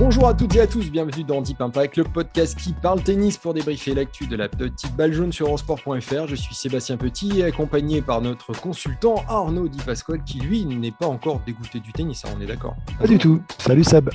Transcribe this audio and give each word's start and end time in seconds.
Bonjour 0.00 0.28
à 0.28 0.32
toutes 0.32 0.56
et 0.56 0.62
à 0.62 0.66
tous, 0.66 0.90
bienvenue 0.90 1.24
dans 1.24 1.42
Deep 1.42 1.60
Impact, 1.60 1.98
le 1.98 2.04
podcast 2.04 2.58
qui 2.58 2.72
parle 2.72 3.02
tennis 3.02 3.36
pour 3.36 3.52
débriefer 3.52 3.92
l'actu 3.92 4.26
de 4.26 4.34
la 4.34 4.48
petite 4.48 4.96
balle 4.96 5.12
jaune 5.12 5.30
sur 5.30 5.48
eurosport.fr. 5.48 6.26
Je 6.26 6.34
suis 6.36 6.54
Sébastien 6.54 6.96
Petit, 6.96 7.42
accompagné 7.42 8.00
par 8.00 8.22
notre 8.22 8.54
consultant 8.54 9.16
Arnaud 9.28 9.68
Di 9.68 9.76
Pasquale, 9.76 10.24
qui 10.24 10.40
lui 10.40 10.64
n'est 10.64 10.90
pas 10.90 11.06
encore 11.06 11.42
dégoûté 11.44 11.80
du 11.80 11.92
tennis, 11.92 12.24
hein, 12.24 12.30
on 12.34 12.40
est 12.40 12.46
d'accord 12.46 12.76
Pas 12.98 13.06
du 13.06 13.18
tout. 13.18 13.42
Salut 13.58 13.84
Seb. 13.84 14.08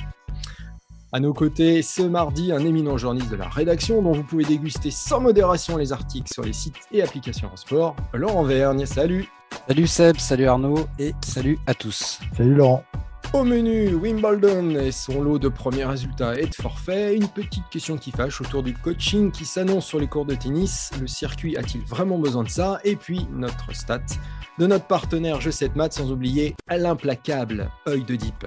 À 1.12 1.20
nos 1.20 1.32
côtés, 1.32 1.82
ce 1.82 2.02
mardi, 2.02 2.50
un 2.50 2.64
éminent 2.64 2.98
journaliste 2.98 3.30
de 3.30 3.36
la 3.36 3.48
rédaction 3.48 4.02
dont 4.02 4.10
vous 4.10 4.24
pouvez 4.24 4.44
déguster 4.44 4.90
sans 4.90 5.20
modération 5.20 5.76
les 5.76 5.92
articles 5.92 6.32
sur 6.32 6.42
les 6.42 6.52
sites 6.52 6.80
et 6.90 7.00
applications 7.00 7.48
en 7.52 7.56
sport, 7.56 7.94
Laurent 8.12 8.42
Vergne. 8.42 8.86
Salut 8.86 9.28
Salut 9.68 9.86
Seb, 9.86 10.18
salut 10.18 10.48
Arnaud 10.48 10.88
et 10.98 11.14
salut 11.24 11.60
à 11.68 11.74
tous. 11.74 12.18
Salut 12.36 12.56
Laurent. 12.56 12.82
Au 13.36 13.44
menu, 13.44 13.94
Wimbledon 13.94 14.70
et 14.78 14.90
son 14.90 15.20
lot 15.20 15.38
de 15.38 15.48
premiers 15.48 15.84
résultats 15.84 16.40
et 16.40 16.46
de 16.46 16.54
forfaits. 16.54 17.14
Une 17.14 17.28
petite 17.28 17.68
question 17.68 17.98
qui 17.98 18.10
fâche 18.10 18.40
autour 18.40 18.62
du 18.62 18.72
coaching 18.72 19.30
qui 19.30 19.44
s'annonce 19.44 19.84
sur 19.84 20.00
les 20.00 20.06
cours 20.06 20.24
de 20.24 20.34
tennis. 20.34 20.90
Le 20.98 21.06
circuit 21.06 21.54
a-t-il 21.58 21.84
vraiment 21.84 22.18
besoin 22.18 22.44
de 22.44 22.48
ça? 22.48 22.80
Et 22.82 22.96
puis 22.96 23.26
notre 23.30 23.74
stat 23.74 24.00
de 24.58 24.66
notre 24.66 24.86
partenaire 24.86 25.38
G7 25.38 25.76
Math, 25.76 25.92
sans 25.92 26.10
oublier 26.10 26.56
l'implacable 26.70 27.70
œil 27.86 28.04
de 28.04 28.16
Deep. 28.16 28.46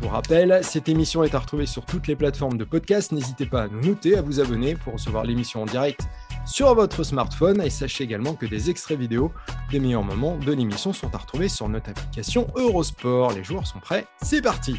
Pour 0.00 0.12
rappel, 0.12 0.58
cette 0.62 0.88
émission 0.88 1.22
est 1.22 1.34
à 1.34 1.40
retrouver 1.40 1.66
sur 1.66 1.84
toutes 1.84 2.06
les 2.06 2.16
plateformes 2.16 2.56
de 2.56 2.64
podcast. 2.64 3.12
N'hésitez 3.12 3.44
pas 3.44 3.64
à 3.64 3.68
nous 3.68 3.82
noter, 3.82 4.16
à 4.16 4.22
vous 4.22 4.40
abonner 4.40 4.74
pour 4.74 4.94
recevoir 4.94 5.24
l'émission 5.24 5.62
en 5.62 5.66
direct 5.66 6.00
sur 6.46 6.74
votre 6.74 7.02
smartphone. 7.02 7.60
Et 7.62 7.70
sachez 7.70 8.04
également 8.04 8.34
que 8.34 8.46
des 8.46 8.70
extraits 8.70 8.98
vidéo 8.98 9.32
des 9.70 9.80
meilleurs 9.80 10.04
moments 10.04 10.36
de 10.36 10.52
l'émission 10.52 10.92
sont 10.92 11.14
à 11.14 11.18
retrouver 11.18 11.48
sur 11.48 11.68
notre 11.68 11.90
application 11.90 12.46
Eurosport. 12.56 13.32
Les 13.32 13.44
joueurs 13.44 13.66
sont 13.66 13.80
prêts, 13.80 14.06
c'est 14.22 14.42
parti 14.42 14.76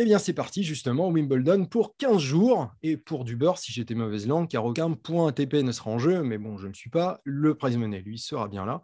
eh 0.00 0.04
bien, 0.04 0.20
c'est 0.20 0.32
parti, 0.32 0.62
justement, 0.62 1.08
Wimbledon 1.08 1.64
pour 1.64 1.96
15 1.96 2.18
jours. 2.18 2.70
Et 2.84 2.96
pour 2.96 3.24
du 3.24 3.34
beurre, 3.34 3.58
si 3.58 3.72
j'étais 3.72 3.96
mauvaise 3.96 4.28
langue, 4.28 4.46
car 4.46 4.64
aucun 4.64 4.92
point 4.92 5.26
ATP 5.26 5.54
ne 5.54 5.72
sera 5.72 5.90
en 5.90 5.98
jeu, 5.98 6.22
mais 6.22 6.38
bon, 6.38 6.56
je 6.56 6.68
ne 6.68 6.72
suis 6.72 6.88
pas. 6.88 7.20
Le 7.24 7.56
prize 7.56 7.76
money, 7.76 8.00
lui, 8.02 8.16
sera 8.16 8.46
bien 8.46 8.64
là. 8.64 8.80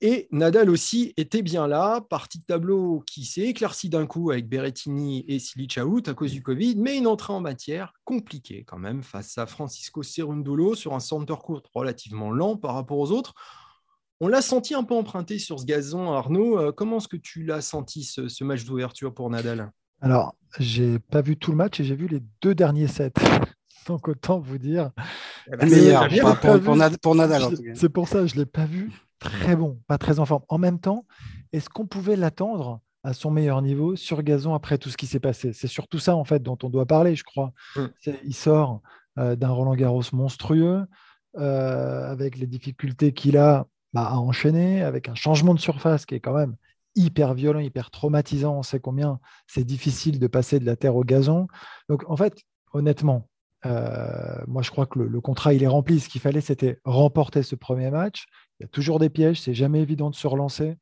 Et 0.00 0.28
Nadal 0.30 0.70
aussi 0.70 1.12
était 1.16 1.42
bien 1.42 1.66
là, 1.66 2.00
partie 2.00 2.38
de 2.38 2.44
tableau 2.44 3.02
qui 3.04 3.24
s'est 3.24 3.40
éclairci 3.42 3.88
d'un 3.88 4.06
coup 4.06 4.30
avec 4.30 4.48
Berrettini 4.48 5.24
et 5.26 5.40
Silic 5.40 5.76
out 5.84 6.06
à 6.08 6.14
cause 6.14 6.30
du 6.32 6.40
Covid, 6.40 6.76
mais 6.76 6.96
une 6.96 7.08
entrée 7.08 7.32
en 7.32 7.40
matière 7.40 7.92
compliquée 8.04 8.62
quand 8.64 8.78
même 8.78 9.02
face 9.02 9.36
à 9.38 9.46
Francisco 9.46 10.04
Cerundolo 10.04 10.76
sur 10.76 10.94
un 10.94 11.00
center 11.00 11.34
court 11.42 11.62
relativement 11.74 12.30
lent 12.30 12.56
par 12.56 12.74
rapport 12.74 12.98
aux 12.98 13.10
autres. 13.10 13.34
On 14.20 14.28
l'a 14.28 14.40
senti 14.42 14.74
un 14.74 14.84
peu 14.84 14.94
emprunté 14.94 15.38
sur 15.40 15.58
ce 15.58 15.64
gazon, 15.64 16.12
Arnaud. 16.12 16.58
Euh, 16.60 16.72
Comment 16.72 16.98
est-ce 16.98 17.08
que 17.08 17.16
tu 17.16 17.42
l'as 17.44 17.60
senti 17.60 18.04
ce, 18.04 18.28
ce 18.28 18.44
match 18.44 18.64
d'ouverture 18.64 19.12
pour 19.12 19.30
Nadal? 19.30 19.70
Alors, 20.00 20.36
j'ai 20.60 21.00
pas 21.00 21.22
vu 21.22 21.36
tout 21.36 21.50
le 21.50 21.56
match 21.56 21.80
et 21.80 21.84
j'ai 21.84 21.96
vu 21.96 22.06
les 22.06 22.22
deux 22.40 22.54
derniers 22.54 22.86
sets. 22.88 23.12
Donc 23.88 24.06
autant 24.06 24.38
vous 24.38 24.58
dire. 24.58 24.90
Eh 25.52 25.56
ben, 25.56 25.68
Le 25.68 25.74
meilleur 25.74 26.40
pour, 27.00 27.16
Nadal 27.16 27.42
en 27.42 27.50
Je- 27.50 27.56
tout 27.56 27.62
cas. 27.62 27.70
C'est 27.74 27.88
pour 27.88 28.06
ça 28.06 28.20
que 28.20 28.26
je 28.28 28.34
ne 28.34 28.40
l'ai 28.40 28.46
pas 28.46 28.64
vu 28.66 28.92
très 29.18 29.56
bon, 29.56 29.80
pas 29.86 29.98
très 29.98 30.18
en 30.18 30.26
forme. 30.26 30.42
En 30.48 30.58
même 30.58 30.80
temps, 30.80 31.04
est-ce 31.52 31.68
qu'on 31.68 31.86
pouvait 31.86 32.16
l'attendre 32.16 32.80
à 33.04 33.12
son 33.12 33.30
meilleur 33.30 33.62
niveau 33.62 33.96
sur 33.96 34.22
gazon 34.22 34.54
après 34.54 34.78
tout 34.78 34.90
ce 34.90 34.96
qui 34.96 35.06
s'est 35.06 35.20
passé? 35.20 35.52
C'est 35.52 35.68
surtout 35.68 35.98
ça 35.98 36.16
en 36.16 36.24
fait 36.24 36.42
dont 36.42 36.58
on 36.62 36.70
doit 36.70 36.86
parler, 36.86 37.16
je 37.16 37.24
crois. 37.24 37.52
Mm. 37.76 37.86
Il 38.24 38.34
sort 38.34 38.82
euh, 39.18 39.36
d'un 39.36 39.50
Roland 39.50 39.74
Garros 39.74 40.02
monstrueux 40.12 40.84
euh, 41.36 42.10
avec 42.10 42.38
les 42.38 42.46
difficultés 42.46 43.12
qu'il 43.12 43.36
a 43.36 43.66
bah, 43.92 44.08
à 44.08 44.16
enchaîner, 44.16 44.82
avec 44.82 45.08
un 45.08 45.14
changement 45.14 45.54
de 45.54 45.60
surface 45.60 46.06
qui 46.06 46.14
est 46.14 46.20
quand 46.20 46.34
même 46.34 46.56
hyper 46.94 47.34
violent, 47.34 47.60
hyper 47.60 47.90
traumatisant. 47.90 48.58
On 48.58 48.62
sait 48.62 48.80
combien 48.80 49.20
c'est 49.46 49.64
difficile 49.64 50.18
de 50.18 50.26
passer 50.26 50.58
de 50.58 50.66
la 50.66 50.76
terre 50.76 50.96
au 50.96 51.04
gazon. 51.04 51.46
Donc 51.88 52.04
en 52.08 52.16
fait, 52.16 52.42
honnêtement, 52.72 53.28
euh, 53.66 54.38
moi 54.46 54.62
je 54.62 54.70
crois 54.70 54.86
que 54.86 54.98
le, 54.98 55.08
le 55.08 55.20
contrat 55.20 55.54
il 55.54 55.62
est 55.62 55.68
rempli. 55.68 56.00
Ce 56.00 56.08
qu'il 56.08 56.20
fallait, 56.20 56.40
c'était 56.40 56.80
remporter 56.84 57.42
ce 57.42 57.54
premier 57.54 57.90
match. 57.90 58.26
Il 58.58 58.64
y 58.64 58.66
a 58.66 58.68
toujours 58.68 58.98
des 58.98 59.08
pièges, 59.08 59.40
c'est 59.40 59.54
jamais 59.54 59.80
évident 59.80 60.10
de 60.10 60.16
se 60.16 60.26
relancer, 60.26 60.76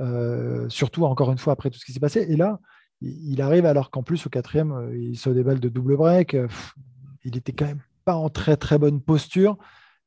euh, 0.00 0.68
surtout 0.68 1.04
encore 1.04 1.30
une 1.30 1.38
fois 1.38 1.52
après 1.52 1.70
tout 1.70 1.78
ce 1.78 1.84
qui 1.84 1.92
s'est 1.92 2.00
passé. 2.00 2.26
Et 2.28 2.36
là, 2.36 2.58
il, 3.00 3.40
arrive 3.40 3.66
alors 3.66 3.90
qu'en 3.90 4.02
plus 4.02 4.26
au 4.26 4.30
quatrième, 4.30 4.72
euh, 4.72 4.98
il 4.98 5.16
se 5.16 5.30
déballe 5.30 5.60
de 5.60 5.68
double 5.68 5.96
break. 5.96 6.34
Euh, 6.34 6.48
il 7.24 7.36
était 7.36 7.52
quand 7.52 7.66
même 7.66 7.82
pas 8.04 8.16
en 8.16 8.30
très 8.30 8.56
très 8.56 8.78
bonne 8.78 9.00
posture, 9.00 9.58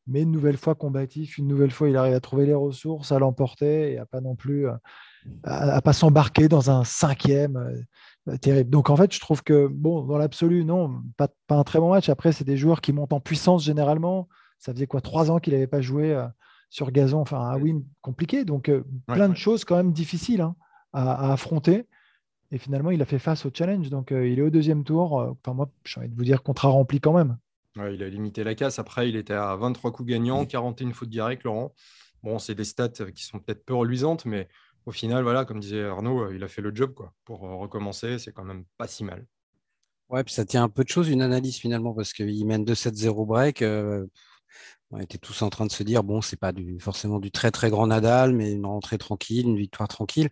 mais 0.06 0.24
une 0.24 0.32
nouvelle 0.32 0.58
fois 0.58 0.76
combatif, 0.76 1.38
une 1.38 1.48
nouvelle 1.48 1.72
fois 1.72 1.90
il 1.90 1.96
arrive 1.96 2.14
à 2.14 2.20
trouver 2.20 2.46
les 2.46 2.54
ressources, 2.54 3.12
à 3.14 3.20
l'emporter 3.20 3.94
et 3.94 3.98
à 4.00 4.06
pas 4.06 4.20
non 4.20 4.36
plus 4.36 4.68
à, 5.44 5.82
pas 5.82 5.94
s'embarquer 5.94 6.50
dans 6.50 6.72
un 6.72 6.84
cinquième 6.84 7.86
terrible. 8.42 8.70
Donc 8.70 8.90
en 8.90 8.98
fait, 8.98 9.14
je 9.14 9.20
trouve 9.20 9.44
que 9.44 9.68
bon, 9.68 10.04
dans 10.04 10.18
l'absolu, 10.18 10.66
non, 10.66 11.02
pas, 11.16 11.30
un 11.50 11.64
très 11.64 11.80
bon 11.80 11.92
match. 11.92 12.10
Après, 12.10 12.32
c'est 12.32 12.44
des 12.44 12.58
joueurs 12.58 12.82
qui 12.82 12.92
montent 12.92 13.14
en 13.14 13.22
puissance 13.22 13.64
généralement. 13.64 14.28
Ça 14.58 14.74
faisait 14.74 14.88
quoi 14.88 15.00
trois 15.00 15.32
ans 15.32 15.40
qu'il 15.40 15.54
n'avait 15.54 15.68
pas 15.68 15.82
joué 15.82 16.20
sur 16.74 16.92
gazon, 16.92 17.20
enfin 17.20 17.38
un 17.40 17.60
win 17.62 17.84
compliqué. 18.02 18.46
Donc 18.46 18.68
euh, 18.68 18.84
Ouais, 19.08 19.14
plein 19.16 19.28
ouais. 19.28 19.34
de 19.34 19.38
choses 19.38 19.64
quand 19.64 19.76
même 19.78 19.94
difficiles 19.94 20.42
hein, 20.42 20.56
à, 20.92 21.30
à 21.30 21.34
affronter. 21.34 21.86
Et 22.52 22.58
finalement, 22.58 22.90
il 22.90 23.00
a 23.02 23.06
fait 23.06 23.20
face 23.20 23.46
au 23.46 23.52
challenge. 23.54 23.92
Donc 23.92 24.12
euh, 24.12 24.28
il 24.28 24.40
est 24.40 24.42
au 24.42 24.50
deuxième 24.50 24.84
tour. 24.84 25.22
Euh, 25.22 25.32
Enfin 25.46 25.54
moi, 25.54 25.70
j'ai 25.86 26.00
envie 26.00 26.10
de 26.10 26.16
vous 26.16 26.24
dire 26.24 26.42
contrat 26.42 26.70
rempli 26.70 27.00
quand 27.00 27.14
même. 27.14 27.38
Ouais, 27.78 27.94
il 27.94 28.02
a 28.02 28.10
limité 28.10 28.44
la 28.44 28.56
casse. 28.56 28.80
Après, 28.80 29.08
il 29.08 29.16
était 29.16 29.34
à 29.34 29.56
23 29.56 29.92
coups 29.92 30.10
gagnants, 30.10 30.46
41 30.46 30.92
fautes 30.94 31.10
directes, 31.10 31.44
Laurent. 31.44 31.74
Bon, 32.24 32.40
c'est 32.40 32.56
des 32.56 32.64
stats 32.64 32.90
qui 32.90 33.24
sont 33.24 33.38
peut-être 33.40 33.64
peu 33.66 33.76
reluisantes, 33.76 34.26
mais 34.26 34.48
au 34.88 34.92
final, 34.92 35.24
voilà, 35.24 35.46
comme 35.46 35.60
disait 35.60 35.84
Arnaud, 35.84 36.32
il 36.32 36.44
a 36.44 36.48
fait 36.48 36.62
le 36.64 36.74
job 36.74 36.94
quoi. 36.96 37.14
Pour 37.26 37.42
recommencer, 37.42 38.18
c'est 38.18 38.32
quand 38.32 38.44
même 38.46 38.64
pas 38.78 38.88
si 38.88 39.04
mal. 39.04 39.26
Ouais, 40.10 40.24
puis 40.24 40.34
ça 40.34 40.46
tient 40.46 40.64
un 40.64 40.70
peu 40.70 40.84
de 40.84 40.90
choses, 40.90 41.10
une 41.10 41.22
analyse 41.22 41.58
finalement, 41.58 41.94
parce 41.94 42.14
qu'il 42.14 42.46
mène 42.48 42.64
2-7-0 42.66 43.26
break. 43.28 43.62
euh, 43.62 44.06
on 44.92 45.00
était 45.00 45.18
tous 45.18 45.42
en 45.42 45.50
train 45.50 45.66
de 45.66 45.72
se 45.72 45.84
dire, 45.84 46.04
bon, 46.04 46.22
c'est 46.22 46.38
pas 46.38 46.52
du, 46.52 46.80
forcément 46.80 47.20
du 47.20 47.32
très 47.32 47.52
très 47.52 47.70
grand 47.70 47.88
Nadal, 47.88 48.34
mais 48.34 48.52
une 48.52 48.66
rentrée 48.66 48.98
tranquille, 48.98 49.48
une 49.48 49.58
victoire 49.58 49.88
tranquille. 49.88 50.30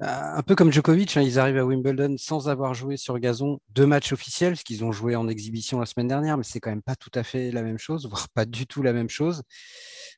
Euh, 0.00 0.06
un 0.06 0.42
peu 0.42 0.54
comme 0.54 0.70
Djokovic, 0.70 1.16
hein, 1.16 1.22
ils 1.22 1.38
arrivent 1.40 1.56
à 1.56 1.64
Wimbledon 1.64 2.16
sans 2.18 2.48
avoir 2.48 2.72
joué 2.72 2.96
sur 2.96 3.18
gazon 3.18 3.60
deux 3.70 3.86
matchs 3.86 4.12
officiels, 4.12 4.52
parce 4.52 4.62
qu'ils 4.62 4.84
ont 4.84 4.92
joué 4.92 5.16
en 5.16 5.26
exhibition 5.26 5.80
la 5.80 5.86
semaine 5.86 6.06
dernière, 6.06 6.36
mais 6.36 6.44
c'est 6.44 6.60
quand 6.60 6.70
même 6.70 6.82
pas 6.82 6.94
tout 6.96 7.10
à 7.14 7.24
fait 7.24 7.50
la 7.50 7.62
même 7.62 7.78
chose, 7.78 8.06
voire 8.10 8.28
pas 8.28 8.44
du 8.44 8.66
tout 8.66 8.82
la 8.82 8.92
même 8.92 9.08
chose. 9.08 9.42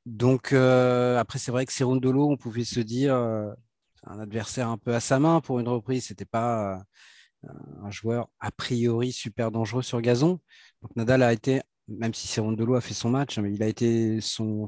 Donc 0.04 0.52
euh, 0.52 1.18
après, 1.18 1.38
c'est 1.38 1.52
vrai 1.52 1.64
que 1.64 1.72
Cerundolo, 1.72 2.28
on 2.30 2.36
pouvait 2.36 2.64
se 2.64 2.80
dire, 2.80 3.14
euh, 3.14 3.50
un 4.06 4.18
adversaire 4.20 4.68
un 4.68 4.78
peu 4.78 4.94
à 4.94 5.00
sa 5.00 5.18
main 5.18 5.40
pour 5.40 5.60
une 5.60 5.68
reprise, 5.68 6.06
c'était 6.06 6.24
pas 6.24 6.82
un 7.82 7.90
joueur 7.90 8.28
a 8.40 8.50
priori 8.50 9.12
super 9.12 9.50
dangereux 9.50 9.82
sur 9.82 10.00
gazon. 10.00 10.40
Donc 10.82 10.96
Nadal 10.96 11.22
a 11.22 11.32
été, 11.32 11.62
même 11.90 12.14
si 12.14 12.28
Cerundolo 12.28 12.74
a 12.74 12.80
fait 12.80 12.94
son 12.94 13.10
match, 13.10 13.38
mais 13.38 13.52
il 13.52 13.62
a 13.62 13.68
été 13.68 14.20
son, 14.20 14.66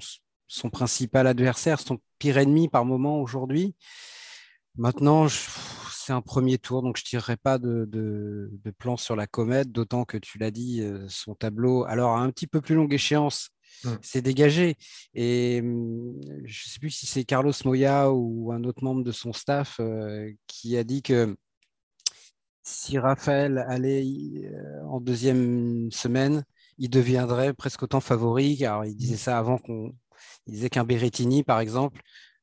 son 0.48 0.70
principal 0.70 1.26
adversaire, 1.26 1.80
son 1.80 1.98
pire 2.19 2.38
ennemi 2.38 2.69
par 2.69 2.84
moment 2.84 3.20
aujourd'hui. 3.20 3.74
Maintenant, 4.76 5.26
c'est 5.28 6.12
un 6.12 6.22
premier 6.22 6.58
tour, 6.58 6.82
donc 6.82 6.96
je 6.96 7.02
ne 7.02 7.06
tirerai 7.06 7.36
pas 7.36 7.58
de, 7.58 7.84
de- 7.86 8.50
de 8.52 8.70
plan 8.70 8.96
sur 8.96 9.16
la 9.16 9.26
comète, 9.26 9.70
d'autant 9.70 10.04
que 10.04 10.16
tu 10.16 10.38
l'as 10.38 10.50
dit, 10.50 10.80
euh, 10.82 11.06
son 11.08 11.34
tableau, 11.34 11.84
alors 11.84 12.16
à 12.16 12.20
un 12.22 12.30
petit 12.30 12.46
peu 12.46 12.60
plus 12.60 12.74
longue 12.74 12.92
échéance, 12.94 13.50
c'est 14.02 14.22
dégagé. 14.22 14.76
Et 15.14 15.60
hum, 15.62 16.14
je 16.44 16.66
ne 16.68 16.70
sais 16.72 16.78
plus 16.80 16.90
si 16.90 17.06
c'est 17.06 17.25
Carlos 17.25 17.52
Moya 17.64 18.10
ou 18.12 18.52
un 18.52 18.64
autre 18.64 18.82
membre 18.84 19.04
de 19.04 19.12
son 19.12 19.32
staff 19.32 19.76
euh, 19.80 20.30
qui 20.46 20.76
a 20.76 20.84
dit 20.84 21.02
que 21.02 21.36
si 22.62 22.98
Raphaël 22.98 23.58
allait 23.68 24.04
euh, 24.44 24.84
en 24.86 25.00
deuxième 25.00 25.90
semaine, 25.90 26.44
il 26.78 26.90
deviendrait 26.90 27.54
presque 27.54 27.82
autant 27.82 28.00
favori, 28.00 28.58
car 28.58 28.84
il 28.84 28.96
disait 28.96 29.16
ça 29.16 29.38
avant 29.38 29.58
qu'on. 29.58 29.94
Il 30.46 30.54
disait 30.54 30.70
qu'un 30.70 30.84
Berrettini, 30.84 31.42
par 31.42 31.60
exemple, 31.60 32.00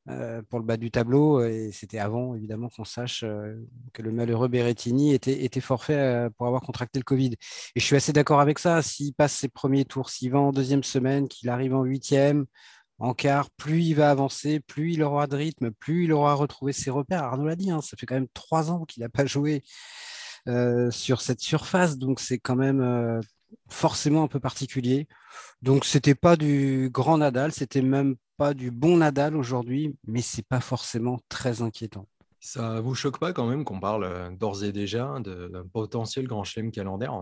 euh, 0.08 0.42
pour 0.48 0.58
le 0.58 0.64
bas 0.64 0.76
du 0.76 0.90
tableau, 0.90 1.42
et 1.44 1.70
c'était 1.72 1.98
avant 1.98 2.34
évidemment 2.34 2.68
qu'on 2.68 2.84
sache 2.84 3.22
euh, 3.24 3.54
que 3.92 4.02
le 4.02 4.12
malheureux 4.12 4.48
Berrettini 4.48 5.12
était, 5.14 5.44
était 5.44 5.60
forfait 5.60 5.94
euh, 5.94 6.30
pour 6.30 6.46
avoir 6.46 6.62
contracté 6.62 6.98
le 6.98 7.04
Covid. 7.04 7.34
Et 7.76 7.80
je 7.80 7.84
suis 7.84 7.96
assez 7.96 8.12
d'accord 8.12 8.40
avec 8.40 8.58
ça. 8.58 8.82
S'il 8.82 9.14
passe 9.14 9.34
ses 9.34 9.48
premiers 9.48 9.84
tours, 9.84 10.10
s'il 10.10 10.32
va 10.32 10.40
en 10.40 10.52
deuxième 10.52 10.82
semaine, 10.84 11.28
qu'il 11.28 11.48
arrive 11.48 11.74
en 11.74 11.84
huitième, 11.84 12.46
en 12.98 13.14
quart, 13.14 13.50
plus 13.50 13.82
il 13.82 13.94
va 13.94 14.10
avancer, 14.10 14.60
plus 14.60 14.92
il 14.92 15.02
aura 15.02 15.26
de 15.26 15.36
rythme, 15.36 15.70
plus 15.70 16.04
il 16.04 16.12
aura 16.12 16.34
retrouvé 16.34 16.72
ses 16.72 16.90
repères. 16.90 17.24
Arnaud 17.24 17.46
l'a 17.46 17.56
dit, 17.56 17.70
hein, 17.70 17.80
ça 17.80 17.96
fait 17.96 18.06
quand 18.06 18.14
même 18.14 18.28
trois 18.34 18.70
ans 18.70 18.84
qu'il 18.84 19.02
n'a 19.02 19.08
pas 19.08 19.26
joué 19.26 19.62
euh, 20.48 20.90
sur 20.90 21.20
cette 21.20 21.40
surface, 21.40 21.98
donc 21.98 22.20
c'est 22.20 22.38
quand 22.38 22.56
même 22.56 22.80
euh, 22.80 23.20
forcément 23.68 24.22
un 24.22 24.28
peu 24.28 24.40
particulier. 24.40 25.08
Donc 25.62 25.84
c'était 25.84 26.14
pas 26.14 26.36
du 26.36 26.90
grand 26.92 27.18
Nadal, 27.18 27.52
c'était 27.52 27.82
même 27.82 28.16
pas 28.36 28.54
du 28.54 28.70
bon 28.70 28.98
Nadal 28.98 29.36
aujourd'hui, 29.36 29.96
mais 30.06 30.22
c'est 30.22 30.46
pas 30.46 30.60
forcément 30.60 31.20
très 31.28 31.62
inquiétant. 31.62 32.06
Ça 32.40 32.80
vous 32.80 32.94
choque 32.94 33.18
pas 33.18 33.32
quand 33.32 33.46
même 33.46 33.64
qu'on 33.64 33.80
parle 33.80 34.04
euh, 34.04 34.30
d'ores 34.30 34.64
et 34.64 34.72
déjà 34.72 35.18
d'un 35.20 35.64
potentiel 35.72 36.26
grand 36.26 36.44
chelem 36.44 36.70
calendaire? 36.70 37.12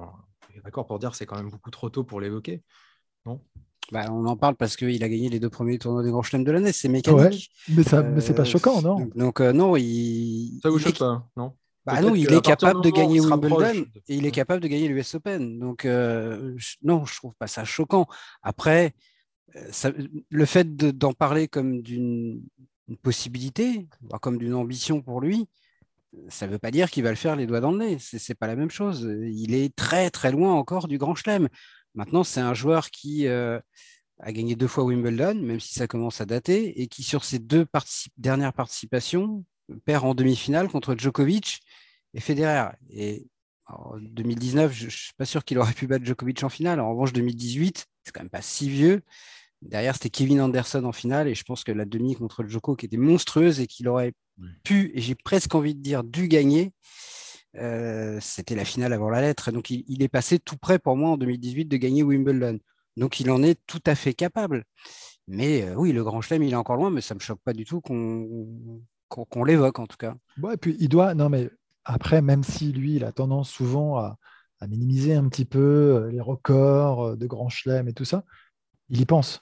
D'accord 0.65 0.87
pour 0.87 0.99
dire 0.99 1.11
que 1.11 1.17
c'est 1.17 1.27
quand 1.27 1.37
même 1.37 1.51
beaucoup 1.51 1.71
trop 1.71 1.91
tôt 1.91 2.05
pour 2.05 2.21
l'évoquer, 2.21 2.63
non? 3.27 3.41
Bah, 3.91 4.05
on 4.11 4.27
en 4.27 4.37
parle 4.37 4.55
parce 4.55 4.77
qu'il 4.77 5.03
a 5.03 5.09
gagné 5.09 5.31
les 5.31 5.41
deux 5.41 5.49
premiers 5.49 5.79
tournois 5.79 6.03
des 6.03 6.11
Grand 6.11 6.23
Chelem 6.23 6.45
de 6.45 6.53
l'année, 6.53 6.73
c'est 6.73 6.89
mécanique. 6.89 7.51
mais 7.71 7.83
ça, 7.83 8.03
mais 8.03 8.21
c'est 8.21 8.35
pas 8.35 8.45
choquant, 8.45 8.83
non? 8.83 9.09
Donc, 9.15 9.41
non, 9.41 9.77
il. 9.77 10.61
Ça 10.63 10.69
vous 10.69 10.79
choque 10.79 10.99
pas, 10.99 11.27
non? 11.37 11.55
Bah 11.89 12.03
non, 12.03 12.15
il 12.15 12.33
est 12.33 12.45
capable 12.45 12.83
de 12.83 12.91
gagner 12.91 13.21
Wimbledon 13.21 13.87
et 14.09 14.17
il 14.17 14.27
est 14.27 14.31
capable 14.31 14.63
de 14.63 14.69
gagner 14.69 14.89
l'US 14.89 15.15
Open. 15.15 15.59
Donc, 15.59 15.85
euh, 15.85 16.57
non, 16.83 17.05
je 17.07 17.17
trouve 17.17 17.35
pas 17.35 17.47
ça 17.47 17.65
choquant. 17.65 18.07
Après, 18.43 18.95
euh, 19.57 19.93
le 20.29 20.45
fait 20.45 20.77
d'en 20.77 21.13
parler 21.13 21.49
comme 21.49 21.81
d'une 21.81 22.43
possibilité, 23.03 23.89
comme 24.21 24.39
d'une 24.39 24.55
ambition 24.55 25.01
pour 25.01 25.21
lui, 25.21 25.49
ça 26.29 26.47
ne 26.47 26.53
veut 26.53 26.59
pas 26.59 26.71
dire 26.71 26.91
qu'il 26.91 27.05
va 27.05 27.11
le 27.11 27.17
faire 27.17 27.37
les 27.37 27.47
doigts 27.47 27.61
dans 27.61 27.73
le 27.73 27.79
nez. 27.79 27.99
Ce 27.99 28.17
n'est 28.17 28.35
pas 28.35 28.47
la 28.47 28.57
même 28.57 28.71
chose. 28.71 29.09
Il 29.23 29.55
est 29.55 29.75
très, 29.75 30.11
très 30.11 30.31
loin 30.31 30.53
encore 30.55 30.89
du 30.89 30.99
Grand 30.99 31.15
Chelem. 31.15 31.49
Maintenant, 31.95 32.25
c'est 32.25 32.41
un 32.41 32.55
joueur 32.55 32.91
qui 32.91 33.27
euh, 33.27 33.59
a 34.21 34.33
gagné 34.33 34.57
deux 34.57 34.67
fois 34.67 34.85
Wimbledon, 34.85 35.35
même 35.35 35.61
si 35.61 35.75
ça 35.75 35.87
commence 35.87 36.21
à 36.21 36.27
dater, 36.27 36.81
et 36.81 36.87
qui, 36.87 37.03
sur 37.03 37.25
ses 37.25 37.39
deux 37.39 37.67
dernières 38.17 38.53
participations, 38.53 39.45
perd 39.85 40.05
en 40.05 40.15
demi-finale 40.15 40.69
contre 40.69 40.95
Djokovic 40.97 41.61
et 42.15 42.21
Federer. 42.21 42.71
Et 42.91 43.27
en 43.67 43.99
2019, 43.99 44.73
je 44.73 44.87
ne 44.87 44.91
suis 44.91 45.13
pas 45.17 45.25
sûr 45.25 45.45
qu'il 45.45 45.59
aurait 45.59 45.73
pu 45.73 45.87
battre 45.87 46.05
Djokovic 46.05 46.43
en 46.43 46.49
finale. 46.49 46.81
En 46.81 46.91
revanche, 46.91 47.13
2018, 47.13 47.87
c'est 48.05 48.13
quand 48.13 48.21
même 48.21 48.31
pas 48.31 48.43
si 48.43 48.71
vieux. 48.71 49.03
Derrière, 49.63 49.95
c'était 49.95 50.11
Kevin 50.11 50.41
Anderson 50.41 50.85
en 50.85 50.93
finale, 50.93 51.27
et 51.29 51.35
je 51.35 51.43
pense 51.43 51.65
que 51.65 51.73
la 51.73 51.85
demi 51.85 52.15
contre 52.15 52.43
le 52.43 52.49
Djoko, 52.49 52.77
qui 52.77 52.87
était 52.87 52.97
monstrueuse 52.97 53.61
et 53.61 53.67
qu'il 53.67 53.89
aurait 53.89 54.13
pu, 54.63 54.93
et 54.95 55.01
j'ai 55.01 55.17
presque 55.17 55.55
envie 55.55 55.75
de 55.75 55.83
dire, 55.83 56.05
dû 56.05 56.29
gagner, 56.29 56.73
euh, 57.57 58.19
c'était 58.21 58.55
la 58.55 58.65
finale 58.65 58.93
avant 58.93 59.11
la 59.11 59.21
lettre. 59.21 59.51
Donc, 59.51 59.71
il, 59.71 60.03
est 60.03 60.09
passé 60.09 60.39
tout 60.39 60.57
près 60.57 60.79
pour 60.79 60.97
moi 60.97 61.11
en 61.11 61.17
2018 61.17 61.65
de 61.67 61.77
gagner 61.77 62.05
Wimbledon. 62.05 62.61
Donc, 62.97 63.19
il 63.21 63.31
en 63.31 63.43
est 63.43 63.59
tout 63.67 63.83
à 63.87 63.95
fait 63.97 64.15
capable. 64.15 64.65
Mais 65.27 65.63
euh, 65.63 65.75
oui, 65.75 65.93
le 65.93 66.05
Grand 66.05 66.21
Chelem, 66.21 66.45
il 66.45 66.53
est 66.53 66.57
encore 66.57 66.77
loin, 66.77 66.91
mais 66.91 67.01
ça 67.01 67.15
ne 67.15 67.19
me 67.19 67.23
choque 67.23 67.41
pas 67.45 67.53
du 67.53 67.65
tout 67.65 67.81
qu'on 67.81 68.81
l'évoque 69.45 69.79
en 69.79 69.87
tout 69.87 69.97
cas. 69.97 70.15
et 70.53 70.57
puis 70.57 70.77
il 70.81 70.89
doit, 70.89 71.15
non 71.15 71.29
mais 71.29 71.51
après, 71.85 72.21
même 72.21 72.45
si 72.45 72.73
lui, 72.73 72.97
il 72.97 73.05
a 73.05 73.13
tendance 73.13 73.51
souvent 73.51 73.99
à, 73.99 74.19
minimiser 74.69 75.15
un 75.15 75.29
petit 75.29 75.45
peu 75.45 75.59
euh, 75.61 76.11
les 76.11 76.21
records 76.21 77.17
de 77.17 77.27
Grand 77.27 77.49
Chelem 77.49 77.87
et 77.87 77.93
tout 77.93 78.05
ça, 78.05 78.25
il 78.89 79.01
y 79.01 79.07
pense. 79.07 79.41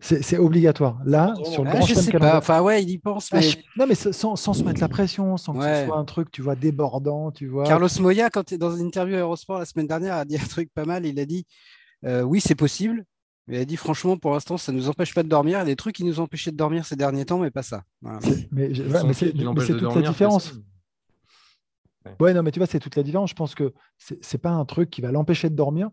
C'est 0.00 0.38
obligatoire. 0.38 1.00
Là, 1.04 1.34
sur 1.44 1.64
le 1.64 1.70
ah, 1.70 1.78
Grand 1.78 1.86
Chelem 1.86 2.22
Enfin, 2.22 2.60
ouais, 2.60 2.82
il 2.82 2.90
y 2.90 2.98
pense. 2.98 3.30
Ah, 3.32 3.40
non, 3.76 3.86
mais 3.86 3.96
sans, 3.96 4.36
se 4.36 4.62
mettre 4.62 4.80
la 4.80 4.88
pression, 4.88 5.36
sans 5.36 5.54
que 5.54 5.62
ce 5.62 5.86
soit 5.86 5.96
un 5.96 6.04
truc, 6.04 6.30
tu 6.30 6.42
vois, 6.42 6.54
débordant, 6.54 7.32
tu 7.32 7.48
vois. 7.48 7.64
Carlos 7.64 7.88
Moya, 8.00 8.30
quand 8.30 8.52
es 8.52 8.58
dans 8.58 8.76
une 8.76 8.86
interview 8.86 9.16
à 9.16 9.20
Eurosport 9.20 9.58
la 9.58 9.64
semaine 9.64 9.88
dernière, 9.88 10.14
a 10.14 10.24
dit 10.24 10.36
un 10.36 10.46
truc 10.46 10.70
pas 10.72 10.84
mal. 10.84 11.04
Il 11.06 11.18
a 11.18 11.24
dit 11.24 11.46
euh, 12.04 12.22
Oui, 12.22 12.40
c'est 12.40 12.54
possible. 12.54 13.04
Mais 13.48 13.58
a 13.58 13.64
dit 13.64 13.76
franchement, 13.76 14.18
pour 14.18 14.32
l'instant, 14.32 14.58
ça 14.58 14.72
ne 14.72 14.76
nous 14.76 14.88
empêche 14.90 15.14
pas 15.14 15.22
de 15.22 15.28
dormir. 15.28 15.58
Il 15.58 15.60
y 15.60 15.62
a 15.62 15.64
des 15.64 15.76
trucs 15.76 15.96
qui 15.96 16.04
nous 16.04 16.20
empêchaient 16.20 16.52
de 16.52 16.56
dormir 16.56 16.84
ces 16.84 16.96
derniers 16.96 17.24
temps, 17.24 17.38
mais 17.38 17.50
pas 17.50 17.62
ça. 17.62 17.82
Mais, 18.52 18.70
c'est 19.14 19.32
toute 19.32 19.94
la 19.96 20.02
différence. 20.02 20.54
Ouais. 22.20 22.34
non, 22.34 22.42
mais 22.42 22.52
tu 22.52 22.60
vois, 22.60 22.66
c'est 22.66 22.78
toute 22.78 22.96
la 22.96 23.02
différence. 23.02 23.30
Je 23.30 23.34
pense 23.34 23.54
que 23.54 23.72
c'est 23.98 24.38
pas 24.38 24.50
un 24.50 24.64
truc 24.66 24.90
qui 24.90 25.00
va 25.00 25.12
l'empêcher 25.12 25.48
de 25.48 25.54
dormir, 25.54 25.90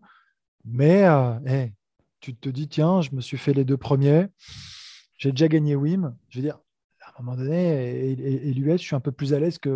mais 0.64 1.04
euh, 1.04 1.66
tu 2.20 2.36
te 2.36 2.48
dis, 2.50 2.68
tiens, 2.68 3.00
je 3.00 3.10
me 3.12 3.22
suis 3.22 3.38
fait 3.38 3.54
les 3.54 3.64
deux 3.64 3.76
premiers, 3.78 4.26
j'ai 5.16 5.30
déjà 5.30 5.48
gagné 5.48 5.76
Wim. 5.76 6.14
Je 6.28 6.38
veux 6.38 6.42
dire, 6.42 6.58
à 7.00 7.20
un 7.20 7.22
moment 7.22 7.38
donné, 7.38 8.10
et, 8.10 8.52
l'US, 8.52 8.80
je 8.80 8.86
suis 8.86 8.96
un 8.96 9.00
peu 9.00 9.12
plus 9.12 9.32
à 9.32 9.40
l'aise 9.40 9.58
qu'à 9.58 9.70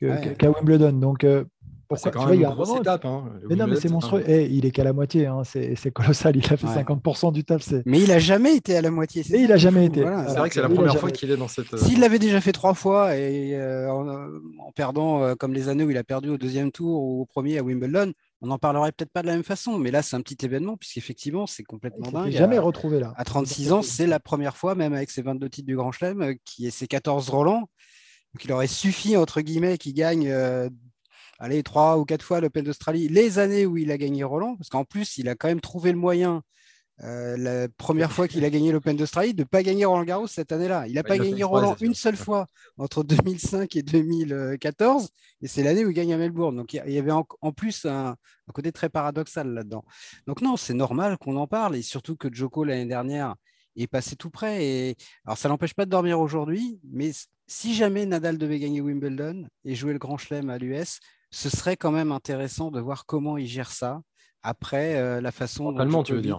que, 0.00 0.46
Wimbledon. 0.46 0.92
Donc, 0.92 1.24
euh, 1.24 1.44
pourquoi 1.88 1.98
C'est 1.98 2.10
quand 2.10 2.26
même 2.26 2.40
une 2.40 2.48
grosse 2.48 2.78
étape. 2.78 3.04
Hein, 3.04 3.24
mais 3.48 3.56
non, 3.56 3.66
mais 3.66 3.76
c'est 3.76 3.88
monstrueux. 3.88 4.24
Eh, 4.26 4.46
il 4.46 4.66
est 4.66 4.70
qu'à 4.70 4.84
la 4.84 4.92
moitié. 4.92 5.26
Hein. 5.26 5.42
C'est 5.44 5.90
colossal. 5.90 6.36
Il 6.36 6.44
a 6.44 6.56
fait 6.56 6.66
50% 6.66 7.32
du 7.32 7.44
taf. 7.44 7.62
Mais 7.84 8.00
il 8.00 8.12
a 8.12 8.18
jamais 8.18 8.56
été 8.56 8.76
à 8.76 8.82
la 8.82 8.90
moitié. 8.90 9.22
Et 9.32 9.40
il 9.40 9.52
a 9.52 9.56
jamais 9.56 9.86
été. 9.86 10.00
C'est 10.28 10.38
vrai 10.38 10.48
que 10.48 10.54
c'est 10.54 10.62
la 10.62 10.68
première 10.68 10.98
fois 10.98 11.10
qu'il 11.10 11.30
est 11.30 11.36
dans 11.36 11.48
cette. 11.48 11.72
Euh, 11.74 11.78
S'il 11.78 12.00
l'avait 12.00 12.18
déjà 12.18 12.40
fait 12.40 12.52
trois 12.52 12.74
fois 12.74 13.16
et 13.16 13.54
euh, 13.54 13.90
en, 13.90 14.72
perdant 14.74 15.34
comme 15.36 15.54
les 15.54 15.68
années 15.68 15.84
où 15.84 15.90
il 15.90 15.96
a 15.96 16.04
perdu 16.04 16.28
au 16.30 16.38
deuxième 16.38 16.70
tour 16.70 17.02
ou 17.02 17.22
au 17.22 17.26
premier 17.26 17.58
à 17.58 17.62
Wimbledon, 17.62 18.12
on 18.42 18.48
n'en 18.48 18.58
parlerait 18.58 18.92
peut-être 18.92 19.12
pas 19.12 19.22
de 19.22 19.28
la 19.28 19.34
même 19.34 19.44
façon, 19.44 19.78
mais 19.78 19.90
là, 19.90 20.02
c'est 20.02 20.14
un 20.14 20.20
petit 20.20 20.44
événement, 20.44 20.76
puisqu'effectivement, 20.76 21.46
c'est 21.46 21.62
complètement 21.62 22.10
dingue. 22.10 22.30
jamais 22.30 22.58
retrouvé 22.58 23.00
là. 23.00 23.14
À 23.16 23.24
36 23.24 23.72
ans, 23.72 23.82
c'est 23.82 24.06
la 24.06 24.20
première 24.20 24.56
fois, 24.56 24.74
même 24.74 24.92
avec 24.92 25.10
ses 25.10 25.22
22 25.22 25.48
titres 25.48 25.66
du 25.66 25.76
Grand 25.76 25.92
Chelem, 25.92 26.22
euh, 26.22 26.34
qui 26.44 26.66
est 26.66 26.70
ses 26.70 26.86
14 26.86 27.30
Roland. 27.30 27.60
Donc, 28.34 28.44
il 28.44 28.52
aurait 28.52 28.66
suffi, 28.66 29.16
entre 29.16 29.40
guillemets, 29.40 29.78
qu'il 29.78 29.94
gagne 29.94 30.28
euh, 30.28 30.68
allez, 31.38 31.62
trois 31.62 31.98
ou 31.98 32.04
quatre 32.04 32.22
fois 32.22 32.40
l'Open 32.40 32.64
d'Australie, 32.64 33.08
les 33.08 33.38
années 33.38 33.66
où 33.66 33.76
il 33.76 33.90
a 33.90 33.98
gagné 33.98 34.24
Roland, 34.24 34.56
parce 34.56 34.68
qu'en 34.68 34.84
plus, 34.84 35.18
il 35.18 35.28
a 35.28 35.34
quand 35.34 35.48
même 35.48 35.60
trouvé 35.60 35.92
le 35.92 35.98
moyen 35.98 36.42
euh, 37.04 37.36
la 37.36 37.68
première 37.68 38.10
fois 38.10 38.26
qu'il 38.26 38.42
a 38.44 38.50
gagné 38.50 38.72
l'Open 38.72 38.96
d'Australie, 38.96 39.34
de 39.34 39.42
ne 39.42 39.44
pas 39.44 39.62
gagner 39.62 39.84
Roland 39.84 40.04
Garros 40.04 40.26
cette 40.26 40.50
année-là. 40.50 40.86
Il 40.88 40.94
n'a 40.94 41.02
pas 41.02 41.18
gagné 41.18 41.44
Roland 41.44 41.76
une 41.80 41.94
seule 41.94 42.16
fois 42.16 42.46
entre 42.78 43.02
2005 43.04 43.76
et 43.76 43.82
2014, 43.82 45.10
et 45.42 45.48
c'est 45.48 45.62
l'année 45.62 45.84
où 45.84 45.90
il 45.90 45.94
gagne 45.94 46.14
à 46.14 46.16
Melbourne. 46.16 46.56
Donc 46.56 46.72
il 46.72 46.90
y 46.90 46.98
avait 46.98 47.12
en, 47.12 47.24
plus 47.52 47.84
un, 47.84 48.16
côté 48.54 48.72
très 48.72 48.88
paradoxal 48.88 49.52
là-dedans. 49.52 49.84
Donc 50.26 50.40
non, 50.40 50.56
c'est 50.56 50.74
normal 50.74 51.18
qu'on 51.18 51.36
en 51.36 51.46
parle, 51.46 51.76
et 51.76 51.82
surtout 51.82 52.16
que 52.16 52.32
Joko 52.32 52.64
l'année 52.64 52.86
dernière 52.86 53.34
est 53.76 53.88
passé 53.88 54.16
tout 54.16 54.30
près. 54.30 54.64
Et... 54.64 54.96
Alors 55.26 55.36
ça 55.36 55.50
n'empêche 55.50 55.74
pas 55.74 55.84
de 55.84 55.90
dormir 55.90 56.18
aujourd'hui, 56.18 56.80
mais 56.90 57.12
si 57.46 57.74
jamais 57.74 58.06
Nadal 58.06 58.38
devait 58.38 58.58
gagner 58.58 58.80
Wimbledon 58.80 59.46
et 59.66 59.74
jouer 59.74 59.92
le 59.92 59.98
Grand 59.98 60.16
Chelem 60.16 60.48
à 60.48 60.56
l'US, 60.56 60.98
ce 61.30 61.50
serait 61.50 61.76
quand 61.76 61.92
même 61.92 62.12
intéressant 62.12 62.70
de 62.70 62.80
voir 62.80 63.06
comment 63.06 63.36
il 63.36 63.46
gère 63.46 63.70
ça 63.70 64.00
après, 64.46 64.94
euh, 64.94 65.20
la 65.20 65.32
façon 65.32 65.72
dont 65.72 65.78
Djokovic, 65.84 66.06
tu 66.06 66.14
veux 66.14 66.22
dire. 66.22 66.38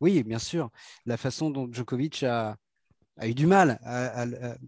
oui, 0.00 0.22
bien 0.22 0.38
sûr, 0.38 0.70
la 1.04 1.18
façon 1.18 1.50
dont 1.50 1.70
Djokovic 1.70 2.22
a, 2.22 2.56
eu 3.22 3.34
du 3.34 3.46
mal, 3.46 3.78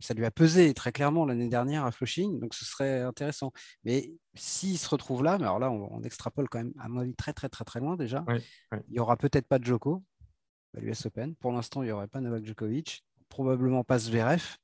ça 0.01 0.15
lui 0.15 0.27
a 0.27 0.31
pesé 0.31 0.75
très 0.75 0.93
clairement 0.93 1.25
l'année 1.25 1.49
dernière 1.49 1.87
à 1.87 1.93
Flushing, 1.93 2.39
donc 2.39 2.53
ce 2.53 2.67
serait 2.67 3.01
intéressant. 3.01 3.53
Mais 3.85 4.13
s'il 4.35 4.79
se 4.79 4.89
retrouve 4.89 5.23
là, 5.23 5.39
mais 5.39 5.45
alors 5.45 5.59
là, 5.59 5.71
on, 5.71 6.03
extrapole 6.03 6.49
quand 6.51 6.59
même, 6.59 6.75
à 6.79 6.89
mon 6.89 7.01
avis, 7.01 7.15
très 7.15 7.33
très 7.33 7.49
très 7.49 7.65
très 7.65 7.81
loin 7.81 7.97
déjà. 7.97 8.25
Il 8.89 8.93
n'y 8.93 8.99
aura 9.01 9.17
peut-être 9.17 9.49
pas 9.49 9.59
de 9.59 9.65
Djoko 9.65 10.05
à 10.77 10.81
l'US 10.81 11.07
Open. 11.07 11.37
Pour 11.37 11.53
l'instant, 11.53 11.83
il 11.83 11.87
n'y 11.87 11.93
aurait 11.93 12.09
pas 12.09 12.21
Novak 12.21 12.45
Djokovic, 12.45 13.03
probablement 13.31 13.83
pas 13.83 13.99
Zverev. 13.99 14.57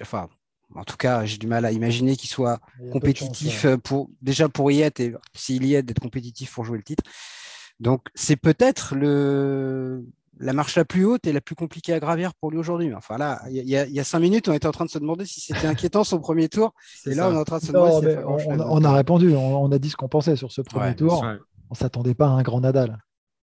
Enfin, 0.00 0.28
en 0.74 0.84
tout 0.84 0.96
cas, 0.96 1.24
j'ai 1.24 1.38
du 1.38 1.46
mal 1.46 1.64
à 1.64 1.72
imaginer 1.72 2.16
qu'il 2.16 2.30
soit 2.30 2.60
compétitif 2.92 3.66
pour 3.84 4.10
déjà 4.22 4.48
pour 4.48 4.70
y 4.70 4.80
être 4.80 5.00
et 5.00 5.14
s'il 5.34 5.64
y 5.64 5.74
est 5.74 5.82
d'être 5.82 6.00
compétitif 6.00 6.52
pour 6.52 6.64
jouer 6.64 6.78
le 6.78 6.84
titre. 6.84 7.04
Donc, 7.80 8.08
c'est 8.14 8.36
peut-être 8.36 8.94
le, 8.94 10.04
la 10.38 10.52
marche 10.52 10.76
la 10.76 10.84
plus 10.84 11.04
haute 11.04 11.26
et 11.26 11.32
la 11.32 11.40
plus 11.40 11.54
compliquée 11.54 11.92
à 11.92 12.00
gravir 12.00 12.34
pour 12.34 12.50
lui 12.50 12.58
aujourd'hui. 12.58 12.92
Enfin 12.94 13.18
là, 13.18 13.40
il 13.50 13.68
y, 13.68 13.76
a 13.76 14.04
cinq 14.04 14.20
minutes, 14.20 14.48
on 14.48 14.52
était 14.52 14.66
en 14.66 14.72
train 14.72 14.84
de 14.84 14.90
se 14.90 14.98
demander 14.98 15.26
si 15.26 15.40
c'était 15.40 15.66
inquiétant 15.66 16.04
son 16.04 16.20
premier 16.20 16.48
tour. 16.48 16.74
Et 17.06 17.14
là, 17.14 17.28
on 17.28 17.34
est 17.34 17.38
en 17.38 17.44
train 17.44 17.58
de 17.58 17.64
se 17.64 17.72
demander. 17.72 18.18
on, 18.24 18.84
a 18.84 18.92
répondu, 18.92 19.34
on, 19.34 19.70
a 19.70 19.78
dit 19.78 19.90
ce 19.90 19.96
qu'on 19.96 20.08
pensait 20.08 20.36
sur 20.36 20.52
ce 20.52 20.62
premier 20.62 20.94
tour. 20.94 21.22
On 21.24 21.38
On 21.70 21.74
s'attendait 21.74 22.14
pas 22.14 22.26
à 22.26 22.30
un 22.30 22.42
grand 22.42 22.60
Nadal. 22.60 22.98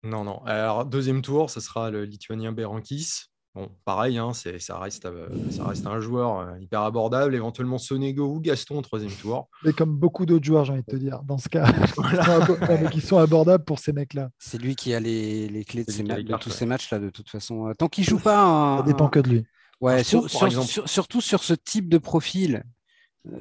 Non, 0.03 0.25
non. 0.25 0.43
Alors, 0.45 0.85
deuxième 0.85 1.23
tour, 1.23 1.51
ce 1.51 1.61
sera 1.61 1.91
le 1.91 2.05
Lituanien 2.05 2.53
Berankis. 2.53 3.27
Bon, 3.57 3.71
pareil, 3.87 4.19
hein, 4.19 4.33
ça, 4.35 4.79
reste, 4.79 5.07
euh, 5.07 5.29
ça 5.51 5.65
reste 5.65 5.87
un 5.87 5.99
joueur 5.99 6.41
euh, 6.41 6.61
hyper 6.61 6.83
abordable, 6.83 7.35
éventuellement 7.35 7.79
Sonego 7.79 8.27
ou 8.27 8.39
Gaston 8.39 8.77
au 8.77 8.83
troisième 8.83 9.13
tour. 9.13 9.49
Mais 9.65 9.73
comme 9.73 9.97
beaucoup 9.97 10.27
d'autres 10.27 10.45
joueurs, 10.45 10.67
j'ai 10.67 10.75
envie 10.75 10.83
de 10.83 10.93
te 10.93 10.97
dire, 10.97 11.23
dans 11.23 11.39
ce 11.39 11.49
cas, 11.49 11.65
qui 12.93 13.01
sont 13.01 13.17
abordables 13.17 13.65
pour 13.65 13.79
ces 13.79 13.95
mecs-là. 13.95 14.29
C'est 14.39 14.61
lui 14.61 14.77
qui 14.77 14.93
a 14.93 15.01
les, 15.01 15.65
clés 15.67 15.85
de, 15.85 16.37
tous 16.37 16.51
ces 16.51 16.67
matchs-là, 16.67 16.99
de 16.99 17.09
toute 17.09 17.31
façon. 17.31 17.73
Tant 17.79 17.89
qu'il 17.89 18.05
joue 18.05 18.19
pas. 18.19 18.77
Ça 18.77 18.83
dépend 18.83 19.09
que 19.09 19.21
de 19.21 19.29
lui. 19.31 19.47
Ouais, 19.81 20.05
surtout 20.05 21.23
sur 21.23 21.43
ce 21.43 21.55
type 21.55 21.89
de 21.89 21.97
profil, 21.97 22.63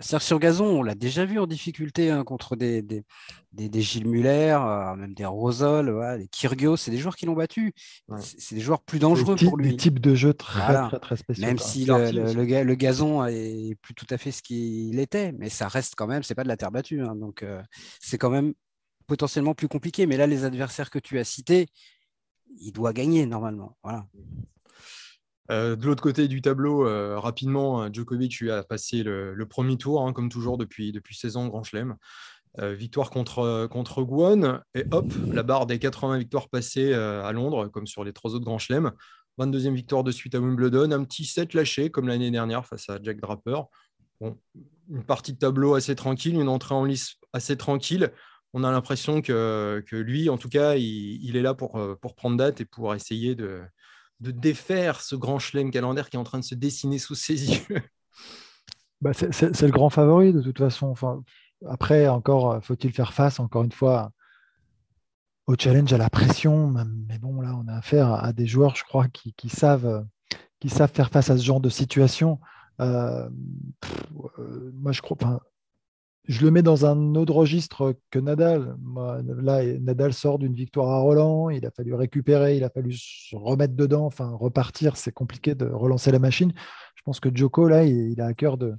sur 0.01 0.39
gazon, 0.39 0.65
on 0.65 0.83
l'a 0.83 0.95
déjà 0.95 1.25
vu 1.25 1.39
en 1.39 1.47
difficulté 1.47 2.09
hein, 2.09 2.23
contre 2.23 2.55
des, 2.55 2.81
des, 2.81 3.03
des, 3.53 3.81
Gilles 3.81 4.07
Muller, 4.07 4.57
euh, 4.59 4.95
même 4.95 5.13
des 5.13 5.25
Rosol, 5.25 6.17
des 6.17 6.27
Kyrgios, 6.27 6.77
c'est 6.77 6.91
des 6.91 6.97
joueurs 6.97 7.15
qui 7.15 7.25
l'ont 7.25 7.33
battu. 7.33 7.73
C'est 8.19 8.55
des 8.55 8.61
joueurs 8.61 8.81
plus 8.81 8.99
dangereux 8.99 9.35
pour 9.35 9.57
lui. 9.57 9.71
Des 9.71 9.77
types 9.77 9.99
de 9.99 10.15
jeux 10.15 10.33
très, 10.33 10.87
très, 10.87 10.99
très, 10.99 11.15
spéciaux. 11.17 11.45
Même 11.45 11.57
si 11.57 11.85
le, 11.85 12.63
le, 12.63 12.75
gazon 12.75 13.25
est 13.25 13.75
plus 13.81 13.93
tout 13.93 14.07
à 14.09 14.17
fait 14.17 14.31
ce 14.31 14.41
qu'il 14.41 14.99
était, 14.99 15.31
mais 15.33 15.49
ça 15.49 15.67
reste 15.67 15.95
quand 15.95 16.07
même, 16.07 16.23
c'est 16.23 16.35
pas 16.35 16.43
de 16.43 16.49
la 16.49 16.57
terre 16.57 16.71
battue. 16.71 17.01
Hein, 17.01 17.15
donc 17.15 17.43
euh, 17.43 17.61
c'est 17.99 18.17
quand 18.17 18.29
même 18.29 18.53
potentiellement 19.07 19.53
plus 19.53 19.67
compliqué. 19.67 20.05
Mais 20.05 20.17
là, 20.17 20.27
les 20.27 20.43
adversaires 20.43 20.89
que 20.89 20.99
tu 20.99 21.19
as 21.19 21.23
cités, 21.23 21.67
il 22.59 22.71
doit 22.71 22.93
gagner 22.93 23.25
normalement. 23.25 23.77
Voilà. 23.83 24.05
De 25.49 25.85
l'autre 25.85 26.01
côté 26.01 26.27
du 26.27 26.41
tableau, 26.41 26.83
rapidement, 27.19 27.91
Djokovic 27.91 28.39
lui 28.39 28.51
a 28.51 28.63
passé 28.63 29.03
le, 29.03 29.45
premier 29.45 29.77
tour, 29.77 30.05
hein, 30.05 30.13
comme 30.13 30.29
toujours 30.29 30.57
depuis, 30.57 30.91
depuis 30.91 31.15
16 31.15 31.37
ans, 31.37 31.47
Grand 31.47 31.63
Chelem. 31.63 31.95
victoire 32.59 33.09
contre, 33.09 33.67
contre 33.67 34.03
Guan, 34.03 34.61
et 34.73 34.85
hop, 34.91 35.11
la 35.31 35.43
barre 35.43 35.65
des 35.65 35.77
80 35.77 36.17
victoires 36.17 36.49
passées 36.49 36.93
à 36.93 37.31
Londres, 37.31 37.67
comme 37.67 37.87
sur 37.87 38.03
les 38.03 38.13
trois 38.13 38.33
autres 38.33 38.45
Grands 38.45 38.59
Chelem. 38.59 38.91
22e 39.39 39.73
victoire 39.73 40.03
de 40.03 40.11
suite 40.11 40.35
à 40.35 40.39
Wimbledon, 40.39 40.91
un 40.91 41.03
petit 41.03 41.25
set 41.25 41.53
lâché 41.53 41.89
comme 41.89 42.07
l'année 42.07 42.31
dernière 42.31 42.65
face 42.65 42.89
à 42.89 42.99
Jack 43.01 43.19
Draper. 43.19 43.63
une 44.21 45.03
partie 45.05 45.33
de 45.33 45.37
tableau 45.37 45.75
assez 45.75 45.95
tranquille, 45.95 46.35
une 46.35 46.47
entrée 46.47 46.75
en 46.75 46.85
lice 46.85 47.15
assez 47.33 47.57
tranquille. 47.57 48.11
On 48.53 48.63
a 48.63 48.71
l'impression 48.71 49.21
que, 49.21 49.83
lui, 49.91 50.29
en 50.29 50.37
tout 50.37 50.47
cas, 50.47 50.75
il, 50.75 51.35
est 51.35 51.41
là 51.41 51.53
pour, 51.53 51.75
euh, 51.75 51.95
pour, 52.01 52.15
prendre 52.15 52.37
date 52.37 52.61
et 52.61 52.65
pour 52.65 52.95
essayer 52.95 53.35
de, 53.35 53.61
de 54.19 54.31
défaire 54.31 55.01
ce 55.01 55.15
grand 55.15 55.39
chelem 55.39 55.71
calendaire 55.71 56.09
qui 56.09 56.17
est 56.17 56.19
en 56.19 56.23
train 56.23 56.39
de 56.39 56.43
se 56.43 56.55
dessiner 56.55 56.99
sous 56.99 57.15
ses 57.15 57.33
yeux. 57.53 57.81
Bah 59.01 59.11
c'est 59.13 59.61
le 59.61 59.71
grand 59.71 59.89
favori 59.89 60.33
de 60.33 60.41
toute 60.41 60.57
façon. 60.57 60.87
Enfin, 60.87 61.21
après, 61.67 62.07
encore, 62.07 62.63
faut-il 62.63 62.91
faire 62.91 63.13
face, 63.13 63.39
encore 63.39 63.63
une 63.63 63.71
fois, 63.71 64.11
au 65.47 65.55
challenge, 65.57 65.93
à 65.93 65.97
la 65.97 66.09
pression. 66.09 66.73
Mais 67.07 67.19
bon, 67.19 67.41
là, 67.41 67.55
on 67.55 67.67
a 67.67 67.75
affaire 67.75 68.13
à 68.13 68.33
des 68.33 68.47
joueurs, 68.47 68.75
je 68.75 68.83
crois, 68.83 69.07
qui, 69.07 69.49
savent, 69.49 70.05
qui 70.59 70.69
savent 70.69 70.91
faire 70.91 71.09
face 71.09 71.29
à 71.29 71.37
ce 71.37 71.43
genre 71.43 71.61
de 71.61 71.69
situation. 71.69 72.39
Euh, 72.81 73.29
euh, 74.39 74.71
moi, 74.73 74.91
je 74.91 75.01
crois. 75.01 75.17
Je 76.27 76.43
le 76.43 76.51
mets 76.51 76.63
dans 76.63 76.85
un 76.85 77.15
autre 77.15 77.33
registre 77.33 77.95
que 78.09 78.19
Nadal. 78.19 78.75
là, 79.41 79.63
Nadal 79.79 80.13
sort 80.13 80.39
d'une 80.39 80.53
victoire 80.53 80.89
à 80.89 80.99
Roland. 80.99 81.49
Il 81.49 81.65
a 81.65 81.71
fallu 81.71 81.93
récupérer, 81.93 82.57
il 82.57 82.63
a 82.63 82.69
fallu 82.69 82.93
se 82.93 83.35
remettre 83.35 83.75
dedans, 83.75 84.05
enfin 84.05 84.31
repartir. 84.31 84.97
C'est 84.97 85.11
compliqué 85.11 85.55
de 85.55 85.65
relancer 85.65 86.11
la 86.11 86.19
machine. 86.19 86.53
Je 86.95 87.03
pense 87.03 87.19
que 87.19 87.29
Joko, 87.33 87.67
là, 87.67 87.83
il, 87.85 88.19
a 88.19 88.25
à 88.25 88.33
cœur 88.33 88.57
de, 88.57 88.75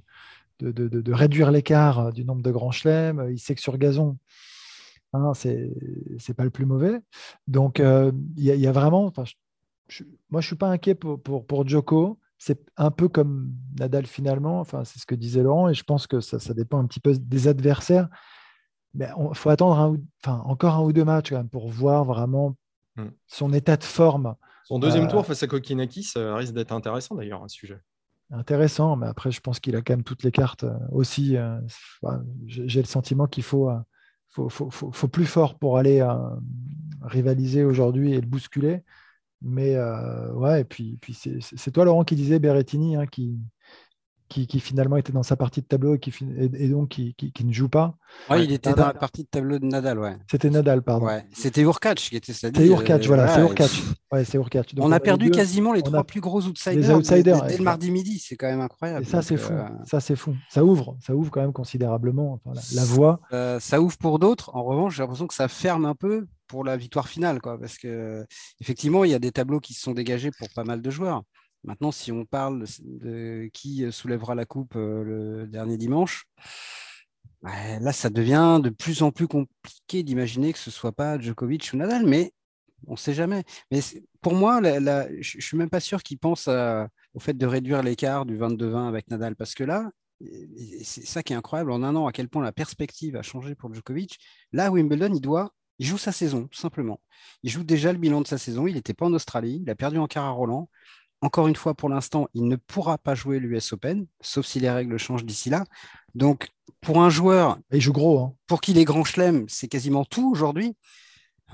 de, 0.59 0.71
de 0.71 1.13
réduire 1.13 1.51
l'écart 1.51 2.11
du 2.11 2.25
nombre 2.25 2.41
de 2.41 2.51
grands 2.51 2.71
chelems. 2.71 3.27
Il 3.31 3.39
sait 3.39 3.55
que 3.55 3.61
sur 3.61 3.77
gazon, 3.77 4.17
Hein, 5.13 5.33
c'est 5.33 6.33
pas 6.35 6.43
le 6.43 6.49
plus 6.49 6.65
mauvais. 6.65 6.99
Donc, 7.47 7.79
euh, 7.79 8.11
il 8.35 8.43
y, 8.43 8.67
a 8.67 8.71
vraiment. 8.71 9.11
moi, 10.29 10.41
je 10.41 10.47
suis 10.47 10.55
pas 10.55 10.67
inquiet 10.69 10.95
pour, 10.95 11.21
pour, 11.21 11.45
pour 11.45 11.67
Djoko. 11.67 12.19
C'est 12.37 12.59
un 12.77 12.91
peu 12.91 13.09
comme 13.09 13.51
Nadal 13.79 14.05
finalement. 14.05 14.59
Enfin, 14.59 14.83
c'est 14.83 14.99
ce 14.99 15.05
que 15.05 15.15
disait 15.15 15.43
Laurent, 15.43 15.69
et 15.69 15.73
je 15.73 15.83
pense 15.83 16.07
que 16.07 16.19
ça, 16.19 16.39
ça 16.39 16.53
dépend 16.53 16.79
un 16.79 16.85
petit 16.85 16.99
peu 16.99 17.17
des 17.17 17.47
adversaires. 17.47 18.09
Mais 18.93 19.09
il 19.17 19.35
faut 19.35 19.49
attendre 19.49 19.79
un 19.79 19.97
enfin, 20.23 20.41
encore 20.45 20.75
un 20.75 20.81
ou 20.81 20.93
deux 20.93 21.03
matchs 21.03 21.29
quand 21.29 21.37
même 21.37 21.49
pour 21.49 21.69
voir 21.69 22.05
vraiment 22.05 22.55
hmm. 22.95 23.09
son 23.27 23.53
état 23.53 23.77
de 23.77 23.83
forme. 23.83 24.35
Son 24.65 24.79
deuxième 24.79 25.05
euh, 25.05 25.09
tour 25.09 25.25
face 25.25 25.43
à 25.43 25.47
Kokinakis 25.47 26.03
ça 26.03 26.35
risque 26.35 26.53
d'être 26.53 26.71
intéressant 26.71 27.15
d'ailleurs, 27.15 27.43
un 27.43 27.47
sujet. 27.47 27.79
Intéressant, 28.31 28.97
mais 28.97 29.07
après, 29.07 29.31
je 29.31 29.39
pense 29.39 29.59
qu'il 29.61 29.75
a 29.77 29.81
quand 29.81 29.93
même 29.93 30.03
toutes 30.03 30.23
les 30.23 30.31
cartes 30.31 30.65
euh, 30.65 30.77
aussi. 30.91 31.37
J'ai 32.45 32.81
le 32.81 32.87
sentiment 32.87 33.27
qu'il 33.27 33.43
faut 33.43 33.69
faut, 34.29 34.49
faut, 34.49 34.91
faut, 34.91 35.07
plus 35.07 35.25
fort 35.25 35.57
pour 35.57 35.77
aller 35.77 36.01
euh, 36.01 36.13
rivaliser 37.01 37.63
aujourd'hui 37.63 38.13
et 38.13 38.21
le 38.21 38.27
bousculer. 38.27 38.83
Mais 39.41 39.75
euh, 39.75 40.31
ouais, 40.33 40.61
et 40.61 40.63
puis, 40.63 40.97
puis 41.01 41.13
c'est 41.13 41.71
toi, 41.71 41.85
Laurent, 41.85 42.03
qui 42.03 42.15
disait 42.15 42.39
Berrettini, 42.39 42.95
hein, 42.95 43.05
qui, 43.05 43.37
qui, 44.27 44.59
finalement 44.59 44.97
était 44.97 45.13
dans 45.13 45.23
sa 45.23 45.35
partie 45.35 45.61
de 45.61 45.67
tableau 45.67 45.95
et, 45.95 45.99
qui, 45.99 46.13
et 46.37 46.67
donc 46.69 46.89
qui, 46.89 47.13
qui, 47.15 47.45
ne 47.45 47.53
joue 47.53 47.69
pas. 47.69 47.95
Oui, 48.29 48.43
il 48.43 48.51
était 48.51 48.73
dans 48.73 48.87
la 48.87 48.93
partie 48.93 49.23
de 49.23 49.27
tableau 49.29 49.57
de 49.59 49.65
Nadal, 49.65 49.99
ouais. 49.99 50.17
C'était 50.29 50.49
Nadal, 50.49 50.81
pardon. 50.81 51.07
C'était 51.33 51.61
Urkac 51.61 51.97
qui 51.97 52.15
était 52.15 52.33
ça. 52.33 52.47
C'était 52.47 52.67
Urkac, 52.67 53.05
voilà, 53.05 53.27
c'est 53.27 53.41
Urkac. 53.41 53.71
Ouais, 54.11 54.23
on 54.79 54.91
a 54.91 54.99
perdu 54.99 55.31
quasiment 55.31 55.73
les 55.73 55.81
trois 55.81 56.03
plus 56.03 56.21
gros 56.21 56.41
outsiders, 56.43 56.75
les 56.75 56.91
outsiders 56.91 57.43
dès, 57.45 57.57
le 57.57 57.63
mardi 57.63 57.91
midi, 57.91 58.19
c'est 58.19 58.35
quand 58.35 58.47
même 58.47 58.61
incroyable. 58.61 59.05
Et 59.05 59.09
ça, 59.09 59.21
c'est 59.21 59.37
fou. 59.37 59.53
Euh, 59.53 59.67
ça, 59.85 59.99
c'est 59.99 60.15
fou. 60.15 60.35
Ça 60.49 60.63
ouvre, 60.63 60.97
ça 61.01 61.13
ouvre 61.13 61.29
quand 61.29 61.41
même 61.41 61.53
considérablement 61.53 62.39
la, 62.73 62.83
voie. 62.85 63.19
Euh, 63.33 63.59
ça 63.59 63.81
ouvre 63.81 63.97
pour 63.97 64.19
d'autres. 64.19 64.55
En 64.55 64.63
revanche, 64.63 64.95
j'ai 64.95 65.03
l'impression 65.03 65.27
que 65.27 65.33
ça 65.33 65.47
ferme 65.47 65.85
un 65.85 65.95
peu 65.95 66.25
pour 66.47 66.63
la 66.63 66.77
victoire 66.77 67.07
finale, 67.07 67.41
quoi, 67.41 67.59
parce 67.59 67.77
que 67.77 68.25
effectivement, 68.61 69.03
il 69.03 69.11
y 69.11 69.13
a 69.13 69.19
des 69.19 69.31
tableaux 69.31 69.59
qui 69.59 69.73
se 69.73 69.81
sont 69.81 69.93
dégagés 69.93 70.31
pour 70.31 70.47
pas 70.55 70.63
mal 70.63 70.81
de 70.81 70.89
joueurs. 70.89 71.23
Maintenant, 71.63 71.91
si 71.91 72.11
on 72.11 72.25
parle 72.25 72.65
de 72.79 73.49
qui 73.53 73.91
soulèvera 73.91 74.35
la 74.35 74.45
coupe 74.45 74.75
euh, 74.75 75.03
le 75.03 75.47
dernier 75.47 75.77
dimanche, 75.77 76.25
bah, 77.41 77.79
là, 77.79 77.91
ça 77.93 78.09
devient 78.09 78.59
de 78.63 78.69
plus 78.69 79.03
en 79.03 79.11
plus 79.11 79.27
compliqué 79.27 80.03
d'imaginer 80.03 80.53
que 80.53 80.59
ce 80.59 80.71
soit 80.71 80.91
pas 80.91 81.19
Djokovic 81.19 81.69
ou 81.73 81.77
Nadal, 81.77 82.05
mais 82.05 82.33
on 82.87 82.93
ne 82.93 82.97
sait 82.97 83.13
jamais. 83.13 83.43
Mais 83.71 83.79
pour 84.21 84.33
moi, 84.33 84.61
je 84.63 85.37
ne 85.37 85.41
suis 85.41 85.57
même 85.57 85.69
pas 85.69 85.79
sûr 85.79 86.03
qu'il 86.03 86.19
pense 86.19 86.47
au 86.47 87.19
fait 87.19 87.37
de 87.37 87.45
réduire 87.45 87.83
l'écart 87.83 88.25
du 88.25 88.37
22-20 88.37 88.87
avec 88.87 89.09
Nadal, 89.09 89.35
parce 89.35 89.53
que 89.53 89.63
là, 89.63 89.89
c'est 90.83 91.05
ça 91.05 91.23
qui 91.23 91.33
est 91.33 91.35
incroyable 91.35 91.71
en 91.71 91.83
un 91.83 91.95
an, 91.95 92.07
à 92.07 92.11
quel 92.11 92.29
point 92.29 92.43
la 92.43 92.51
perspective 92.51 93.15
a 93.15 93.21
changé 93.21 93.55
pour 93.55 93.73
Djokovic. 93.73 94.19
Là, 94.51 94.71
Wimbledon, 94.71 95.13
il 95.13 95.21
doit, 95.21 95.51
il 95.79 95.85
joue 95.85 95.97
sa 95.97 96.11
saison, 96.11 96.47
tout 96.47 96.59
simplement. 96.59 96.99
Il 97.43 97.49
joue 97.49 97.63
déjà 97.63 97.91
le 97.91 97.97
bilan 97.97 98.21
de 98.21 98.27
sa 98.27 98.37
saison. 98.37 98.67
Il 98.67 98.75
n'était 98.75 98.93
pas 98.93 99.05
en 99.05 99.13
Australie, 99.13 99.59
il 99.61 99.69
a 99.69 99.75
perdu 99.75 99.97
en 99.97 100.07
quart 100.07 100.25
à 100.25 100.31
Roland 100.31 100.69
encore 101.21 101.47
une 101.47 101.55
fois, 101.55 101.73
pour 101.73 101.89
l'instant, 101.89 102.27
il 102.33 102.47
ne 102.47 102.55
pourra 102.55 102.97
pas 102.97 103.15
jouer 103.15 103.39
l'US 103.39 103.73
Open, 103.73 104.05
sauf 104.21 104.45
si 104.45 104.59
les 104.59 104.69
règles 104.69 104.97
changent 104.97 105.25
d'ici 105.25 105.49
là. 105.49 105.63
Donc, 106.13 106.49
pour 106.81 107.01
un 107.01 107.09
joueur. 107.09 107.57
Il 107.71 107.81
joue 107.81 107.93
gros. 107.93 108.19
Hein. 108.19 108.33
Pour 108.45 108.61
qui 108.61 108.73
les 108.73 108.85
grands 108.85 109.03
chelems, 109.03 109.45
c'est 109.47 109.67
quasiment 109.67 110.05
tout 110.05 110.29
aujourd'hui. 110.29 110.75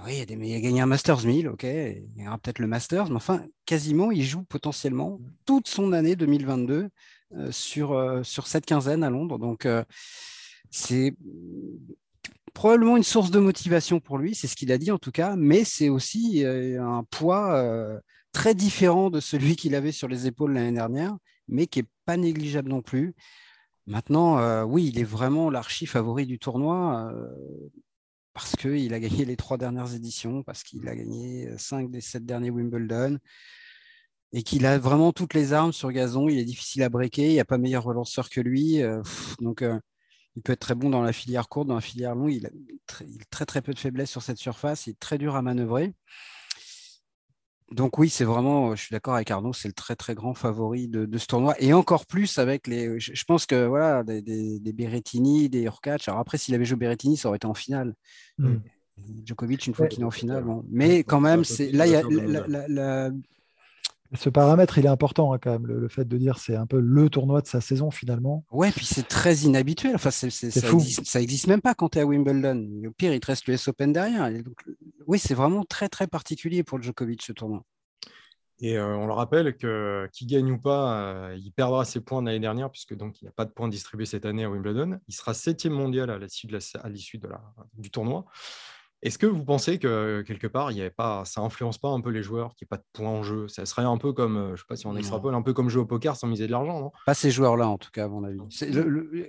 Oui, 0.05 0.25
il 0.27 0.55
a, 0.55 0.59
gagné 0.59 0.81
un 0.81 0.85
Masters 0.87 1.23
1000, 1.23 1.47
ok, 1.49 1.63
il 1.63 2.07
y 2.15 2.27
aura 2.27 2.39
peut-être 2.39 2.57
le 2.57 2.65
Masters, 2.65 3.09
mais 3.09 3.15
enfin, 3.15 3.45
quasiment, 3.65 4.11
il 4.11 4.23
joue 4.23 4.41
potentiellement 4.43 5.19
toute 5.45 5.67
son 5.67 5.93
année 5.93 6.15
2022 6.15 6.89
euh, 7.35 7.51
sur, 7.51 7.91
euh, 7.91 8.23
sur 8.23 8.47
cette 8.47 8.65
quinzaine 8.65 9.03
à 9.03 9.11
Londres. 9.11 9.37
Donc, 9.37 9.67
euh, 9.67 9.83
c'est 10.71 11.15
probablement 12.53 12.97
une 12.97 13.03
source 13.03 13.31
de 13.31 13.39
motivation 13.39 13.99
pour 13.99 14.17
lui, 14.17 14.35
c'est 14.35 14.47
ce 14.47 14.55
qu'il 14.55 14.71
a 14.71 14.77
dit 14.77 14.91
en 14.91 14.99
tout 14.99 15.11
cas, 15.11 15.35
mais 15.35 15.63
c'est 15.63 15.89
aussi 15.89 16.45
un 16.45 17.03
poids 17.09 18.01
très 18.33 18.55
différent 18.55 19.09
de 19.09 19.19
celui 19.19 19.55
qu'il 19.55 19.75
avait 19.75 19.91
sur 19.91 20.07
les 20.07 20.27
épaules 20.27 20.53
l'année 20.53 20.73
dernière, 20.73 21.15
mais 21.47 21.67
qui 21.67 21.79
n'est 21.79 21.87
pas 22.05 22.17
négligeable 22.17 22.69
non 22.69 22.81
plus. 22.81 23.15
Maintenant, 23.85 24.39
euh, 24.39 24.63
oui, 24.63 24.89
il 24.93 24.99
est 24.99 25.03
vraiment 25.03 25.49
l'archi 25.49 25.85
favori 25.85 26.25
du 26.25 26.39
tournoi 26.39 27.11
euh, 27.13 27.69
parce 28.33 28.55
qu'il 28.55 28.93
a 28.93 28.99
gagné 28.99 29.25
les 29.25 29.35
trois 29.35 29.57
dernières 29.57 29.93
éditions, 29.93 30.41
parce 30.43 30.63
qu'il 30.63 30.87
a 30.87 30.95
gagné 30.95 31.49
cinq 31.57 31.91
des 31.91 32.01
sept 32.01 32.25
derniers 32.25 32.49
Wimbledon 32.49 33.19
et 34.31 34.41
qu'il 34.41 34.65
a 34.65 34.79
vraiment 34.79 35.11
toutes 35.11 35.33
les 35.33 35.53
armes 35.53 35.73
sur 35.73 35.91
gazon. 35.91 36.27
Il 36.29 36.39
est 36.39 36.45
difficile 36.45 36.81
à 36.83 36.89
breaker, 36.89 37.27
il 37.27 37.33
n'y 37.33 37.39
a 37.39 37.45
pas 37.45 37.57
meilleur 37.59 37.83
relanceur 37.83 38.29
que 38.29 38.41
lui. 38.41 38.81
Euh, 38.81 39.01
donc, 39.41 39.63
il 40.35 40.41
peut 40.41 40.53
être 40.53 40.59
très 40.59 40.75
bon 40.75 40.89
dans 40.89 41.01
la 41.01 41.13
filière 41.13 41.47
courte, 41.47 41.67
dans 41.67 41.75
la 41.75 41.81
filière 41.81 42.15
longue. 42.15 42.33
Il 42.33 42.45
a 42.47 42.49
très, 42.87 43.05
très, 43.29 43.45
très 43.45 43.61
peu 43.61 43.73
de 43.73 43.79
faiblesse 43.79 44.09
sur 44.09 44.21
cette 44.21 44.37
surface. 44.37 44.87
Il 44.87 44.91
est 44.91 44.99
très 44.99 45.17
dur 45.17 45.35
à 45.35 45.41
manœuvrer. 45.41 45.93
Donc 47.71 47.97
oui, 47.97 48.09
c'est 48.09 48.23
vraiment, 48.23 48.75
je 48.75 48.83
suis 48.83 48.93
d'accord 48.93 49.15
avec 49.15 49.31
Arnaud, 49.31 49.53
c'est 49.53 49.67
le 49.67 49.73
très 49.73 49.95
très 49.95 50.13
grand 50.13 50.35
favori 50.35 50.87
de, 50.87 51.17
ce 51.17 51.25
tournoi 51.25 51.55
et 51.59 51.73
encore 51.73 52.05
plus 52.05 52.37
avec 52.37 52.67
les, 52.67 52.99
je, 52.99 53.23
pense 53.25 53.47
que 53.47 53.65
voilà, 53.65 54.03
des, 54.03 54.21
des, 54.21 54.73
Berrettini, 54.73 55.49
des 55.49 55.63
Urkac. 55.63 56.07
Alors 56.07 56.19
après, 56.19 56.37
s'il 56.37 56.53
avait 56.53 56.65
joué 56.65 56.77
Berrettini, 56.77 57.17
ça 57.17 57.29
aurait 57.29 57.37
été 57.37 57.47
en 57.47 57.55
finale. 57.55 57.95
Hmm. 58.37 58.57
Djokovic, 59.25 59.65
une 59.65 59.73
fois 59.73 59.87
qu'il 59.87 60.01
est 60.01 60.05
en 60.05 60.11
finale, 60.11 60.45
mais 60.69 61.03
quand 61.03 61.19
même, 61.19 61.43
c'est 61.43 61.71
là, 61.71 61.87
il 61.87 61.93
y 61.93 61.95
a 61.95 62.03
la, 62.67 63.09
ce 64.13 64.29
paramètre, 64.29 64.77
il 64.77 64.85
est 64.85 64.89
important 64.89 65.33
hein, 65.33 65.39
quand 65.41 65.51
même, 65.51 65.67
le, 65.67 65.87
fait 65.87 66.05
de 66.05 66.17
dire 66.17 66.37
c'est 66.37 66.55
un 66.55 66.65
peu 66.65 66.79
le 66.79 67.09
tournoi 67.09 67.41
de 67.41 67.47
sa 67.47 67.61
saison 67.61 67.91
finalement. 67.91 68.45
Ouais, 68.51 68.71
puis 68.71 68.85
c'est 68.85 69.07
très 69.07 69.35
inhabituel. 69.37 69.95
Enfin, 69.95 70.11
ça, 70.11 70.27
Existe, 71.21 71.47
même 71.47 71.61
pas 71.61 71.73
quand 71.73 71.89
tu 71.89 71.97
es 71.97 72.01
à 72.01 72.05
Wimbledon. 72.05 72.87
Au 72.87 72.91
pire, 72.91 73.13
il 73.13 73.19
te 73.19 73.27
reste 73.27 73.47
l'US 73.47 73.67
Open 73.67 73.93
derrière. 73.93 74.29
oui, 75.07 75.19
c'est 75.19 75.33
vraiment 75.33 75.63
très 75.63 75.89
très 75.89 76.07
particulier 76.07 76.63
pour 76.63 76.81
Djokovic 76.81 77.21
ce 77.21 77.33
tournoi. 77.33 77.63
Et 78.59 78.77
euh, 78.77 78.95
on 78.95 79.07
le 79.07 79.13
rappelle 79.13 79.57
que 79.57 80.07
qui 80.13 80.25
gagne 80.25 80.51
ou 80.51 80.57
pas, 80.57 81.01
euh, 81.01 81.37
il 81.37 81.51
perdra 81.51 81.83
ses 81.85 81.99
points 81.99 82.23
l'année 82.23 82.39
dernière 82.39 82.69
puisque 82.69 82.95
donc 82.95 83.19
il 83.21 83.25
n'y 83.25 83.29
a 83.29 83.33
pas 83.33 83.45
de 83.45 83.51
points 83.51 83.67
distribués 83.67 84.05
cette 84.05 84.25
année 84.25 84.43
à 84.43 84.49
Wimbledon. 84.49 84.99
Il 85.07 85.13
sera 85.13 85.33
septième 85.33 85.73
mondial 85.73 86.09
à 86.09 86.17
l'issue, 86.19 86.47
de 86.47 86.59
à 86.81 86.89
l'issue 86.89 87.17
de 87.17 87.27
la, 87.27 87.41
du 87.73 87.89
tournoi. 87.89 88.25
Est-ce 89.03 89.17
que 89.17 89.25
vous 89.25 89.43
pensez 89.43 89.79
que 89.79 90.23
quelque 90.25 90.47
part, 90.47 90.71
il 90.71 90.77
y 90.77 90.81
avait 90.81 90.89
pas, 90.89 91.25
ça 91.25 91.41
influence 91.41 91.77
pas 91.77 91.89
un 91.89 91.99
peu 91.99 92.09
les 92.09 92.23
joueurs, 92.23 92.55
qu'il 92.55 92.65
n'y 92.65 92.67
ait 92.67 92.77
pas 92.77 92.77
de 92.77 92.85
points 92.93 93.09
en 93.09 93.21
jeu? 93.21 93.49
Ça 93.49 93.65
serait 93.65 93.83
un 93.83 93.97
peu 93.97 94.13
comme, 94.13 94.53
je 94.55 94.61
sais 94.61 94.65
pas 94.65 94.77
si 94.77 94.87
on 94.87 94.95
extrapole, 94.95 95.35
un 95.35 95.41
peu 95.41 95.51
comme 95.51 95.67
jouer 95.67 95.81
au 95.81 95.85
poker 95.85 96.15
sans 96.15 96.27
miser 96.27 96.47
de 96.47 96.51
l'argent, 96.51 96.79
non? 96.79 96.91
Pas 97.05 97.13
ces 97.13 97.29
joueurs-là, 97.29 97.67
en 97.67 97.77
tout 97.77 97.91
cas, 97.91 98.05
à 98.05 98.07
mon 98.07 98.23
avis. 98.23 98.39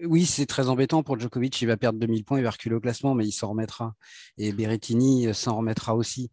oui, 0.04 0.26
c'est 0.26 0.46
très 0.46 0.68
embêtant 0.68 1.02
pour 1.02 1.18
Djokovic. 1.18 1.60
Il 1.60 1.66
va 1.66 1.76
perdre 1.76 1.98
2000 1.98 2.24
points, 2.24 2.38
il 2.38 2.44
va 2.44 2.50
reculer 2.50 2.76
au 2.76 2.80
classement, 2.80 3.16
mais 3.16 3.26
il 3.26 3.32
s'en 3.32 3.48
remettra. 3.48 3.94
Et 4.38 4.52
Berrettini 4.52 5.26
euh, 5.26 5.32
s'en 5.32 5.56
remettra 5.56 5.96
aussi. 5.96 6.30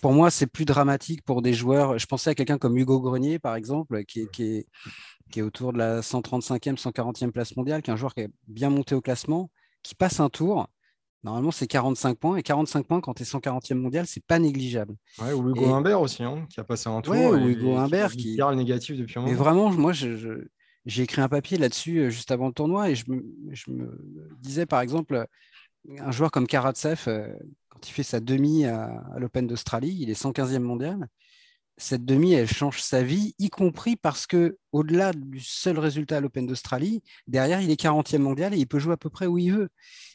pour 0.00 0.14
moi, 0.14 0.30
c'est 0.30 0.46
plus 0.46 0.64
dramatique 0.64 1.22
pour 1.26 1.42
des 1.42 1.52
joueurs. 1.52 1.98
Je 1.98 2.06
pensais 2.06 2.30
à 2.30 2.34
quelqu'un 2.34 2.56
comme 2.56 2.78
Hugo 2.78 2.98
Grenier, 2.98 3.38
par 3.38 3.56
exemple, 3.56 4.04
qui 4.06 4.22
est, 4.22 4.30
qui 4.30 4.44
est, 4.44 4.66
qui 5.30 5.40
est 5.40 5.42
autour 5.42 5.74
de 5.74 5.78
la 5.78 6.00
135e, 6.00 6.78
140e 6.78 7.30
place 7.30 7.56
mondiale, 7.56 7.82
qui 7.82 7.90
est 7.90 7.92
un 7.92 7.96
joueur 7.96 8.14
qui 8.14 8.22
est 8.22 8.30
bien 8.46 8.70
monté 8.70 8.94
au 8.94 9.02
classement, 9.02 9.50
qui 9.82 9.94
passe 9.94 10.18
un 10.20 10.30
tour 10.30 10.66
Normalement, 11.24 11.50
c'est 11.50 11.66
45 11.66 12.16
points. 12.18 12.36
Et 12.36 12.42
45 12.42 12.86
points, 12.86 13.00
quand 13.00 13.14
tu 13.14 13.22
es 13.22 13.26
140e 13.26 13.74
mondial, 13.78 14.06
c'est 14.06 14.24
pas 14.24 14.38
négligeable. 14.38 14.94
Ouais, 15.20 15.32
ou 15.32 15.50
Hugo 15.50 15.62
Et- 15.66 15.70
Humbert 15.72 16.00
aussi, 16.00 16.22
hein, 16.22 16.46
qui 16.48 16.60
a 16.60 16.64
passé 16.64 16.88
un 16.88 17.00
tour. 17.00 17.12
Ouais, 17.14 17.26
ou 17.26 17.48
Hugo 17.48 17.76
Humbert 17.76 18.12
qui 18.12 18.18
qui- 18.18 18.36
le 18.36 18.54
négatif 18.54 18.96
depuis 18.96 19.18
un 19.18 19.22
Mais 19.22 19.32
moment. 19.32 19.42
vraiment, 19.42 19.70
moi, 19.70 19.92
je- 19.92 20.16
je- 20.16 20.46
j'ai 20.86 21.02
écrit 21.02 21.20
un 21.20 21.28
papier 21.28 21.58
là-dessus 21.58 21.98
euh, 21.98 22.10
juste 22.10 22.30
avant 22.30 22.46
le 22.46 22.52
tournoi 22.52 22.90
et 22.90 22.94
je 22.94 23.10
me, 23.10 23.24
je 23.50 23.70
me 23.70 23.98
disais, 24.40 24.64
par 24.66 24.80
exemple, 24.80 25.26
un 25.98 26.10
joueur 26.12 26.30
comme 26.30 26.46
Karatsev, 26.46 27.00
euh, 27.08 27.28
quand 27.68 27.88
il 27.88 27.92
fait 27.92 28.02
sa 28.04 28.20
demi 28.20 28.64
à, 28.66 28.84
à 29.14 29.18
l'Open 29.18 29.46
d'Australie, 29.46 29.96
il 30.00 30.10
est 30.10 30.14
115e 30.14 30.62
mondial. 30.62 31.08
Cette 31.80 32.04
demi, 32.04 32.32
elle 32.32 32.48
change 32.48 32.80
sa 32.82 33.02
vie, 33.04 33.34
y 33.38 33.50
compris 33.50 33.94
parce 33.94 34.26
que, 34.26 34.58
au-delà 34.72 35.12
du 35.12 35.38
seul 35.40 35.78
résultat 35.78 36.16
à 36.16 36.20
l'Open 36.20 36.44
d'Australie, 36.46 37.02
derrière, 37.28 37.60
il 37.60 37.70
est 37.70 37.80
40e 37.80 38.18
mondial 38.18 38.52
et 38.52 38.58
il 38.58 38.66
peut 38.66 38.80
jouer 38.80 38.94
à 38.94 38.96
peu 38.96 39.10
près 39.10 39.26
où 39.26 39.38
il 39.38 39.52
veut. 39.52 39.68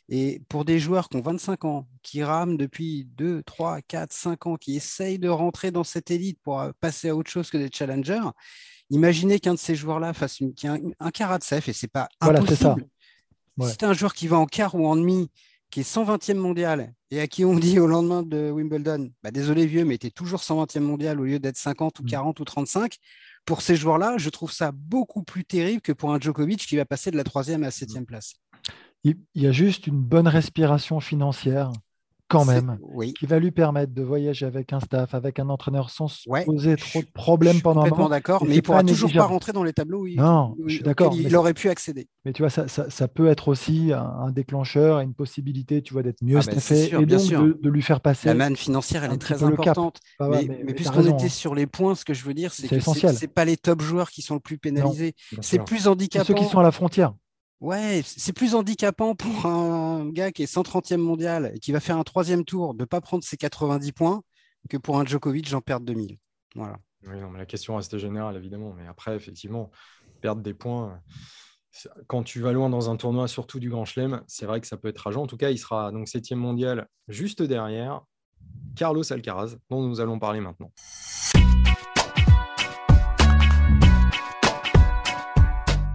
Et 0.09 0.41
pour 0.49 0.65
des 0.65 0.77
joueurs 0.79 1.07
qui 1.07 1.15
ont 1.15 1.21
25 1.21 1.63
ans, 1.63 1.87
qui 2.01 2.21
rament 2.21 2.57
depuis 2.57 3.05
2, 3.15 3.41
3, 3.43 3.81
4, 3.81 4.11
5 4.11 4.45
ans, 4.47 4.55
qui 4.57 4.75
essayent 4.75 5.19
de 5.19 5.29
rentrer 5.29 5.71
dans 5.71 5.85
cette 5.85 6.11
élite 6.11 6.37
pour 6.43 6.59
euh, 6.59 6.71
passer 6.81 7.07
à 7.09 7.15
autre 7.15 7.31
chose 7.31 7.49
que 7.49 7.57
des 7.57 7.69
challengers, 7.71 8.27
imaginez 8.89 9.39
qu'un 9.39 9.53
de 9.53 9.59
ces 9.59 9.75
joueurs-là 9.75 10.13
fasse 10.13 10.41
une, 10.41 10.53
un, 10.65 10.79
un 10.99 11.11
Karatsev, 11.11 11.63
et 11.69 11.73
c'est 11.73 11.87
pas 11.87 12.09
Voilà, 12.21 12.39
impossible. 12.39 12.57
c'est 12.57 12.63
ça. 12.63 12.75
Ouais. 13.57 13.69
Si 13.71 13.77
tu 13.77 13.85
un 13.85 13.93
joueur 13.93 14.13
qui 14.13 14.27
va 14.27 14.37
en 14.37 14.45
quart 14.47 14.75
ou 14.75 14.85
en 14.85 14.95
demi, 14.97 15.31
qui 15.73 15.79
est 15.79 15.83
120e 15.83 16.35
mondial, 16.35 16.93
et 17.09 17.19
à 17.19 17.25
qui 17.25 17.43
on 17.45 17.55
dit 17.55 17.79
au 17.79 17.87
lendemain 17.87 18.21
de 18.21 18.51
Wimbledon, 18.51 19.09
bah, 19.23 19.31
désolé 19.31 19.65
vieux, 19.65 19.85
mais 19.85 19.97
tu 19.97 20.05
es 20.05 20.11
toujours 20.11 20.41
120e 20.43 20.81
mondial 20.81 21.19
au 21.19 21.23
lieu 21.23 21.39
d'être 21.39 21.57
50 21.57 21.99
ou 21.99 22.03
Mm. 22.03 22.09
40 22.09 22.39
ou 22.41 22.45
35, 22.45 22.97
pour 23.43 23.63
ces 23.63 23.75
joueurs-là, 23.75 24.19
je 24.19 24.29
trouve 24.29 24.51
ça 24.51 24.71
beaucoup 24.71 25.23
plus 25.23 25.45
terrible 25.45 25.81
que 25.81 25.91
pour 25.91 26.13
un 26.13 26.19
Djokovic 26.19 26.59
qui 26.67 26.75
va 26.75 26.85
passer 26.85 27.09
de 27.09 27.17
la 27.17 27.23
troisième 27.23 27.63
à 27.63 27.67
la 27.67 27.71
septième 27.71 28.05
place. 28.05 28.35
Il, 29.03 29.17
il 29.33 29.41
y 29.41 29.47
a 29.47 29.51
juste 29.51 29.87
une 29.87 29.99
bonne 29.99 30.27
respiration 30.27 30.99
financière, 30.99 31.71
quand 32.33 32.45
même, 32.45 32.77
Oui. 32.81 33.13
qui 33.13 33.25
va 33.25 33.39
lui 33.39 33.51
permettre 33.51 33.93
de 33.93 34.01
voyager 34.03 34.45
avec 34.45 34.73
un 34.73 34.79
staff, 34.79 35.13
avec 35.13 35.39
un 35.39 35.49
entraîneur 35.49 35.89
sans 35.89 36.07
se 36.07 36.27
Ouais, 36.29 36.43
poser 36.45 36.75
trop 36.75 36.99
de 37.01 37.07
problèmes 37.13 37.61
pendant 37.61 37.83
un 37.83 37.89
moment. 37.89 38.09
d'accord, 38.09 38.43
mais 38.45 38.55
il 38.55 38.61
pourra 38.61 38.79
pas 38.79 38.83
toujours 38.83 39.11
pas 39.13 39.25
rentrer 39.25 39.53
dans 39.53 39.63
les 39.63 39.73
tableaux 39.73 40.01
où 40.01 40.07
il, 40.07 40.17
Non, 40.17 40.55
je 40.67 40.75
suis 40.75 40.83
d'accord, 40.83 41.13
il, 41.15 41.35
aurait 41.35 41.53
pu 41.53 41.69
accéder. 41.69 42.07
Mais 42.25 42.33
tu 42.33 42.41
vois, 42.41 42.49
ça, 42.49 42.67
ça- 42.67 42.89
ça 42.89 43.07
peut 43.07 43.27
être 43.27 43.47
aussi 43.47 43.91
un, 43.93 44.01
un 44.01 44.31
déclencheur, 44.31 44.99
une 44.99 45.13
possibilité, 45.13 45.81
tu 45.81 45.93
vois, 45.93 46.03
d'être 46.03 46.21
mieux 46.21 46.37
Ah 46.37 46.41
staffé 46.41 46.87
sûr, 46.87 47.01
et 47.01 47.05
bien 47.05 47.17
donc 47.17 47.25
sûr. 47.25 47.41
de, 47.43 47.59
de 47.61 47.69
lui 47.69 47.81
faire 47.81 48.01
passer. 48.01 48.27
La 48.27 48.33
manne 48.33 48.55
financière, 48.55 49.03
elle 49.03 49.13
est 49.13 49.17
très 49.17 49.43
importante. 49.43 49.99
Ouais, 50.19 50.47
mais 50.65 50.73
puisqu'on 50.73 51.03
était 51.03 51.25
hein. 51.25 51.29
sur 51.29 51.55
les 51.55 51.67
points, 51.67 51.95
ce 51.95 52.05
que 52.05 52.13
je 52.13 52.23
veux 52.25 52.33
dire, 52.33 52.53
c'est 52.53 52.67
que 52.67 52.79
c'est 52.79 53.27
pas 53.27 53.45
les 53.45 53.57
top 53.57 53.81
joueurs 53.81 54.09
qui 54.09 54.21
sont 54.21 54.33
le 54.35 54.39
plus 54.39 54.57
pénalisés. 54.57 55.13
C'est 55.41 55.63
plus 55.63 55.87
handicapant. 55.87 56.25
ceux 56.25 56.33
qui 56.33 56.45
sont 56.45 56.59
à 56.59 56.63
la 56.63 56.71
frontière. 56.71 57.13
Ouais, 57.63 58.01
c'est 58.03 58.33
plus 58.33 58.55
handicapant 58.55 59.15
pour 59.15 59.45
un 59.45 60.09
gars 60.09 60.33
qui 60.33 60.43
est 60.43 60.53
130e 60.53 60.97
mondial 60.97 61.53
et 61.55 61.59
qui 61.59 61.71
va 61.71 61.79
faire 61.79 61.97
un 61.97 62.03
troisième 62.03 62.43
tour 62.43 62.73
de 62.73 62.81
ne 62.81 62.85
pas 62.85 62.99
prendre 62.99 63.23
ses 63.23 63.37
90 63.37 63.93
points 63.93 64.21
que 64.69 64.75
pour 64.75 64.99
un 64.99 65.05
Djokovic, 65.05 65.47
j'en 65.47 65.61
perdre 65.61 65.85
2000. 65.85 66.17
Voilà. 66.55 66.77
Oui, 67.07 67.21
non, 67.21 67.29
mais 67.29 67.39
la 67.39 67.45
question 67.45 67.77
reste 67.77 67.97
générale, 67.97 68.35
évidemment. 68.35 68.73
Mais 68.73 68.85
après, 68.85 69.15
effectivement, 69.15 69.71
perdre 70.19 70.41
des 70.41 70.53
points, 70.53 70.99
quand 72.07 72.23
tu 72.23 72.41
vas 72.41 72.51
loin 72.51 72.69
dans 72.69 72.89
un 72.89 72.97
tournoi, 72.97 73.29
surtout 73.29 73.61
du 73.61 73.69
Grand 73.69 73.85
Chelem, 73.85 74.21
c'est 74.27 74.45
vrai 74.45 74.59
que 74.59 74.67
ça 74.67 74.75
peut 74.75 74.89
être 74.89 74.99
rageant. 74.99 75.23
En 75.23 75.27
tout 75.27 75.37
cas, 75.37 75.49
il 75.49 75.57
sera 75.57 75.93
donc 75.93 76.09
septième 76.09 76.39
mondial 76.39 76.89
juste 77.07 77.41
derrière 77.41 78.01
Carlos 78.75 79.09
Alcaraz, 79.13 79.55
dont 79.69 79.87
nous 79.87 80.01
allons 80.01 80.19
parler 80.19 80.41
maintenant. 80.41 80.73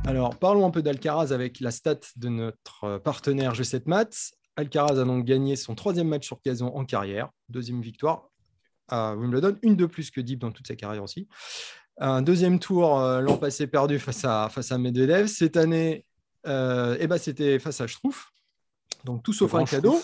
Alors, 0.09 0.39
parlons 0.39 0.67
un 0.67 0.71
peu 0.71 0.81
d'Alcaraz 0.81 1.35
avec 1.35 1.61
la 1.61 1.71
stat 1.71 2.01
de 2.17 2.31
notre 2.31 2.85
euh, 2.85 2.99
partenaire 2.99 3.53
G7 3.53 3.83
Maths. 3.85 4.33
Alcaraz 4.57 4.99
a 4.99 5.05
donc 5.05 5.27
gagné 5.27 5.55
son 5.55 5.75
troisième 5.75 6.09
match 6.09 6.25
sur 6.27 6.41
gazon 6.43 6.69
en 6.69 6.87
carrière, 6.87 7.29
deuxième 7.51 7.83
victoire 7.83 8.31
à 8.89 9.15
Wimbledon, 9.15 9.59
une 9.61 9.77
de 9.77 9.85
plus 9.85 10.11
que 10.11 10.23
Deep 10.23 10.39
dans 10.39 10.51
toute 10.51 10.67
sa 10.67 10.77
carrière 10.77 11.03
aussi. 11.03 11.29
Un 11.99 12.23
deuxième 12.23 12.59
tour 12.59 12.99
euh, 12.99 13.21
l'an 13.21 13.37
passé 13.37 13.67
perdu 13.67 13.99
face 13.99 14.25
à, 14.25 14.49
face 14.49 14.73
à 14.73 14.79
Medvedev. 14.79 15.27
Cette 15.27 15.59
année, 15.59 16.07
euh, 16.47 16.97
eh 16.99 17.07
ben, 17.07 17.19
c'était 17.19 17.59
face 17.59 17.83
à 17.83 17.87
Struff. 17.87 18.31
Donc 19.05 19.23
tout 19.23 19.35
sauf 19.35 19.55
un 19.57 19.67
cadeau. 19.67 20.01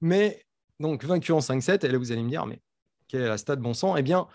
Mais 0.00 0.46
donc 0.78 1.02
vaincu 1.02 1.32
en 1.32 1.40
5-7. 1.40 1.84
Et 1.84 1.88
là, 1.88 1.98
vous 1.98 2.12
allez 2.12 2.22
me 2.22 2.30
dire, 2.30 2.46
mais 2.46 2.60
quelle 3.08 3.22
est 3.22 3.28
la 3.28 3.38
stat 3.38 3.56
bon 3.56 3.74
sang? 3.74 3.96
Eh 3.96 4.02
bien, 4.02 4.28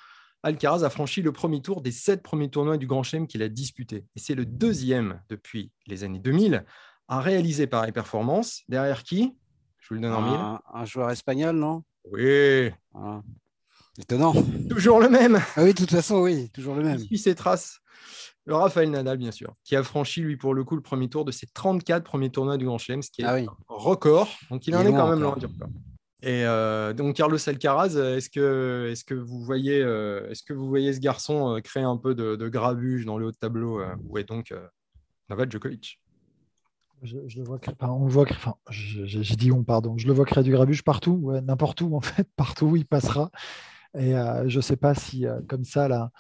Alcaraz 0.43 0.83
a 0.83 0.89
franchi 0.89 1.21
le 1.21 1.31
premier 1.31 1.61
tour 1.61 1.81
des 1.81 1.91
sept 1.91 2.23
premiers 2.23 2.49
tournois 2.49 2.77
du 2.77 2.87
Grand 2.87 3.03
Chelem 3.03 3.27
qu'il 3.27 3.43
a 3.43 3.49
disputé. 3.49 4.05
Et 4.15 4.19
c'est 4.19 4.35
le 4.35 4.45
deuxième 4.45 5.21
depuis 5.29 5.71
les 5.87 6.03
années 6.03 6.19
2000 6.19 6.65
à 7.09 7.19
réaliser 7.19 7.67
pareille 7.67 7.91
performance. 7.91 8.61
Derrière 8.69 9.03
qui? 9.03 9.35
Je 9.79 9.89
vous 9.89 9.95
le 9.95 10.01
donne 10.01 10.13
en 10.13 10.21
mille. 10.21 10.39
Un, 10.39 10.61
un 10.73 10.85
joueur 10.85 11.09
espagnol, 11.11 11.55
non? 11.55 11.83
Oui, 12.11 12.71
Voilà. 12.93 13.21
Étonnant. 13.99 14.33
toujours 14.69 15.01
le 15.01 15.09
même. 15.09 15.39
Ah 15.57 15.63
oui, 15.63 15.73
de 15.73 15.77
toute 15.77 15.91
façon, 15.91 16.21
oui, 16.21 16.49
toujours 16.51 16.75
le 16.75 16.83
même. 16.83 16.99
Il 16.99 17.05
suit 17.05 17.17
ses 17.17 17.35
traces. 17.35 17.79
Le 18.45 18.55
Rafael 18.55 18.89
Nadal, 18.89 19.17
bien 19.17 19.31
sûr, 19.31 19.53
qui 19.65 19.75
a 19.75 19.83
franchi, 19.83 20.21
lui, 20.21 20.37
pour 20.37 20.53
le 20.53 20.63
coup, 20.63 20.75
le 20.77 20.81
premier 20.81 21.09
tour 21.09 21.25
de 21.25 21.31
ses 21.31 21.47
34 21.47 22.03
premiers 22.03 22.29
tournois 22.29 22.55
du 22.57 22.65
Grand 22.65 22.77
Chelem, 22.77 23.01
ce 23.01 23.11
qui 23.11 23.21
est 23.23 23.25
Ah 23.25 23.35
oui. 23.35 23.45
un 23.45 23.55
record. 23.67 24.29
Donc, 24.49 24.65
il, 24.67 24.69
Il 24.71 24.75
en 24.77 24.85
est 24.85 24.89
est 24.89 24.91
quand 24.91 25.09
même 25.09 25.19
loin 25.21 25.35
du 25.35 25.45
record. 25.47 25.67
Et 26.21 26.43
euh, 26.45 26.93
donc, 26.93 27.15
Carlos 27.15 27.37
Alcaraz, 27.47 27.95
euh, 27.95 28.17
est-ce 28.17 28.29
que, 28.29 29.13
vous 29.13 29.39
voyez, 29.39 29.81
ce 29.81 30.99
garçon 30.99 31.55
euh, 31.55 31.59
créer 31.61 31.83
un 31.83 31.95
peu 31.95 32.13
de, 32.13 32.35
de 32.35 32.49
grabuge 32.49 33.05
dans 33.05 33.17
le 33.17 33.27
haut 33.27 33.31
de 33.31 33.37
tableau 33.37 33.81
Où 34.05 34.17
est 34.17 34.25
donc 34.25 34.53
Novak 35.29 35.51
Djokovic? 35.51 35.99
Je, 37.01 37.15
le 37.37 37.43
vois, 37.45 37.59
on 37.81 38.07
voit, 38.07 38.25
on, 39.53 39.63
pardon. 39.63 39.97
Je 39.97 40.07
le 40.07 40.13
vois 40.13 40.25
créer 40.25 40.43
du 40.43 40.51
grabuge 40.51 40.83
partout, 40.83 41.31
n'importe 41.41 41.79
où 41.79 41.95
en 41.95 42.01
fait, 42.01 42.27
partout 42.35 42.65
où 42.65 42.75
il 42.75 42.85
passera. 42.85 43.31
Et 43.97 44.11
je 44.11 44.57
ne 44.57 44.61
sais 44.61 44.75
pas 44.75 44.93
si, 44.93 45.25
comme 45.47 45.63
ça, 45.63 45.87
là, 45.87 46.11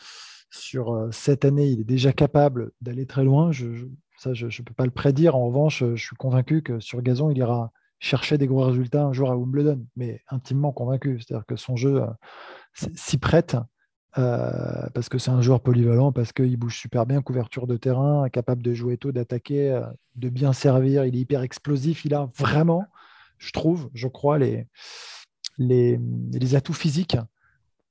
sur 0.49 1.09
cette 1.11 1.43
année, 1.43 1.67
il 1.67 1.81
est 1.81 1.85
déjà 1.85 2.13
capable 2.13 2.71
d'aller 2.79 3.05
très 3.05 3.25
loin. 3.25 3.51
Ça, 4.17 4.33
je 4.33 4.45
ne 4.45 4.63
peux 4.63 4.73
pas 4.73 4.85
le 4.85 4.91
prédire. 4.91 5.35
En 5.35 5.47
revanche, 5.47 5.83
je 5.83 6.01
suis 6.01 6.15
convaincu 6.15 6.61
que 6.61 6.79
sur 6.79 7.01
gazon, 7.01 7.29
il 7.29 7.37
ira 7.37 7.73
chercher 7.99 8.37
des 8.37 8.47
gros 8.47 8.63
résultats 8.63 9.03
un 9.03 9.13
jour 9.13 9.29
à 9.29 9.35
Wimbledon, 9.35 9.85
mais 9.95 10.21
intimement 10.29 10.71
convaincu. 10.71 11.19
C'est-à-dire 11.19 11.45
que 11.45 11.55
son 11.55 11.75
jeu 11.75 12.01
euh, 12.01 12.07
s'y 12.95 13.17
prête. 13.17 13.57
euh, 14.17 14.89
parce 14.93 15.07
que 15.07 15.19
c'est 15.19 15.31
un 15.31 15.41
joueur 15.41 15.61
polyvalent, 15.61 16.11
parce 16.11 16.33
qu'il 16.33 16.57
bouge 16.57 16.79
super 16.79 17.05
bien, 17.05 17.21
couverture 17.21 17.67
de 17.67 17.77
terrain, 17.77 18.27
capable 18.29 18.63
de 18.63 18.73
jouer 18.73 18.97
tôt, 18.97 19.11
d'attaquer, 19.11 19.69
euh, 19.69 19.85
de 20.15 20.29
bien 20.29 20.51
servir, 20.51 21.05
il 21.05 21.15
est 21.15 21.19
hyper 21.19 21.43
explosif, 21.43 22.05
il 22.05 22.15
a 22.15 22.27
vraiment, 22.37 22.85
je 23.37 23.51
trouve, 23.51 23.89
je 23.93 24.07
crois, 24.07 24.39
les, 24.39 24.65
atouts 26.55 26.73
physiques 26.73 27.17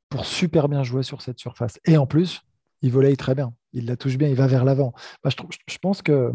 pour 0.09 0.25
super 0.25 0.69
bien 0.69 0.83
jouer 0.83 1.05
sur 1.05 1.23
cette 1.23 1.39
surface. 1.39 1.79
Et 1.85 1.97
en 1.97 2.07
plus, 2.07 2.43
il 2.83 2.91
volaille 2.91 3.17
très 3.17 3.37
bien, 3.37 3.55
il 3.73 3.87
la 3.87 3.97
touche 3.97 4.19
bien, 4.19 4.29
il 4.29 4.35
va 4.35 4.49
vers 4.49 4.65
l'avant. 4.65 4.95
Bah, 5.23 5.31
je 5.31 5.79
pense 5.79 6.03
que 6.03 6.33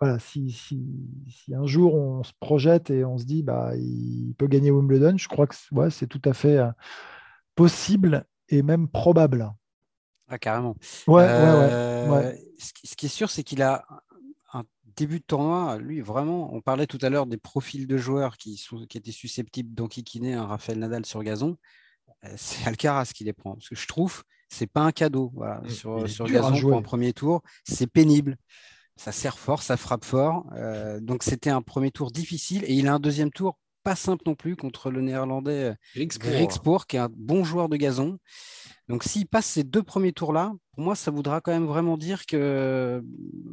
voilà, 0.00 0.18
si, 0.18 0.50
si, 0.50 0.80
si 1.28 1.54
un 1.54 1.66
jour 1.66 1.94
on 1.94 2.22
se 2.22 2.32
projette 2.40 2.90
et 2.90 3.04
on 3.04 3.18
se 3.18 3.24
dit 3.24 3.42
bah, 3.42 3.72
il 3.76 4.34
peut 4.38 4.46
gagner 4.46 4.70
Wimbledon, 4.70 5.16
je 5.16 5.28
crois 5.28 5.46
que 5.46 5.54
c'est- 5.54 5.74
ouais, 5.74 5.90
c'est 5.90 6.06
tout 6.06 6.22
à 6.24 6.32
fait 6.32 6.58
euh, 6.58 6.70
possible 7.54 8.24
et 8.48 8.62
même 8.62 8.88
probable. 8.88 9.50
Ah, 10.28 10.38
carrément. 10.38 10.76
Ouais, 11.06 11.24
Euh, 11.28 12.08
ouais, 12.08 12.16
ouais. 12.16 12.44
Ce, 12.58 12.94
qui, 12.96 13.06
est 13.06 13.08
sûr, 13.08 13.28
c'est 13.30 13.42
qu'il 13.42 13.60
a 13.62 13.84
un 14.54 14.64
début 14.96 15.18
de 15.20 15.24
tournoi, 15.24 15.78
lui, 15.78 16.00
vraiment. 16.00 16.54
On 16.54 16.60
parlait 16.60 16.86
tout 16.86 16.98
à 17.02 17.10
l'heure 17.10 17.26
des 17.26 17.36
profils 17.36 17.86
de 17.86 17.96
joueurs 17.98 18.36
qui, 18.36 18.56
sont, 18.56 18.86
qui 18.86 18.96
étaient 18.98 19.12
susceptibles 19.12 19.74
d'enquiquiner 19.74 20.34
un 20.34 20.46
Rafael 20.46 20.78
Nadal 20.78 21.04
sur 21.04 21.22
gazon. 21.22 21.56
Euh, 22.24 22.32
C'est 22.36 22.66
Alcaraz 22.66 23.10
qui 23.14 23.24
les 23.24 23.32
prend. 23.32 23.54
Parce 23.54 23.68
que 23.68 23.74
je 23.74 23.86
trouve, 23.86 24.22
c'est 24.48 24.66
pas 24.66 24.82
un 24.82 24.92
cadeau. 24.92 25.32
Voilà, 25.34 25.60
Mm, 25.62 25.68
sur 25.68 26.08
sur 26.08 26.26
gazon 26.26 26.60
pour 26.60 26.76
un 26.78 26.82
premier 26.82 27.12
tour, 27.12 27.42
c'est 27.64 27.86
pénible. 27.86 28.36
Ça 28.96 29.12
sert 29.12 29.38
fort, 29.38 29.62
ça 29.62 29.76
frappe 29.76 30.04
fort. 30.04 30.46
Euh, 30.54 31.00
donc 31.00 31.22
c'était 31.22 31.50
un 31.50 31.62
premier 31.62 31.90
tour 31.90 32.10
difficile 32.10 32.64
et 32.66 32.74
il 32.74 32.88
a 32.88 32.94
un 32.94 33.00
deuxième 33.00 33.30
tour 33.30 33.58
pas 33.82 33.96
simple 33.96 34.22
non 34.26 34.34
plus 34.34 34.56
contre 34.56 34.90
le 34.90 35.00
néerlandais 35.00 35.70
euh, 35.70 35.74
Griekspoor, 35.96 36.86
qui 36.86 36.96
est 36.96 37.00
un 37.00 37.10
bon 37.12 37.44
joueur 37.44 37.68
de 37.68 37.76
gazon. 37.76 38.18
Donc, 38.88 39.04
s'il 39.04 39.26
passe 39.26 39.46
ces 39.46 39.64
deux 39.64 39.82
premiers 39.82 40.12
tours-là, 40.12 40.52
pour 40.72 40.84
moi, 40.84 40.94
ça 40.94 41.10
voudra 41.10 41.40
quand 41.40 41.52
même 41.52 41.66
vraiment 41.66 41.96
dire 41.96 42.26
que, 42.26 43.02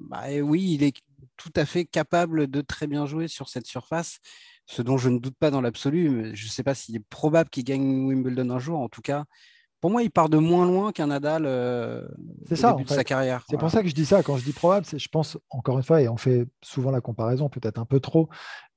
bah, 0.09 0.31
eh 0.31 0.41
oui, 0.41 0.73
il 0.73 0.83
est 0.83 0.95
tout 1.37 1.51
à 1.55 1.65
fait 1.65 1.85
capable 1.85 2.47
de 2.47 2.61
très 2.61 2.87
bien 2.87 3.05
jouer 3.05 3.27
sur 3.27 3.49
cette 3.49 3.65
surface, 3.65 4.19
ce 4.65 4.81
dont 4.81 4.97
je 4.97 5.09
ne 5.09 5.19
doute 5.19 5.35
pas 5.39 5.51
dans 5.51 5.61
l'absolu. 5.61 6.09
mais 6.09 6.35
Je 6.35 6.45
ne 6.45 6.51
sais 6.51 6.63
pas 6.63 6.75
s'il 6.75 6.95
est 6.95 7.05
probable 7.09 7.49
qu'il 7.49 7.63
gagne 7.63 8.05
Wimbledon 8.05 8.49
un 8.49 8.59
jour. 8.59 8.79
En 8.79 8.89
tout 8.89 9.01
cas, 9.01 9.25
pour 9.81 9.89
moi, 9.89 10.03
il 10.03 10.11
part 10.11 10.29
de 10.29 10.37
moins 10.37 10.65
loin 10.65 10.91
qu'un 10.91 11.07
Nadal 11.07 11.43
euh, 11.45 12.07
C'est 12.47 12.53
au 12.53 12.57
ça, 12.57 12.71
début 12.71 12.83
en 12.83 12.85
de 12.85 12.89
sa 12.89 13.03
carrière. 13.03 13.45
C'est 13.49 13.57
pour 13.57 13.71
ça 13.71 13.81
que 13.81 13.87
je 13.87 13.95
dis 13.95 14.05
ça. 14.05 14.23
Quand 14.23 14.37
je 14.37 14.43
dis 14.43 14.51
probable, 14.51 14.85
c'est, 14.85 14.99
je 14.99 15.07
pense, 15.07 15.37
encore 15.49 15.77
une 15.77 15.83
fois, 15.83 16.01
et 16.01 16.09
on 16.09 16.17
fait 16.17 16.47
souvent 16.61 16.91
la 16.91 17.01
comparaison, 17.01 17.49
peut-être 17.49 17.79
un 17.79 17.85
peu 17.85 17.99
trop, 17.99 18.29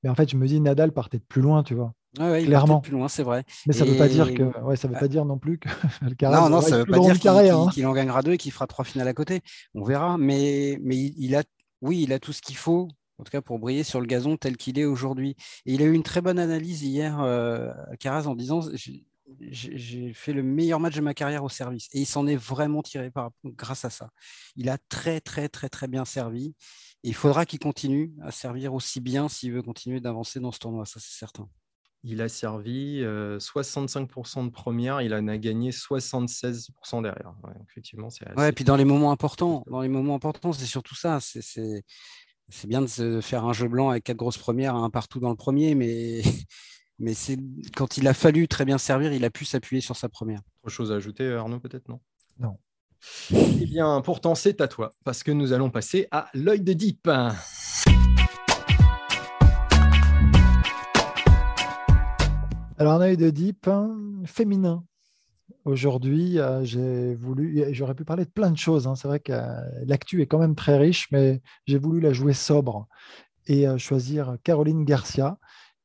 mais 0.03 0.09
en 0.09 0.15
fait, 0.15 0.29
je 0.29 0.37
me 0.37 0.47
dis 0.47 0.61
Nadal 0.61 0.91
partait 0.91 1.17
de 1.17 1.23
plus 1.23 1.41
loin, 1.41 1.63
tu 1.63 1.73
vois. 1.75 1.93
Ouais, 2.19 2.29
ouais, 2.29 2.43
il 2.43 2.47
Clairement. 2.47 2.79
plus 2.79 2.91
loin, 2.91 3.07
c'est 3.07 3.23
vrai. 3.23 3.43
Mais 3.65 3.73
ça 3.73 3.85
ne 3.85 3.91
veut 3.91 3.97
pas 3.97 4.07
dire 4.07 4.33
que, 4.33 4.43
ouais, 4.61 4.75
ça 4.75 4.87
veut 4.87 4.97
pas 4.97 5.07
dire 5.07 5.25
non 5.25 5.39
plus 5.39 5.57
que 5.57 5.67
Alcaraz 6.05 6.41
non, 6.41 6.49
non, 6.49 6.57
aura 6.57 6.67
ça 6.67 6.77
veut 6.77 6.85
pas 6.85 6.99
dire 6.99 7.19
qu'il 7.19 7.29
hein. 7.29 7.69
qu'il 7.73 7.87
en 7.87 7.93
gagnera 7.93 8.21
deux 8.21 8.33
et 8.33 8.37
qu'il 8.37 8.51
fera 8.51 8.67
trois 8.67 8.85
finales 8.85 9.07
à 9.07 9.13
côté. 9.13 9.41
On 9.73 9.83
verra. 9.83 10.17
Mais, 10.19 10.77
mais 10.83 10.95
il, 10.95 11.35
a, 11.35 11.43
oui, 11.81 12.03
il 12.03 12.13
a 12.13 12.19
tout 12.19 12.31
ce 12.31 12.41
qu'il 12.41 12.55
faut 12.55 12.87
en 13.19 13.23
tout 13.23 13.31
cas 13.31 13.41
pour 13.41 13.59
briller 13.59 13.83
sur 13.83 14.01
le 14.01 14.07
gazon 14.07 14.37
tel 14.37 14.57
qu'il 14.57 14.79
est 14.79 14.85
aujourd'hui. 14.85 15.35
Et 15.65 15.73
il 15.73 15.81
a 15.81 15.85
eu 15.85 15.93
une 15.93 16.03
très 16.03 16.21
bonne 16.21 16.39
analyse 16.39 16.83
hier 16.83 17.19
euh, 17.21 17.71
Caraz 17.99 18.27
en 18.27 18.35
disant 18.35 18.61
j'ai 19.39 20.13
fait 20.13 20.33
le 20.33 20.43
meilleur 20.43 20.79
match 20.79 20.95
de 20.95 21.01
ma 21.01 21.13
carrière 21.13 21.43
au 21.43 21.49
service. 21.49 21.87
Et 21.93 22.01
il 22.01 22.05
s'en 22.05 22.27
est 22.27 22.35
vraiment 22.35 22.81
tiré 22.81 23.11
par, 23.11 23.31
grâce 23.43 23.85
à 23.85 23.89
ça. 23.89 24.09
Il 24.55 24.69
a 24.69 24.77
très, 24.89 25.21
très, 25.21 25.49
très, 25.49 25.69
très 25.69 25.87
bien 25.87 26.05
servi. 26.05 26.55
Et 27.03 27.09
il 27.09 27.15
faudra 27.15 27.45
qu'il 27.45 27.59
continue 27.59 28.13
à 28.21 28.31
servir 28.31 28.73
aussi 28.73 29.01
bien 29.01 29.27
s'il 29.27 29.51
veut 29.51 29.61
continuer 29.61 29.99
d'avancer 29.99 30.39
dans 30.39 30.51
ce 30.51 30.59
tournoi, 30.59 30.85
ça 30.85 30.99
c'est 30.99 31.17
certain. 31.17 31.49
Il 32.05 32.21
a 32.21 32.27
servi 32.27 33.01
65% 33.01 33.03
euh, 33.05 34.43
de 34.45 34.49
première, 34.49 35.01
il 35.01 35.13
en 35.13 35.27
a 35.27 35.37
gagné 35.37 35.71
76% 35.71 37.01
derrière. 37.01 37.33
effectivement, 37.69 38.09
c'est 38.09 38.29
Ouais, 38.37 38.49
et 38.49 38.51
puis 38.51 38.65
dans 38.65 38.75
les 38.75 38.83
moments 38.83 39.11
importants, 39.11 39.63
dans 39.67 39.81
les 39.81 39.87
moments 39.87 40.15
importants, 40.15 40.51
c'est 40.51 40.65
surtout 40.65 40.95
ça. 40.95 41.19
C'est 41.21 42.67
bien 42.67 42.81
de 42.81 42.87
se 42.87 43.21
faire 43.21 43.45
un 43.45 43.53
jeu 43.53 43.69
blanc 43.69 43.89
avec 43.89 44.03
quatre 44.03 44.17
grosses 44.17 44.37
premières, 44.37 44.75
un 44.75 44.89
partout 44.89 45.19
dans 45.19 45.29
le 45.29 45.37
premier, 45.37 45.75
mais 45.75 46.21
mais 46.99 47.13
c'est 47.13 47.37
quand 47.75 47.97
il 47.97 48.07
a 48.07 48.13
fallu 48.13 48.47
très 48.47 48.65
bien 48.65 48.77
servir, 48.77 49.13
il 49.13 49.25
a 49.25 49.29
pu 49.29 49.45
s'appuyer 49.45 49.81
sur 49.81 49.95
sa 49.95 50.09
première. 50.09 50.41
Autre 50.63 50.73
chose 50.73 50.91
à 50.91 50.95
ajouter, 50.95 51.31
Arnaud, 51.31 51.59
peut-être 51.59 51.87
non? 51.89 51.99
Non. 52.39 52.57
Eh 53.33 53.65
bien, 53.65 54.01
pourtant, 54.01 54.35
c'est 54.35 54.61
à 54.61 54.67
toi, 54.67 54.93
parce 55.03 55.23
que 55.23 55.31
nous 55.31 55.53
allons 55.53 55.69
passer 55.69 56.07
à 56.11 56.29
l'œil 56.33 56.61
de 56.61 56.73
Deep. 56.73 57.07
Alors, 62.77 62.93
un 62.93 63.01
œil 63.01 63.17
de 63.17 63.29
Deep 63.29 63.69
féminin. 64.25 64.83
Aujourd'hui, 65.65 66.39
euh, 66.39 66.63
j'ai 66.65 67.15
voulu, 67.15 67.65
j'aurais 67.71 67.95
pu 67.95 68.03
parler 68.03 68.25
de 68.25 68.29
plein 68.29 68.51
de 68.51 68.57
choses. 68.57 68.87
Hein. 68.87 68.95
C'est 68.95 69.07
vrai 69.07 69.19
que 69.19 69.31
euh, 69.31 69.61
l'actu 69.85 70.21
est 70.21 70.27
quand 70.27 70.39
même 70.39 70.55
très 70.55 70.77
riche, 70.77 71.07
mais 71.11 71.41
j'ai 71.65 71.77
voulu 71.77 72.01
la 72.01 72.11
jouer 72.11 72.33
sobre 72.33 72.87
et 73.47 73.67
euh, 73.67 73.77
choisir 73.77 74.37
Caroline 74.43 74.83
Garcia, 74.83 75.37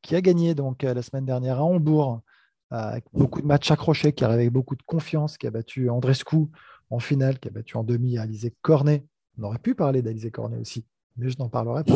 qui 0.08 0.16
a 0.16 0.22
gagné 0.22 0.54
donc 0.54 0.84
la 0.84 1.02
semaine 1.02 1.26
dernière 1.26 1.58
à 1.58 1.64
Hambourg, 1.64 2.22
avec 2.70 3.04
beaucoup 3.12 3.42
de 3.42 3.46
matchs 3.46 3.70
accrochés, 3.70 4.14
qui 4.14 4.24
arrive 4.24 4.38
avec 4.38 4.52
beaucoup 4.52 4.74
de 4.74 4.82
confiance, 4.82 5.36
qui 5.36 5.46
a 5.46 5.50
battu 5.50 5.90
Andrescu 5.90 6.46
en 6.88 6.98
finale, 6.98 7.38
qui 7.38 7.48
a 7.48 7.50
battu 7.50 7.76
en 7.76 7.84
demi 7.84 8.16
Alizé 8.16 8.54
Cornet. 8.62 9.04
On 9.38 9.42
aurait 9.44 9.58
pu 9.58 9.74
parler 9.74 10.00
d'Alizé 10.00 10.30
Cornet 10.30 10.56
aussi 10.56 10.86
mais 11.18 11.30
je 11.30 11.38
n'en 11.38 11.48
parlerai 11.48 11.84
pas. 11.84 11.94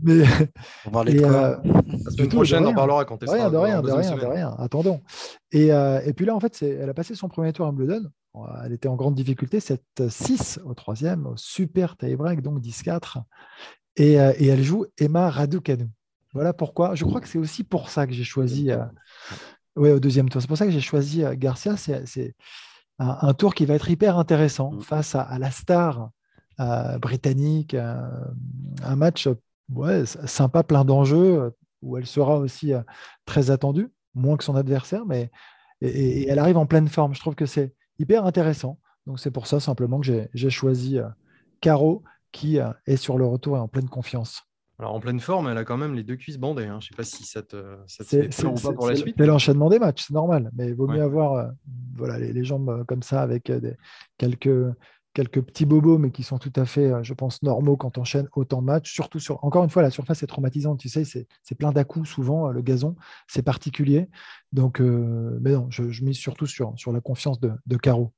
Mais, 0.00 0.22
on 0.86 0.90
va 0.90 1.04
de 1.04 1.18
quoi? 1.18 1.30
euh, 1.30 1.56
La 2.04 2.10
semaine 2.10 2.28
prochaine, 2.28 2.64
on 2.66 2.68
en 2.68 2.74
parlera 2.74 3.04
quand 3.04 3.16
tu 3.16 3.28
rien, 3.28 3.50
de 3.50 3.56
rien, 3.56 3.82
de 3.82 3.90
rien, 3.90 4.16
de 4.16 4.26
rien. 4.26 4.54
Attendons. 4.58 5.00
Et, 5.50 5.72
euh, 5.72 6.00
et, 6.04 6.12
puis 6.12 6.26
là, 6.26 6.36
en 6.36 6.40
fait, 6.40 6.62
elle 6.62 6.88
a 6.88 6.94
passé 6.94 7.14
son 7.14 7.28
premier 7.28 7.52
tour 7.52 7.66
à 7.66 7.70
Wimbledon. 7.70 8.10
Elle 8.64 8.72
était 8.72 8.88
en 8.88 8.96
grande 8.96 9.14
difficulté, 9.14 9.58
7-6 9.58 10.60
au 10.62 10.74
troisième, 10.74 11.26
au 11.26 11.36
super 11.36 11.96
tie-break, 11.96 12.42
donc 12.42 12.60
10-4. 12.60 13.22
Et, 13.96 14.20
euh, 14.20 14.32
et, 14.38 14.46
elle 14.46 14.62
joue 14.62 14.84
Emma 14.98 15.30
Raducanu. 15.30 15.88
Voilà 16.32 16.52
pourquoi. 16.52 16.94
Je 16.94 17.04
crois 17.04 17.20
que 17.20 17.28
c'est 17.28 17.38
aussi 17.38 17.64
pour 17.64 17.90
ça 17.90 18.06
que 18.06 18.12
j'ai 18.12 18.24
choisi. 18.24 18.70
ouais, 19.76 19.92
au 19.92 20.00
deuxième 20.00 20.28
tour. 20.28 20.40
C'est 20.40 20.48
pour 20.48 20.58
ça 20.58 20.66
que 20.66 20.72
j'ai 20.72 20.80
choisi 20.80 21.24
Garcia. 21.34 21.76
C'est 21.76 22.34
un, 22.98 23.18
un, 23.22 23.34
tour 23.34 23.54
qui 23.54 23.66
va 23.66 23.74
être 23.74 23.90
hyper 23.90 24.18
intéressant 24.18 24.72
mm. 24.72 24.80
face 24.82 25.14
à, 25.14 25.22
à 25.22 25.38
la 25.38 25.50
star 25.50 26.10
britannique. 27.00 27.74
un 27.74 28.96
match 28.96 29.28
ouais, 29.74 30.04
sympa, 30.06 30.62
plein 30.62 30.84
d'enjeux, 30.84 31.52
où 31.82 31.96
elle 31.96 32.06
sera 32.06 32.38
aussi 32.38 32.72
euh, 32.72 32.82
très 33.24 33.50
attendue, 33.50 33.90
moins 34.14 34.36
que 34.36 34.44
son 34.44 34.56
adversaire, 34.56 35.06
mais 35.06 35.30
et, 35.80 36.28
elle 36.28 36.38
arrive 36.38 36.58
en 36.58 36.66
pleine 36.66 36.88
forme. 36.88 37.14
Je 37.14 37.20
trouve 37.20 37.34
que 37.34 37.46
c'est 37.46 37.74
hyper 37.98 38.26
intéressant. 38.26 38.78
Donc 39.06 39.18
c'est 39.18 39.30
pour 39.30 39.46
ça 39.46 39.60
simplement 39.60 40.00
que 40.00 40.28
j'ai 40.32 40.50
choisi 40.50 40.98
euh, 40.98 41.08
Caro, 41.60 42.02
qui 42.32 42.58
euh, 42.58 42.70
est 42.86 42.96
sur 42.96 43.18
le 43.18 43.26
retour 43.26 43.56
et 43.56 43.60
en 43.60 43.68
pleine 43.68 43.88
confiance. 43.88 44.42
Alors 44.80 44.94
en 44.94 45.00
pleine 45.00 45.20
forme, 45.20 45.48
elle 45.48 45.58
a 45.58 45.64
quand 45.64 45.76
même 45.76 45.94
les 45.94 46.02
deux 46.02 46.16
cuisses 46.16 46.38
bandées. 46.38 46.64
Hein. 46.64 46.80
Je 46.80 46.86
ne 46.86 46.90
sais 46.90 46.96
pas 46.96 47.04
si 47.04 47.24
ça 47.24 47.42
te, 47.42 47.76
ça 47.86 48.02
te 48.02 48.30
fait 48.30 48.46
ou 48.46 48.54
pas 48.54 48.72
pour 48.72 48.88
la 48.88 48.96
suite. 48.96 49.14
C'est 49.16 49.26
l'enchaînement 49.26 49.68
des 49.68 49.78
matchs, 49.78 50.06
c'est 50.08 50.14
normal. 50.14 50.50
Mais 50.56 50.68
il 50.68 50.74
vaut 50.74 50.88
mieux 50.88 51.02
avoir 51.02 51.50
voilà, 51.94 52.18
les, 52.18 52.32
les, 52.32 52.44
jambes 52.44 52.84
comme 52.86 53.02
ça 53.02 53.20
avec 53.20 53.52
des, 53.52 53.76
quelques, 54.16 54.72
quelques 55.14 55.40
petits 55.42 55.66
bobos, 55.66 55.98
mais 55.98 56.10
qui 56.10 56.22
sont 56.22 56.38
tout 56.38 56.52
à 56.56 56.64
fait, 56.64 56.90
euh, 56.90 57.02
je 57.02 57.14
pense, 57.14 57.42
normaux 57.42 57.76
quand 57.76 57.98
on 57.98 58.02
enchaîne 58.02 58.28
autant 58.34 58.60
de 58.60 58.66
matchs. 58.66 58.92
Surtout 58.92 59.18
sur, 59.18 59.42
encore 59.44 59.64
une 59.64 59.70
fois, 59.70 59.82
la 59.82 59.90
surface 59.90 60.22
est 60.22 60.26
traumatisante. 60.26 60.78
Tu 60.78 60.88
sais, 60.88 61.04
c'est 61.04 61.54
plein 61.56 61.72
dà 61.72 61.84
souvent, 62.04 62.48
euh, 62.48 62.52
le 62.52 62.62
gazon, 62.62 62.96
c'est 63.26 63.42
particulier. 63.42 64.08
Donc, 64.52 64.80
euh, 64.80 65.38
mais 65.40 65.52
non, 65.52 65.66
je, 65.70 65.82
mise 66.04 66.16
surtout 66.16 66.46
sur, 66.46 66.72
sur 66.76 66.92
la 66.92 67.00
confiance 67.00 67.40
de, 67.40 67.52
de 67.66 67.76
Caro. 67.76 68.12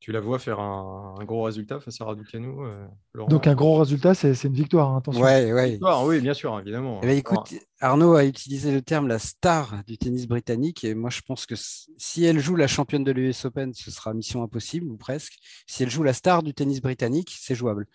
Tu 0.00 0.12
la 0.12 0.20
vois 0.20 0.38
faire 0.38 0.60
un, 0.60 1.16
gros 1.24 1.42
résultat 1.42 1.80
face 1.80 2.00
à 2.00 2.04
Raducanu 2.04 2.46
euh, 2.60 2.86
Donc 3.28 3.48
un 3.48 3.54
gros 3.56 3.78
résultat, 3.78 4.14
c'est 4.14 4.44
une 4.44 4.52
victoire, 4.52 4.90
hein, 4.90 4.98
attention. 4.98 5.22
Ouais, 5.22 5.52
ouais. 5.52 5.70
Victoire, 5.72 6.04
oui, 6.04 6.20
bien 6.20 6.34
sûr, 6.34 6.56
évidemment. 6.60 7.00
Eh 7.02 7.06
ben, 7.06 7.18
écoute, 7.18 7.52
Arnaud 7.80 8.14
a 8.14 8.24
utilisé 8.24 8.70
le 8.70 8.80
terme 8.80 9.08
la 9.08 9.18
star 9.18 9.82
du 9.88 9.98
tennis 9.98 10.28
britannique, 10.28 10.84
et 10.84 10.94
moi 10.94 11.10
je 11.10 11.20
pense 11.22 11.46
que 11.46 11.56
si 11.56 12.24
elle 12.24 12.38
joue 12.38 12.54
la 12.54 12.68
championne 12.68 13.02
de 13.02 13.10
l'US 13.10 13.44
Open, 13.44 13.74
ce 13.74 13.90
sera 13.90 14.14
mission 14.14 14.44
impossible, 14.44 14.88
ou 14.88 14.96
presque. 14.96 15.34
Si 15.66 15.82
elle 15.82 15.90
joue 15.90 16.04
la 16.04 16.12
star 16.12 16.44
du 16.44 16.54
tennis 16.54 16.80
britannique, 16.80 17.36
c'est 17.36 17.56
jouable. 17.56 17.86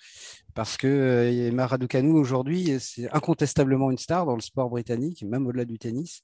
Parce 0.54 0.76
que 0.76 0.88
euh, 0.88 1.48
Emma 1.48 1.68
Raducanu, 1.68 2.12
aujourd'hui, 2.12 2.78
c'est 2.82 3.10
incontestablement 3.14 3.92
une 3.92 3.98
star 3.98 4.26
dans 4.26 4.36
le 4.36 4.42
sport 4.42 4.70
britannique, 4.70 5.24
même 5.24 5.48
au-delà 5.48 5.64
du 5.64 5.80
tennis. 5.80 6.24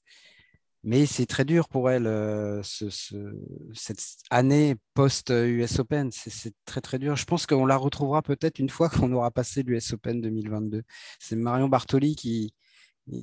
Mais 0.82 1.04
c'est 1.04 1.26
très 1.26 1.44
dur 1.44 1.68
pour 1.68 1.90
elle, 1.90 2.06
euh, 2.06 2.62
cette 2.62 4.00
année 4.30 4.76
post-US 4.94 5.78
Open. 5.78 6.10
C'est 6.10 6.54
très, 6.64 6.80
très 6.80 6.98
dur. 6.98 7.16
Je 7.16 7.26
pense 7.26 7.46
qu'on 7.46 7.66
la 7.66 7.76
retrouvera 7.76 8.22
peut-être 8.22 8.58
une 8.58 8.70
fois 8.70 8.88
qu'on 8.88 9.12
aura 9.12 9.30
passé 9.30 9.62
l'US 9.62 9.92
Open 9.92 10.20
2022. 10.20 10.82
C'est 11.18 11.36
Marion 11.36 11.68
Bartoli 11.68 12.16
qui, 12.16 12.54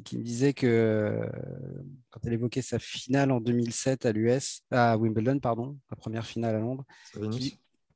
qui 0.06 0.18
me 0.18 0.24
disait 0.24 0.54
que 0.54 1.20
quand 2.10 2.20
elle 2.26 2.34
évoquait 2.34 2.62
sa 2.62 2.80
finale 2.80 3.32
en 3.32 3.40
2007 3.40 4.06
à 4.06 4.12
l'US, 4.12 4.62
à 4.72 4.98
Wimbledon, 4.98 5.40
pardon, 5.40 5.78
la 5.90 5.98
première 5.98 6.26
finale 6.26 6.56
à 6.56 6.60
Londres, 6.60 6.86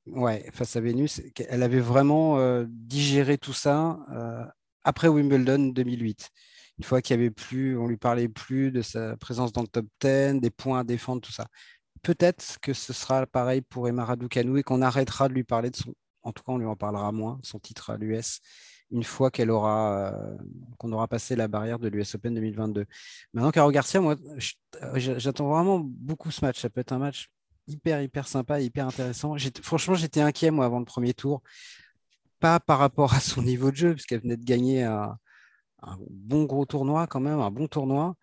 ouais, 0.08 0.50
face 0.54 0.76
à 0.76 0.82
Vénus, 0.82 1.22
elle 1.50 1.64
avait 1.64 1.80
vraiment 1.80 2.40
euh, 2.40 2.66
digéré 2.68 3.38
tout 3.38 3.54
ça 3.54 4.00
euh, 4.12 4.44
après 4.84 5.08
Wimbledon 5.08 5.68
2008 5.68 6.30
une 6.82 6.86
fois 6.86 7.00
qu'il 7.00 7.16
y 7.16 7.20
avait 7.20 7.30
plus, 7.30 7.78
on 7.78 7.86
lui 7.86 7.98
parlait 7.98 8.28
plus 8.28 8.72
de 8.72 8.82
sa 8.82 9.16
présence 9.16 9.52
dans 9.54 9.62
le 9.62 9.68
top 9.68 9.86
10, 10.02 10.42
des 10.42 10.50
points 10.50 10.80
à 10.80 10.84
défendre, 10.84 11.22
tout 11.22 11.32
ça. 11.32 11.46
Peut-être 12.02 12.58
que 12.60 12.74
ce 12.74 12.92
sera 12.92 13.28
pareil 13.28 13.62
pour 13.62 13.88
Emma 13.88 14.04
Raducanu 14.04 14.58
et 14.58 14.64
qu'on 14.64 14.82
arrêtera 14.82 15.28
de 15.28 15.34
lui 15.36 15.44
parler 15.44 15.70
de 15.70 15.76
son, 15.76 15.94
en 16.24 16.32
tout 16.32 16.42
cas 16.42 16.54
on 16.54 16.58
lui 16.58 16.66
en 16.66 16.76
parlera 16.76 17.12
moins, 17.12 17.40
son 17.44 17.60
titre 17.60 17.92
à 17.92 17.98
l'US, 17.98 18.40
une 18.90 19.04
fois 19.04 19.30
qu'elle 19.30 19.52
aura, 19.52 20.12
euh, 20.12 20.38
qu'on 20.80 20.92
aura 20.92 21.08
passé 21.08 21.36
la 21.36 21.48
barrière 21.48 21.78
de 21.78 21.88
l'US 21.88 22.16
Open 22.16 22.34
2022. 22.34 22.88
Maintenant, 23.36 23.52
Caro 23.52 23.70
Garcia, 23.70 24.02
moi, 24.02 24.16
j'attends 24.96 25.50
vraiment 25.52 25.80
beaucoup 25.80 26.32
ce 26.32 26.44
match. 26.44 26.60
Ça 26.60 26.72
peut 26.72 26.82
être 26.82 26.94
un 26.94 26.98
match 26.98 27.30
hyper, 27.68 28.02
hyper 28.02 28.28
sympa, 28.28 28.60
hyper 28.60 28.88
intéressant. 28.88 29.36
Franchement, 29.62 29.94
j'étais 29.94 30.22
inquiet, 30.22 30.50
moi, 30.50 30.66
avant 30.66 30.80
le 30.80 30.86
premier 30.86 31.14
tour. 31.14 31.44
Pas 32.40 32.60
par 32.60 32.80
rapport 32.80 33.14
à 33.14 33.20
son 33.20 33.44
niveau 33.44 33.70
de 33.70 33.76
jeu, 33.76 33.94
puisqu'elle 33.94 34.22
venait 34.22 34.36
de 34.36 34.44
gagner 34.44 34.82
un, 34.82 35.16
un 35.84 35.98
bon 36.10 36.44
gros 36.44 36.66
tournoi 36.66 37.08
quand 37.08 37.20
même, 37.20 37.40
un 37.40 37.52
bon 37.52 37.68
tournoi, 37.68 38.16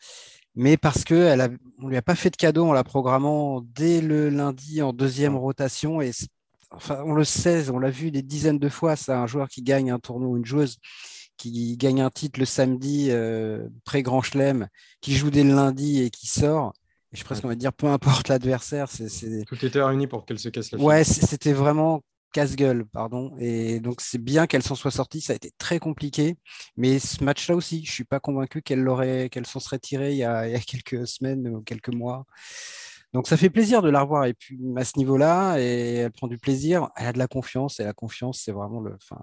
mais 0.55 0.77
parce 0.77 1.05
qu'on 1.05 1.15
ne 1.15 1.89
lui 1.89 1.97
a 1.97 2.03
pas 2.03 2.15
fait 2.15 2.31
de 2.31 2.37
cadeau 2.37 2.67
en 2.67 2.73
la 2.73 2.85
programmant 2.85 3.61
dès 3.75 4.01
le 4.01 4.29
lundi 4.29 4.83
en 4.83 4.93
deuxième 4.93 5.37
rotation. 5.37 6.01
Et 6.01 6.11
enfin, 6.71 7.03
on 7.05 7.15
le 7.15 7.25
sait, 7.25 7.71
on 7.71 7.79
l'a 7.79 7.91
vu 7.91 8.11
des 8.11 8.23
dizaines 8.23 8.59
de 8.59 8.69
fois, 8.69 8.97
c'est 8.97 9.13
un 9.13 9.27
joueur 9.27 9.49
qui 9.49 9.63
gagne 9.63 9.91
un 9.91 9.99
tournoi 9.99 10.29
ou 10.29 10.37
une 10.37 10.45
joueuse 10.45 10.79
qui 11.37 11.77
gagne 11.77 12.01
un 12.01 12.11
titre 12.11 12.41
le 12.41 12.47
samedi 12.47 13.09
euh, 13.11 13.69
pré-grand 13.85 14.23
chelem, 14.23 14.69
qui 15.01 15.15
joue 15.15 15.31
dès 15.31 15.45
le 15.45 15.55
lundi 15.55 16.03
et 16.03 16.11
qui 16.11 16.27
sort. 16.27 16.75
Et 17.13 17.17
je 17.17 17.25
presque 17.25 17.45
on 17.45 17.49
va 17.49 17.55
dire, 17.55 17.73
peu 17.73 17.87
importe 17.87 18.29
l'adversaire. 18.29 18.89
C'est, 18.91 19.45
Tout 19.47 19.65
était 19.65 19.81
réuni 19.81 20.07
pour 20.07 20.27
qu'elle 20.27 20.39
se 20.39 20.49
casse 20.51 20.73
la 20.73 20.79
Ouais, 20.79 21.05
c'était 21.05 21.53
vraiment 21.53 22.03
casse-gueule, 22.33 22.85
pardon. 22.87 23.35
Et 23.39 23.81
donc, 23.81 24.01
c'est 24.01 24.23
bien 24.23 24.47
qu'elle 24.47 24.63
s'en 24.63 24.75
soit 24.75 24.91
sortie. 24.91 25.21
Ça 25.21 25.33
a 25.33 25.37
été 25.37 25.53
très 25.59 25.79
compliqué. 25.79 26.37
Mais 26.77 26.99
ce 26.99 27.23
match-là 27.25 27.57
aussi, 27.57 27.85
je 27.85 27.93
suis 27.93 28.05
pas 28.05 28.21
convaincu 28.21 28.63
qu'elle 28.63 28.81
l'aurait, 28.81 29.29
qu'elle 29.31 29.47
s'en 29.47 29.61
serait 29.61 29.79
tirée 29.79 30.13
il 30.13 30.19
y, 30.19 30.25
a, 30.25 30.59
quelques 30.61 31.07
semaines 31.07 31.49
ou 31.49 31.63
quelques 31.63 31.95
mois. 31.95 32.27
Donc, 33.15 33.27
ça 33.27 33.37
fait 33.37 33.51
plaisir 33.51 33.83
de 33.83 33.91
la 33.91 34.03
revoir. 34.03 34.27
Et 34.27 34.35
puis, 34.35 34.59
à 34.77 34.85
ce 34.85 34.99
niveau-là, 34.99 35.59
et 35.59 35.95
elle 35.97 36.13
prend 36.13 36.29
du 36.29 36.39
plaisir. 36.39 36.89
Elle 36.97 37.07
a 37.07 37.13
de 37.13 37.19
la 37.19 37.29
confiance. 37.29 37.81
Et 37.81 37.85
la 37.85 37.95
confiance, 37.95 38.43
c'est 38.45 38.53
vraiment 38.53 38.81
le, 38.81 38.95
enfin, 38.95 39.21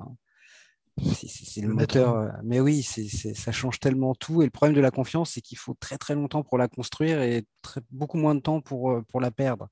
c'est 1.14 1.62
le 1.62 1.74
moteur. 1.74 2.32
Mais 2.44 2.60
oui, 2.60 2.84
c'est 2.84 3.08
ça 3.08 3.52
change 3.52 3.80
tellement 3.80 4.16
tout. 4.16 4.42
Et 4.42 4.46
le 4.46 4.52
problème 4.52 4.76
de 4.76 4.82
la 4.82 4.92
confiance, 4.92 5.32
c'est 5.32 5.42
qu'il 5.42 5.58
faut 5.58 5.76
très, 5.80 5.98
très 5.98 6.16
longtemps 6.16 6.44
pour 6.44 6.58
la 6.58 6.68
construire 6.68 7.22
et 7.22 7.46
très, 7.62 7.82
beaucoup 7.92 8.18
moins 8.18 8.36
de 8.36 8.40
temps 8.40 8.62
pour, 8.62 9.02
pour 9.08 9.22
la 9.22 9.32
perdre. 9.32 9.70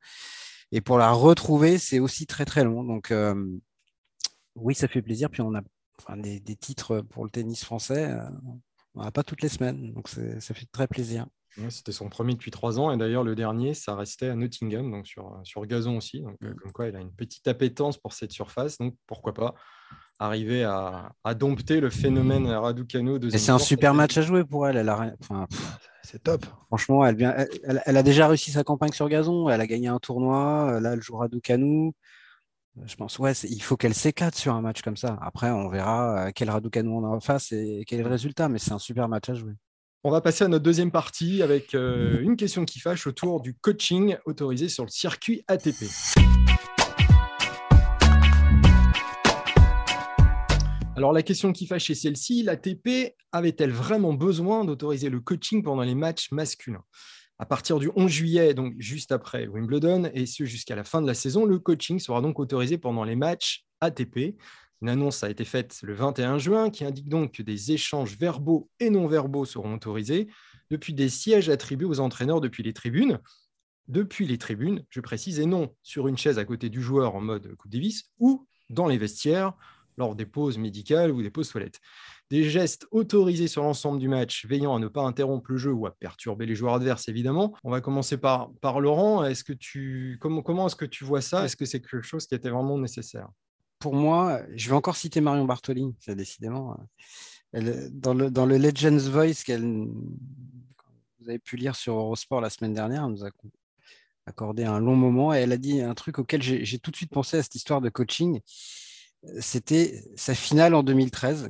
Et 0.76 0.82
pour 0.82 0.98
la 0.98 1.12
retrouver, 1.12 1.78
c'est 1.78 2.00
aussi 2.00 2.26
très 2.26 2.46
très 2.46 2.64
long. 2.64 2.84
Donc 2.84 3.12
euh, 3.12 3.36
oui, 4.56 4.74
ça 4.74 4.88
fait 4.88 5.04
plaisir. 5.04 5.30
Puis 5.30 5.44
on 5.44 5.54
a 5.54 5.62
des, 6.18 6.56
titres 6.56 7.02
pour 7.02 7.24
le 7.24 7.30
tennis 7.30 7.64
français, 7.64 8.10
euh, 8.10 8.24
on 8.96 9.04
n'a 9.04 9.12
pas 9.12 9.22
toutes 9.22 9.44
les 9.44 9.50
semaines. 9.50 9.94
Donc 9.94 10.10
ça 10.10 10.54
fait 10.56 10.66
très 10.72 10.88
plaisir. 10.88 11.28
C'était 11.70 11.92
son 11.92 12.10
premier 12.10 12.34
depuis 12.34 12.50
trois 12.50 12.80
ans. 12.80 12.92
Et 12.92 12.98
d'ailleurs, 12.98 13.24
le 13.24 13.36
dernier, 13.36 13.76
ça 13.76 13.96
restait 13.96 14.30
à 14.30 14.36
Nottingham, 14.36 14.90
donc 14.90 15.06
sur, 15.06 15.40
sur 15.44 15.64
gazon 15.68 15.98
aussi. 15.98 16.22
Donc, 16.22 16.36
mm. 16.42 16.56
comme 16.56 16.72
quoi, 16.72 16.88
il 16.88 16.96
a 16.96 17.00
une 17.00 17.14
petite 17.14 17.48
appétence 17.48 18.00
pour 18.00 18.14
cette 18.14 18.32
surface. 18.32 18.80
Donc, 18.80 18.96
pourquoi 19.06 19.36
pas 19.36 19.54
arriver 20.20 20.64
à, 20.64 21.34
dompter 21.36 21.80
le 21.80 21.90
phénomène 21.90 22.48
Raducanu. 22.48 23.20
Et 23.32 23.38
c'est 23.38 23.52
un 23.52 23.60
super 23.60 23.94
match 23.94 24.18
à 24.18 24.22
jouer 24.22 24.44
pour 24.44 24.68
elle. 24.68 24.78
elle 24.78 25.16
c'est 26.04 26.22
top. 26.22 26.46
Franchement, 26.68 27.06
elle, 27.06 27.16
vient, 27.16 27.36
elle, 27.64 27.98
a 27.98 28.04
déjà 28.04 28.28
réussi 28.28 28.52
sa 28.52 28.64
campagne 28.64 28.92
sur 28.92 29.10
gazon. 29.10 29.50
Elle 29.50 29.62
a 29.62 29.68
gagné 29.68 29.88
un 29.88 30.00
tournoi. 30.00 30.80
Là, 30.80 30.94
elle 30.94 31.02
joue 31.02 31.16
Raducanu. 31.16 31.92
Je 32.86 32.96
pense, 32.96 33.20
ouais, 33.20 33.34
il 33.34 33.62
faut 33.62 33.78
qu'elle 33.78 33.94
s'éclate 33.94 34.36
sur 34.36 34.54
un 34.54 34.62
match 34.62 34.82
comme 34.82 34.98
ça. 34.98 35.18
Après, 35.22 35.52
on 35.52 35.70
verra 35.70 36.32
quel 36.34 36.50
Raducanu 36.50 36.90
on 36.90 37.06
a 37.06 37.08
en 37.08 37.20
face 37.20 37.52
et 37.52 37.84
quel 37.88 38.00
est 38.00 38.04
le 38.04 38.10
résultat. 38.10 38.50
Mais 38.50 38.60
c'est 38.60 38.72
un 38.72 38.80
super 38.80 39.08
match 39.08 39.30
à 39.30 39.36
jouer. 39.36 39.54
On 40.06 40.12
va 40.12 40.20
passer 40.20 40.44
à 40.44 40.50
notre 40.50 40.64
deuxième 40.64 40.92
partie 40.92 41.42
avec 41.42 41.74
euh, 41.76 42.20
une 42.20 42.36
question 42.36 42.66
qui 42.66 42.80
fâche 42.80 43.08
autour 43.08 43.40
du 43.40 43.54
coaching 43.54 44.18
autorisé 44.26 44.68
sur 44.68 44.84
le 44.84 44.90
circuit 44.90 45.46
ATP. 45.48 45.86
Alors 50.96 51.12
la 51.12 51.24
question 51.24 51.52
qui 51.54 51.66
fâche 51.66 51.90
est 51.90 51.96
celle-ci, 51.96 52.44
l'ATP 52.44 53.16
avait-elle 53.32 53.72
vraiment 53.72 54.14
besoin 54.14 54.64
d'autoriser 54.64 55.10
le 55.10 55.20
coaching 55.20 55.64
pendant 55.64 55.82
les 55.82 55.96
matchs 55.96 56.32
masculins? 56.32 56.84
À 57.40 57.48
partir 57.48 57.80
du 57.80 57.90
11 57.96 58.12
juillet, 58.12 58.54
donc 58.54 58.76
juste 58.78 59.12
après 59.12 59.48
Wimbledon, 59.48 60.12
et 60.14 60.28
ce 60.28 60.46
jusqu'à 60.46 60.76
la 60.76 60.84
fin 60.84 61.02
de 61.02 61.08
la 61.08 61.16
saison, 61.16 61.46
le 61.46 61.58
coaching 61.58 62.00
sera 62.00 62.22
donc 62.22 62.40
autorisé 62.40 62.78
pendant 62.78 63.04
les 63.04 63.16
matchs 63.16 63.66
ATP. 63.82 64.38
Une 64.84 64.90
annonce 64.90 65.24
a 65.24 65.32
été 65.32 65.46
faite 65.46 65.80
le 65.82 65.96
21 65.96 66.38
juin 66.38 66.70
qui 66.70 66.86
indique 66.86 67.10
donc 67.10 67.34
que 67.34 67.42
des 67.42 67.72
échanges 67.72 68.16
verbaux 68.16 68.70
et 68.80 68.92
non 68.92 69.08
verbaux 69.08 69.46
seront 69.46 69.74
autorisés 69.74 70.28
depuis 70.70 70.94
des 70.94 71.10
sièges 71.10 71.50
attribués 71.50 71.88
aux 71.88 72.02
entraîneurs 72.02 72.40
depuis 72.40 72.62
les 72.62 72.74
tribunes. 72.74 73.20
Depuis 73.88 74.28
les 74.28 74.38
tribunes, 74.38 74.86
je 74.90 75.02
précise, 75.02 75.40
et 75.40 75.48
non 75.48 75.76
sur 75.82 76.08
une 76.08 76.18
chaise 76.18 76.38
à 76.38 76.46
côté 76.46 76.70
du 76.70 76.84
joueur 76.84 77.16
en 77.16 77.22
mode 77.22 77.56
Coupe 77.56 77.72
Davis 77.72 78.12
ou 78.20 78.48
dans 78.70 78.88
les 78.88 79.00
vestiaires 79.00 79.54
lors 79.98 80.16
des 80.16 80.26
pauses 80.26 80.58
médicales 80.58 81.12
ou 81.12 81.22
des 81.22 81.30
pauses 81.30 81.50
toilettes. 81.50 81.80
Des 82.30 82.44
gestes 82.44 82.88
autorisés 82.92 83.48
sur 83.48 83.64
l'ensemble 83.64 84.00
du 84.00 84.08
match, 84.08 84.46
veillant 84.46 84.76
à 84.76 84.80
ne 84.80 84.88
pas 84.88 85.02
interrompre 85.02 85.52
le 85.52 85.58
jeu 85.58 85.72
ou 85.72 85.86
à 85.86 85.92
perturber 85.92 86.46
les 86.46 86.56
joueurs 86.56 86.76
adverses, 86.76 87.08
évidemment. 87.08 87.54
On 87.64 87.72
va 87.72 87.82
commencer 87.82 88.18
par, 88.18 88.50
Laurent. 88.80 89.24
Est-ce 89.24 89.44
que 89.44 89.54
tu, 89.54 90.18
comment, 90.20 90.42
comment 90.42 90.68
est-ce 90.68 90.76
que 90.76 90.86
tu 90.86 91.04
vois 91.04 91.22
ça? 91.22 91.46
Est-ce 91.46 91.56
que 91.56 91.66
c'est 91.66 91.82
quelque 91.82 92.02
chose 92.02 92.26
qui 92.26 92.36
était 92.36 92.50
vraiment 92.50 92.78
nécessaire? 92.78 93.30
Pour 93.80 93.94
moi, 93.94 94.42
je 94.56 94.70
vais 94.70 94.76
encore 94.76 94.96
citer 94.96 95.22
Marion 95.22 95.46
Bartoli, 95.46 95.94
c'est 96.00 96.16
décidément. 96.16 96.78
dans, 97.54 98.14
le, 98.14 98.32
dans 98.32 98.46
le 98.46 98.58
Legends 98.58 99.10
Voice 99.10 99.44
qu'elle 99.46 99.88
vous 101.24 101.30
avez 101.30 101.40
pu 101.40 101.56
lire 101.56 101.76
sur 101.76 101.96
Eurosport 101.96 102.42
la 102.42 102.50
semaine 102.50 102.74
dernière, 102.74 103.06
elle 103.06 103.12
nous 103.12 103.26
a 103.26 103.30
accordé 104.26 104.66
un 104.66 104.80
long 104.80 104.96
moment 104.96 105.34
et 105.34 105.38
elle 105.38 105.52
a 105.52 105.58
dit 105.58 105.82
un 105.82 105.94
truc 105.94 106.20
auquel 106.20 106.42
j'ai 106.42 106.80
tout 106.80 106.92
de 106.92 106.96
suite 106.96 107.12
pensé 107.12 107.38
à 107.38 107.44
cette 107.44 107.56
histoire 107.56 107.82
de 107.82 107.90
coaching. 107.90 108.42
C'était 109.40 110.04
sa 110.16 110.36
finale 110.36 110.74
en 110.74 110.84
2013, 110.84 111.50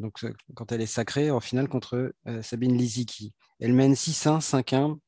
donc, 0.00 0.24
quand 0.54 0.72
elle 0.72 0.80
est 0.80 0.86
sacrée 0.86 1.30
en 1.30 1.40
finale 1.40 1.68
contre 1.68 2.14
euh, 2.26 2.42
Sabine 2.42 2.76
Lisicki. 2.76 3.32
Elle 3.60 3.74
mène 3.74 3.94
6-1, 3.94 4.40
5-1. 4.40 4.98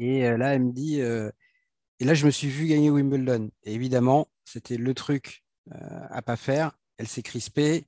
Et 0.00 0.26
euh, 0.26 0.36
là, 0.36 0.54
elle 0.54 0.64
me 0.64 0.72
dit, 0.72 1.00
euh, 1.00 1.30
et 2.00 2.04
là, 2.04 2.14
je 2.14 2.26
me 2.26 2.30
suis 2.30 2.48
vu 2.48 2.66
gagner 2.66 2.90
Wimbledon. 2.90 3.50
Et 3.62 3.74
évidemment, 3.74 4.28
c'était 4.44 4.76
le 4.76 4.94
truc 4.94 5.44
euh, 5.72 6.06
à 6.10 6.22
pas 6.22 6.36
faire. 6.36 6.72
Elle 6.98 7.08
s'est 7.08 7.22
crispée. 7.22 7.86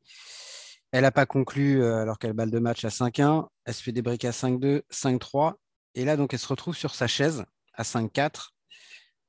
Elle 0.93 1.03
n'a 1.03 1.11
pas 1.11 1.27
conclu 1.27 1.83
euh, 1.83 1.97
alors 2.03 2.19
qu'elle 2.19 2.33
balle 2.33 2.51
de 2.51 2.59
match 2.59 2.85
à 2.85 2.89
5-1. 2.89 3.49
Elle 3.65 3.75
se 3.75 3.83
fait 3.83 3.93
des 3.93 4.03
briques 4.03 4.25
à 4.25 4.31
5-2, 4.31 4.83
5-3. 4.91 5.55
Et 5.95 6.05
là, 6.05 6.17
donc, 6.17 6.33
elle 6.33 6.41
se 6.41 6.47
retrouve 6.47 6.77
sur 6.77 6.95
sa 6.95 7.07
chaise 7.07 7.45
à 7.75 7.83
5-4. 7.83 8.51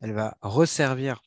Elle 0.01 0.13
va 0.13 0.37
resservir 0.41 1.21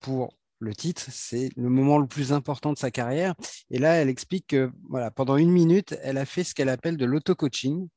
pour 0.00 0.36
le 0.60 0.74
titre. 0.74 1.06
C'est 1.10 1.50
le 1.56 1.68
moment 1.68 1.98
le 1.98 2.06
plus 2.06 2.32
important 2.32 2.72
de 2.72 2.78
sa 2.78 2.90
carrière. 2.90 3.34
Et 3.70 3.78
là, 3.78 3.94
elle 3.94 4.08
explique 4.08 4.46
que 4.48 4.70
voilà, 4.88 5.10
pendant 5.10 5.36
une 5.36 5.50
minute, 5.50 5.96
elle 6.02 6.18
a 6.18 6.24
fait 6.24 6.44
ce 6.44 6.54
qu'elle 6.54 6.68
appelle 6.68 6.96
de 6.96 7.04
l'auto-coaching. 7.04 7.88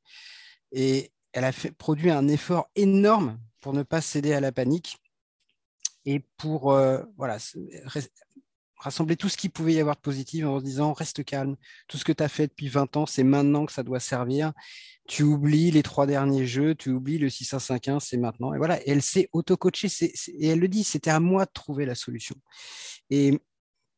Et 0.71 1.11
elle 1.33 1.43
a 1.43 1.51
fait, 1.51 1.71
produit 1.71 2.09
un 2.09 2.27
effort 2.27 2.69
énorme 2.75 3.39
pour 3.59 3.73
ne 3.73 3.83
pas 3.83 4.01
céder 4.01 4.33
à 4.33 4.39
la 4.39 4.51
panique 4.51 4.97
et 6.05 6.19
pour 6.37 6.73
euh, 6.73 7.03
voilà, 7.17 7.37
rassembler 8.83 9.15
tout 9.15 9.29
ce 9.29 9.37
qu'il 9.37 9.49
pouvait 9.49 9.73
y 9.73 9.79
avoir 9.79 9.95
de 9.95 10.01
positif 10.01 10.45
en 10.45 10.59
se 10.59 10.63
disant 10.65 10.91
reste 10.91 11.23
calme, 11.23 11.55
tout 11.87 11.97
ce 11.97 12.03
que 12.03 12.11
tu 12.11 12.21
as 12.21 12.27
fait 12.27 12.47
depuis 12.47 12.67
20 12.67 12.97
ans, 12.97 13.05
c'est 13.05 13.23
maintenant 13.23 13.65
que 13.65 13.71
ça 13.71 13.81
doit 13.81 14.01
servir. 14.01 14.51
Tu 15.07 15.23
oublies 15.23 15.71
les 15.71 15.83
trois 15.83 16.05
derniers 16.05 16.45
jeux, 16.45 16.75
tu 16.75 16.89
oublies 16.91 17.17
le 17.17 17.29
6-1-5-1, 17.29 17.99
c'est 17.99 18.17
maintenant. 18.17 18.53
Et 18.53 18.57
voilà, 18.57 18.85
elle 18.85 19.01
s'est 19.01 19.29
auto-coachée 19.31 19.87
et 20.37 20.47
elle 20.47 20.59
le 20.59 20.67
dit, 20.67 20.83
c'était 20.83 21.11
à 21.11 21.21
moi 21.21 21.45
de 21.45 21.51
trouver 21.53 21.85
la 21.85 21.95
solution. 21.95 22.35
Et 23.09 23.39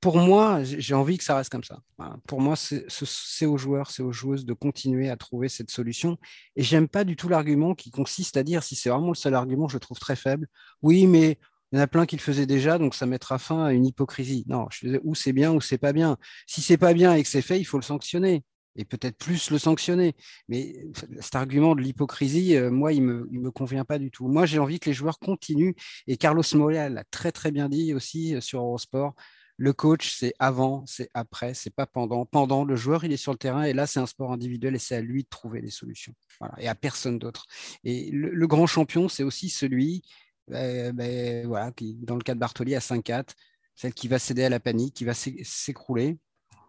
pour 0.01 0.17
moi, 0.17 0.63
j'ai 0.63 0.93
envie 0.93 1.17
que 1.17 1.23
ça 1.23 1.35
reste 1.35 1.49
comme 1.49 1.63
ça. 1.63 1.79
Pour 2.27 2.39
moi, 2.39 2.55
c'est 2.55 3.45
aux 3.47 3.57
joueurs, 3.57 3.89
c'est 3.89 4.03
aux 4.03 4.11
joueuses 4.11 4.45
de 4.45 4.53
continuer 4.53 5.09
à 5.09 5.17
trouver 5.17 5.49
cette 5.49 5.71
solution. 5.71 6.19
Et 6.55 6.61
j'aime 6.61 6.87
pas 6.87 7.03
du 7.03 7.15
tout 7.15 7.27
l'argument 7.27 7.73
qui 7.73 7.89
consiste 7.89 8.37
à 8.37 8.43
dire, 8.43 8.61
si 8.61 8.75
c'est 8.75 8.89
vraiment 8.89 9.07
le 9.07 9.15
seul 9.15 9.33
argument, 9.33 9.67
je 9.67 9.79
trouve 9.79 9.97
très 9.97 10.15
faible. 10.15 10.47
Oui, 10.83 11.07
mais 11.07 11.39
il 11.75 11.79
y 11.79 11.81
en 11.81 11.83
a 11.83 11.87
plein 11.87 12.05
qui 12.05 12.15
le 12.15 12.21
faisaient 12.21 12.45
déjà, 12.45 12.77
donc 12.77 12.95
ça 12.95 13.05
mettra 13.05 13.37
fin 13.37 13.65
à 13.65 13.73
une 13.73 13.85
hypocrisie. 13.85 14.45
Non, 14.47 14.65
je 14.71 14.85
disais, 14.85 15.01
ou 15.03 15.13
c'est 15.13 15.33
bien 15.33 15.51
ou 15.51 15.59
c'est 15.59 15.77
pas 15.77 15.91
bien. 15.91 16.15
Si 16.47 16.61
c'est 16.61 16.77
pas 16.77 16.93
bien 16.93 17.13
et 17.15 17.21
que 17.21 17.27
c'est 17.27 17.41
fait, 17.41 17.59
il 17.59 17.65
faut 17.65 17.77
le 17.77 17.83
sanctionner 17.83 18.45
et 18.77 18.85
peut-être 18.85 19.17
plus 19.17 19.51
le 19.51 19.57
sanctionner. 19.57 20.15
Mais 20.47 20.73
cet 21.19 21.35
argument 21.35 21.75
de 21.75 21.81
l'hypocrisie, 21.81 22.55
euh, 22.55 22.71
moi, 22.71 22.93
il 22.93 23.01
me, 23.01 23.27
me 23.29 23.51
convient 23.51 23.83
pas 23.83 23.99
du 23.99 24.09
tout. 24.09 24.29
Moi, 24.29 24.45
j'ai 24.45 24.57
envie 24.57 24.79
que 24.79 24.89
les 24.89 24.93
joueurs 24.93 25.19
continuent. 25.19 25.73
Et 26.07 26.15
Carlos 26.15 26.43
Moya 26.53 26.87
l'a 26.87 27.03
très, 27.03 27.33
très 27.33 27.51
bien 27.51 27.67
dit 27.67 27.93
aussi 27.93 28.35
euh, 28.35 28.39
sur 28.39 28.61
Eurosport. 28.61 29.13
Le 29.57 29.73
coach, 29.73 30.13
c'est 30.17 30.33
avant, 30.39 30.85
c'est 30.85 31.09
après, 31.13 31.53
c'est 31.53 31.73
pas 31.73 31.85
pendant. 31.85 32.25
Pendant, 32.25 32.63
le 32.63 32.77
joueur, 32.77 33.03
il 33.03 33.11
est 33.11 33.17
sur 33.17 33.33
le 33.33 33.37
terrain 33.37 33.63
et 33.63 33.73
là, 33.73 33.85
c'est 33.85 33.99
un 33.99 34.05
sport 34.05 34.31
individuel 34.31 34.75
et 34.75 34.79
c'est 34.79 34.95
à 34.95 35.01
lui 35.01 35.23
de 35.23 35.29
trouver 35.29 35.61
des 35.61 35.69
solutions. 35.69 36.13
Et 36.57 36.69
à 36.69 36.75
personne 36.75 37.19
d'autre. 37.19 37.45
Et 37.83 38.11
le 38.11 38.47
grand 38.47 38.67
champion, 38.67 39.09
c'est 39.09 39.23
aussi 39.23 39.49
celui 39.49 40.03
euh, 40.51 40.91
ben, 40.91 41.47
voilà, 41.47 41.71
qui, 41.71 41.95
dans 41.95 42.15
le 42.15 42.21
cas 42.21 42.33
de 42.33 42.39
Bartoli 42.39 42.75
à 42.75 42.79
5-4, 42.79 43.29
celle 43.75 43.93
qui 43.93 44.07
va 44.07 44.19
céder 44.19 44.43
à 44.43 44.49
la 44.49 44.59
panique, 44.59 44.93
qui 44.93 45.05
va 45.05 45.13
s'écrouler, 45.13 46.17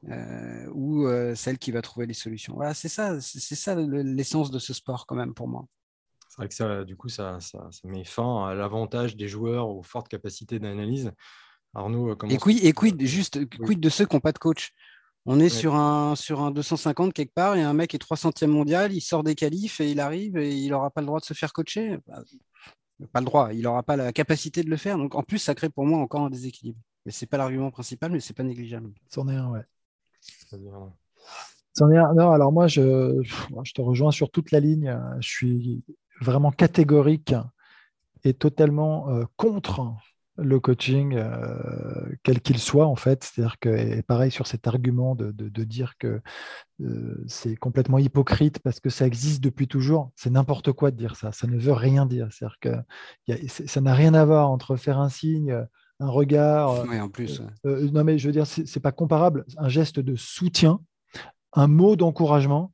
euh, 0.08 0.66
ou 0.72 1.06
euh, 1.06 1.34
celle 1.34 1.58
qui 1.58 1.70
va 1.70 1.82
trouver 1.82 2.06
les 2.06 2.14
solutions. 2.14 2.54
Voilà, 2.54 2.74
c'est 2.74 2.88
ça, 2.88 3.20
c'est 3.20 3.54
ça 3.54 3.74
l'essence 3.74 4.50
de 4.50 4.58
ce 4.58 4.72
sport 4.72 5.06
quand 5.06 5.16
même 5.16 5.34
pour 5.34 5.48
moi. 5.48 5.66
C'est 6.28 6.36
vrai 6.38 6.48
que 6.48 6.54
ça, 6.54 6.84
du 6.84 6.96
coup, 6.96 7.08
ça, 7.08 7.38
ça, 7.40 7.68
met 7.84 8.04
fin 8.04 8.46
à 8.48 8.54
l'avantage 8.54 9.16
des 9.16 9.28
joueurs 9.28 9.68
aux 9.68 9.82
fortes 9.82 10.08
capacités 10.08 10.58
d'analyse. 10.58 11.12
Arnaud, 11.74 12.16
comment 12.16 12.32
et, 12.32 12.38
quid, 12.38 12.64
et 12.64 12.72
quid, 12.72 13.02
juste, 13.04 13.46
quid 13.48 13.80
de 13.80 13.88
ceux 13.88 14.06
qui 14.06 14.16
n'ont 14.16 14.20
pas 14.20 14.32
de 14.32 14.38
coach? 14.38 14.72
On 15.28 15.40
est 15.40 15.48
sur, 15.48 15.74
un, 15.74 16.14
sur 16.14 16.40
un 16.40 16.52
250 16.52 17.12
quelque 17.12 17.34
part 17.34 17.56
et 17.56 17.62
un 17.62 17.72
mec 17.72 17.94
est 17.94 18.02
300e 18.02 18.46
mondial, 18.46 18.92
il 18.92 19.00
sort 19.00 19.24
des 19.24 19.34
qualifs 19.34 19.80
et 19.80 19.90
il 19.90 19.98
arrive 19.98 20.36
et 20.36 20.54
il 20.54 20.70
n'aura 20.70 20.90
pas 20.90 21.00
le 21.00 21.08
droit 21.08 21.18
de 21.18 21.24
se 21.24 21.34
faire 21.34 21.52
coacher. 21.52 21.98
Bah, 22.06 22.22
pas 23.12 23.20
le 23.20 23.26
droit, 23.26 23.52
il 23.52 23.62
n'aura 23.62 23.82
pas 23.82 23.96
la 23.96 24.12
capacité 24.12 24.62
de 24.62 24.70
le 24.70 24.76
faire. 24.76 24.96
Donc 24.96 25.14
en 25.14 25.22
plus, 25.22 25.38
ça 25.38 25.54
crée 25.54 25.68
pour 25.68 25.84
moi 25.84 25.98
encore 25.98 26.22
un 26.22 26.30
déséquilibre. 26.30 26.78
Mais 27.04 27.12
c'est 27.12 27.26
pas 27.26 27.36
l'argument 27.36 27.70
principal, 27.70 28.10
mais 28.10 28.20
c'est 28.20 28.34
pas 28.34 28.42
négligeable. 28.42 28.90
C'en 29.08 29.28
est 29.28 29.36
un, 29.36 29.50
ouais. 29.50 29.62
C'en 30.50 31.90
est 31.90 31.98
un. 31.98 32.14
Non, 32.14 32.30
alors 32.32 32.52
moi, 32.52 32.66
je, 32.66 33.22
je 33.22 33.72
te 33.72 33.80
rejoins 33.80 34.10
sur 34.10 34.30
toute 34.30 34.50
la 34.50 34.60
ligne. 34.60 34.98
Je 35.20 35.28
suis 35.28 35.84
vraiment 36.20 36.50
catégorique 36.50 37.34
et 38.24 38.34
totalement 38.34 39.10
euh, 39.10 39.24
contre 39.36 39.94
le 40.38 40.60
coaching, 40.60 41.14
euh, 41.16 42.14
quel 42.22 42.40
qu'il 42.40 42.58
soit, 42.58 42.86
en 42.86 42.96
fait. 42.96 43.24
C'est-à-dire 43.24 43.58
que, 43.58 44.00
pareil 44.02 44.30
sur 44.30 44.46
cet 44.46 44.66
argument 44.66 45.14
de, 45.14 45.30
dire 45.64 45.94
que 45.98 46.20
euh, 46.82 47.24
c'est 47.26 47.56
complètement 47.56 47.98
hypocrite 47.98 48.58
parce 48.60 48.80
que 48.80 48.90
ça 48.90 49.06
existe 49.06 49.42
depuis 49.42 49.66
toujours, 49.66 50.10
c'est 50.14 50.30
n'importe 50.30 50.72
quoi 50.72 50.90
de 50.90 50.96
dire 50.96 51.16
ça. 51.16 51.32
Ça 51.32 51.46
ne 51.46 51.58
veut 51.58 51.72
rien 51.72 52.06
dire. 52.06 52.28
C'est-à-dire 52.30 52.58
que 52.60 53.46
ça 53.48 53.80
n'a 53.80 53.94
rien 53.94 54.14
à 54.14 54.24
voir 54.24 54.50
entre 54.50 54.76
faire 54.76 54.98
un 54.98 55.08
signe, 55.08 55.66
un 56.00 56.08
regard. 56.08 56.84
Oui, 56.86 57.00
en 57.00 57.08
plus. 57.08 57.42
Euh, 57.64 57.90
non, 57.90 58.04
mais 58.04 58.18
je 58.18 58.26
veux 58.26 58.32
dire, 58.32 58.46
c'est 58.46 58.80
pas 58.80 58.92
comparable. 58.92 59.44
Un 59.56 59.68
geste 59.68 60.00
de 60.00 60.14
soutien, 60.16 60.80
un 61.52 61.66
mot 61.66 61.96
d'encouragement 61.96 62.72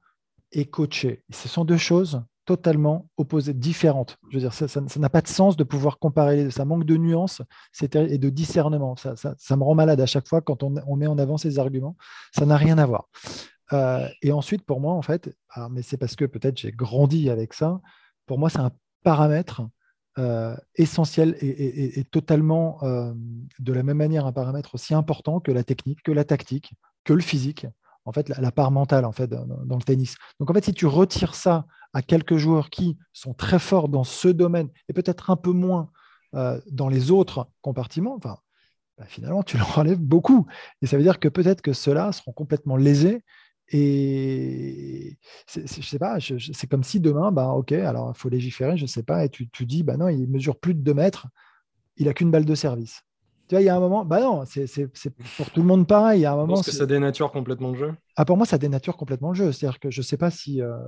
et 0.51 0.67
coacher. 0.67 1.25
Ce 1.33 1.49
sont 1.49 1.65
deux 1.65 1.77
choses 1.77 2.23
totalement 2.45 3.09
opposées, 3.17 3.55
différentes. 3.55 4.19
Je 4.31 4.39
veux 4.39 4.41
dire, 4.41 4.53
ça 4.53 4.81
n'a 4.97 5.09
pas 5.09 5.21
de 5.21 5.29
sens 5.29 5.57
de 5.57 5.65
pouvoir 5.65 5.99
comparer. 5.99 6.51
Ça 6.51 6.65
manque 6.65 6.85
de 6.85 6.97
nuances 6.97 7.43
et 7.81 8.19
de 8.19 8.29
discernement. 8.31 8.97
Ça, 8.97 9.15
ça, 9.17 9.57
me 9.57 9.63
rend 9.63 9.75
malade 9.75 10.01
à 10.01 10.07
chaque 10.07 10.29
fois 10.29 10.41
quand 10.41 10.63
on, 10.63 10.97
met 10.97 11.07
en 11.07 11.19
avant 11.19 11.37
ces 11.37 11.59
arguments. 11.59 11.97
Ça 12.37 12.47
n'a 12.47 12.57
rien 12.57 12.79
à 12.79 12.87
voir. 12.87 13.09
Euh, 13.73 14.09
et 14.23 14.33
ensuite, 14.33 14.65
pour 14.65 14.81
moi, 14.81 14.93
en 14.93 15.03
fait, 15.03 15.35
mais 15.71 15.83
c'est 15.83 15.97
parce 15.97 16.17
que 16.17 16.25
peut-être 16.25 16.59
j'ai 16.59 16.73
grandi 16.73 17.31
avec 17.31 17.55
ça, 17.55 17.81
pour 18.27 18.39
moi, 18.39 18.51
c'est 18.51 18.59
un 18.59 18.73
paramètre 19.03 19.63
euh, 20.19 20.55
essentiel 20.75 21.37
et, 21.41 22.05
totalement, 22.11 22.79
euh, 22.83 23.13
de 23.61 23.73
la 23.73 23.83
même 23.83 23.97
manière, 23.97 24.27
un 24.27 24.33
paramètre 24.33 24.75
aussi 24.75 24.95
important 24.95 25.41
que 25.41 25.53
la 25.53 25.65
technique, 25.65 26.03
que 26.03 26.13
la 26.13 26.25
tactique, 26.25 26.75
que 27.05 27.15
le 27.15 27.23
physique, 27.23 27.67
en 28.05 28.13
fait, 28.13 28.29
la, 28.29 28.53
part 28.53 28.71
mentale 28.71 29.05
en 29.05 29.13
fait, 29.13 29.29
dans, 29.29 29.77
le 29.77 29.83
tennis. 29.83 30.17
Donc, 30.39 30.51
en 30.51 30.55
fait, 30.55 30.65
si 30.65 30.75
tu 30.75 30.87
retires 30.87 31.35
ça 31.35 31.67
à 31.93 32.03
quelques 32.03 32.37
joueurs 32.37 32.71
qui 32.71 32.99
sont 33.13 33.35
très 33.35 33.59
forts 33.59 33.89
dans 33.89 34.05
ce 34.05 34.29
domaine 34.29 34.69
et 34.89 34.93
peut-être 34.93 35.31
un 35.31 35.37
peu 35.37 35.53
moins 35.53 35.91
euh, 36.35 36.61
dans 36.71 36.89
les 36.89 37.11
autres 37.11 37.49
compartiments, 37.61 38.15
enfin, 38.17 38.39
bah, 38.99 39.05
finalement, 39.07 39.43
tu 39.43 39.57
leur 39.59 39.79
enlèves 39.79 40.01
beaucoup. 40.01 40.47
Et 40.81 40.87
ça 40.87 40.97
veut 40.97 41.03
dire 41.03 41.21
que 41.21 41.29
peut-être 41.29 41.63
que 41.63 41.73
ceux-là 41.73 42.13
seront 42.13 42.33
complètement 42.33 42.77
lésés. 42.77 43.23
Et 43.69 45.17
je 45.49 45.83
sais 45.83 45.99
pas, 45.99 46.19
c'est 46.21 46.67
comme 46.67 46.83
si 46.83 47.01
demain, 47.01 47.33
bah, 47.33 47.49
ok, 47.49 47.73
alors 47.73 48.13
il 48.15 48.19
faut 48.19 48.29
légiférer, 48.29 48.77
je 48.77 48.83
ne 48.83 48.89
sais 48.89 49.03
pas, 49.03 49.25
et 49.25 49.31
tu, 49.31 49.49
tu 49.49 49.65
dis, 49.65 49.83
bah 49.83 49.97
non, 49.97 50.09
il 50.09 50.29
mesure 50.29 50.59
plus 50.59 50.75
de 50.75 50.81
2 50.81 50.93
mètres, 50.93 51.29
il 51.97 52.09
a 52.09 52.13
qu'une 52.13 52.31
balle 52.31 52.45
de 52.45 52.55
service. 52.55 53.03
Tu 53.49 53.55
vois, 53.55 53.63
il 53.63 53.67
y 53.67 53.69
a 53.69 53.77
un 53.77 53.81
moment, 53.81 54.05
bah 54.05 54.21
non, 54.21 54.45
c'est 54.47 54.89
pour 55.37 55.51
tout 55.51 55.61
le 55.61 55.67
monde 55.67 55.87
pareil. 55.87 56.21
Il 56.21 56.23
y 56.23 56.27
a 56.27 56.33
un 56.33 56.37
moment. 56.37 56.55
Parce 56.55 56.67
que 56.67 56.73
ça 56.73 56.87
dénature 56.87 57.31
complètement 57.33 57.71
le 57.71 57.79
jeu 57.79 57.95
ah, 58.17 58.25
Pour 58.25 58.37
moi, 58.37 58.47
ça 58.47 58.59
dénature 58.59 58.97
complètement 58.97 59.31
le 59.31 59.35
jeu. 59.35 59.53
C'est-à-dire 59.53 59.79
que 59.79 59.91
je 59.91 60.01
ne 60.01 60.05
sais 60.05 60.17
pas 60.17 60.31
si. 60.31 60.63
Euh, 60.63 60.79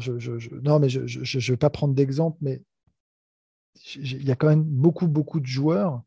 je, 0.00 0.18
je, 0.18 0.54
non, 0.62 0.78
mais 0.78 0.88
je 0.88 1.00
ne 1.00 1.40
vais 1.40 1.56
pas 1.56 1.70
prendre 1.70 1.94
d'exemple, 1.94 2.36
mais 2.40 2.62
il 3.96 4.24
y 4.24 4.30
a 4.30 4.36
quand 4.36 4.48
même 4.48 4.64
beaucoup, 4.64 5.08
beaucoup 5.08 5.40
de 5.40 5.46
joueurs 5.46 6.02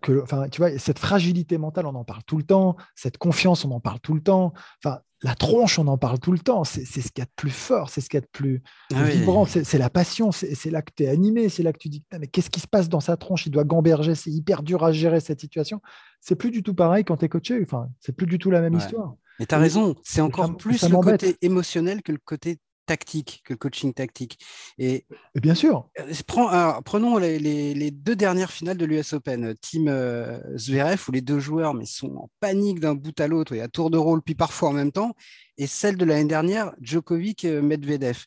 que, 0.00 0.22
enfin, 0.22 0.48
tu 0.48 0.60
vois, 0.60 0.78
cette 0.78 0.98
fragilité 0.98 1.58
mentale, 1.58 1.86
on 1.86 1.94
en 1.94 2.04
parle 2.04 2.22
tout 2.24 2.36
le 2.36 2.44
temps, 2.44 2.76
cette 2.94 3.18
confiance, 3.18 3.64
on 3.64 3.70
en 3.72 3.80
parle 3.80 4.00
tout 4.00 4.14
le 4.14 4.20
temps. 4.20 4.52
Enfin, 4.82 5.00
la 5.22 5.34
tronche, 5.34 5.78
on 5.80 5.88
en 5.88 5.98
parle 5.98 6.20
tout 6.20 6.30
le 6.30 6.38
temps. 6.38 6.62
C'est 6.62 6.84
ce 6.84 7.10
qu'il 7.10 7.18
y 7.18 7.22
a 7.22 7.24
de 7.24 7.32
plus 7.34 7.50
fort, 7.50 7.90
c'est 7.90 8.00
ce 8.00 8.08
qu'il 8.08 8.18
y 8.18 8.22
a 8.22 8.22
de 8.22 8.30
plus 8.30 8.62
ah 8.94 9.02
vibrant. 9.02 9.44
C'est 9.44 9.78
la 9.78 9.90
passion, 9.90 10.30
c'est 10.30 10.70
là 10.70 10.82
que 10.82 10.92
tu 10.96 11.02
es 11.02 11.08
animé, 11.08 11.48
c'est 11.48 11.62
là 11.62 11.72
que 11.72 11.78
tu 11.78 11.88
dis 11.88 12.04
mais 12.18 12.28
qu'est-ce 12.28 12.50
qui 12.50 12.60
se 12.60 12.68
passe 12.68 12.88
dans 12.88 13.00
sa 13.00 13.16
tronche? 13.16 13.46
Il 13.46 13.50
doit 13.50 13.64
gamberger, 13.64 14.14
c'est 14.14 14.30
hyper 14.30 14.62
dur 14.62 14.84
à 14.84 14.92
gérer 14.92 15.20
cette 15.20 15.40
situation. 15.40 15.82
C'est 16.20 16.36
plus 16.36 16.50
du 16.50 16.62
tout 16.62 16.74
pareil 16.74 17.04
quand 17.04 17.16
tu 17.16 17.24
es 17.24 17.28
coaché. 17.28 17.60
Enfin, 17.62 17.88
c'est 18.00 18.12
plus 18.12 18.26
du 18.26 18.38
tout 18.38 18.50
la 18.50 18.60
même 18.60 18.74
histoire. 18.74 19.16
Mais 19.38 19.46
tu 19.46 19.54
as 19.54 19.58
raison, 19.58 19.94
c'est 20.02 20.20
encore 20.20 20.56
plus 20.56 20.82
le 20.88 20.96
côté 20.96 21.36
émotionnel 21.42 22.02
que 22.02 22.12
le 22.12 22.18
côté 22.24 22.58
tactique, 22.88 23.42
que 23.44 23.52
le 23.52 23.58
coaching 23.58 23.92
tactique. 23.92 24.38
Et, 24.78 25.04
bien 25.34 25.54
sûr. 25.54 25.88
Euh, 25.98 26.80
prenons 26.84 27.18
les, 27.18 27.90
deux 27.90 28.16
dernières 28.16 28.50
finales 28.50 28.78
de 28.78 28.84
l'US 28.86 29.12
Open. 29.12 29.54
Team 29.60 29.88
euh, 29.88 30.40
Zverev, 30.56 31.04
où 31.08 31.12
les 31.12 31.20
deux 31.20 31.38
joueurs 31.38 31.74
mais 31.74 31.84
sont 31.84 32.14
en 32.16 32.30
panique 32.40 32.80
d'un 32.80 32.94
bout 32.94 33.18
à 33.20 33.28
l'autre 33.28 33.52
et 33.52 33.60
à 33.60 33.68
tour 33.68 33.90
de 33.90 33.98
rôle, 33.98 34.22
puis 34.22 34.34
parfois 34.34 34.70
en 34.70 34.72
même 34.72 34.90
temps. 34.90 35.14
Et 35.58 35.66
celle 35.66 35.96
de 35.96 36.04
l'année 36.04 36.24
dernière, 36.24 36.72
Djokovic-Medvedev. 36.80 38.24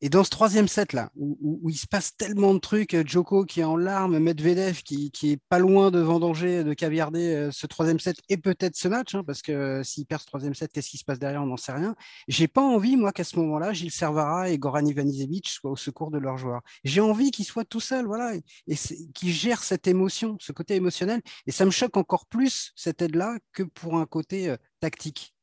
Et 0.00 0.08
dans 0.08 0.24
ce 0.24 0.30
troisième 0.30 0.66
set-là, 0.66 1.10
où, 1.14 1.68
il 1.68 1.76
se 1.76 1.86
passe 1.86 2.16
tellement 2.16 2.54
de 2.54 2.58
trucs, 2.58 2.94
euh, 2.94 3.04
Joko 3.06 3.44
qui 3.44 3.60
est 3.60 3.64
en 3.64 3.76
larmes, 3.76 4.18
Medvedev 4.18 4.82
qui, 4.82 5.10
qui 5.10 5.32
est 5.32 5.40
pas 5.50 5.58
loin 5.58 5.90
de 5.90 6.00
vendanger, 6.00 6.64
de 6.64 6.72
caviarder 6.72 7.34
euh, 7.34 7.50
ce 7.50 7.66
troisième 7.66 8.00
set 8.00 8.16
et 8.30 8.38
peut-être 8.38 8.76
ce 8.76 8.88
match, 8.88 9.14
hein, 9.14 9.22
parce 9.24 9.42
que 9.42 9.52
euh, 9.52 9.82
s'il 9.82 10.06
perd 10.06 10.22
ce 10.22 10.26
troisième 10.26 10.54
set, 10.54 10.72
qu'est-ce 10.72 10.88
qui 10.88 10.96
se 10.96 11.04
passe 11.04 11.18
derrière 11.18 11.42
On 11.42 11.46
n'en 11.46 11.58
sait 11.58 11.72
rien. 11.72 11.94
J'ai 12.28 12.48
pas 12.48 12.62
envie, 12.62 12.96
moi, 12.96 13.12
qu'à 13.12 13.24
ce 13.24 13.36
moment-là, 13.36 13.74
Gilles 13.74 13.90
Servara 13.90 14.48
et 14.48 14.58
Goran 14.58 14.86
Ivanisevic 14.86 15.48
soient 15.48 15.72
au 15.72 15.76
secours 15.76 16.10
de 16.10 16.18
leurs 16.18 16.38
joueurs. 16.38 16.62
J'ai 16.84 17.02
envie 17.02 17.30
qu'ils 17.30 17.44
soient 17.44 17.64
tout 17.64 17.80
seuls, 17.80 18.06
voilà, 18.06 18.34
et, 18.34 18.76
qu'ils 19.14 19.32
gèrent 19.32 19.64
cette 19.64 19.86
émotion, 19.86 20.38
ce 20.40 20.52
côté 20.52 20.76
émotionnel. 20.76 21.20
Et 21.46 21.52
ça 21.52 21.66
me 21.66 21.70
choque 21.70 21.98
encore 21.98 22.26
plus, 22.26 22.72
cette 22.74 23.02
aide-là, 23.02 23.36
que 23.52 23.62
pour 23.62 23.98
un 23.98 24.06
côté 24.06 24.54
tactique. 24.80 25.33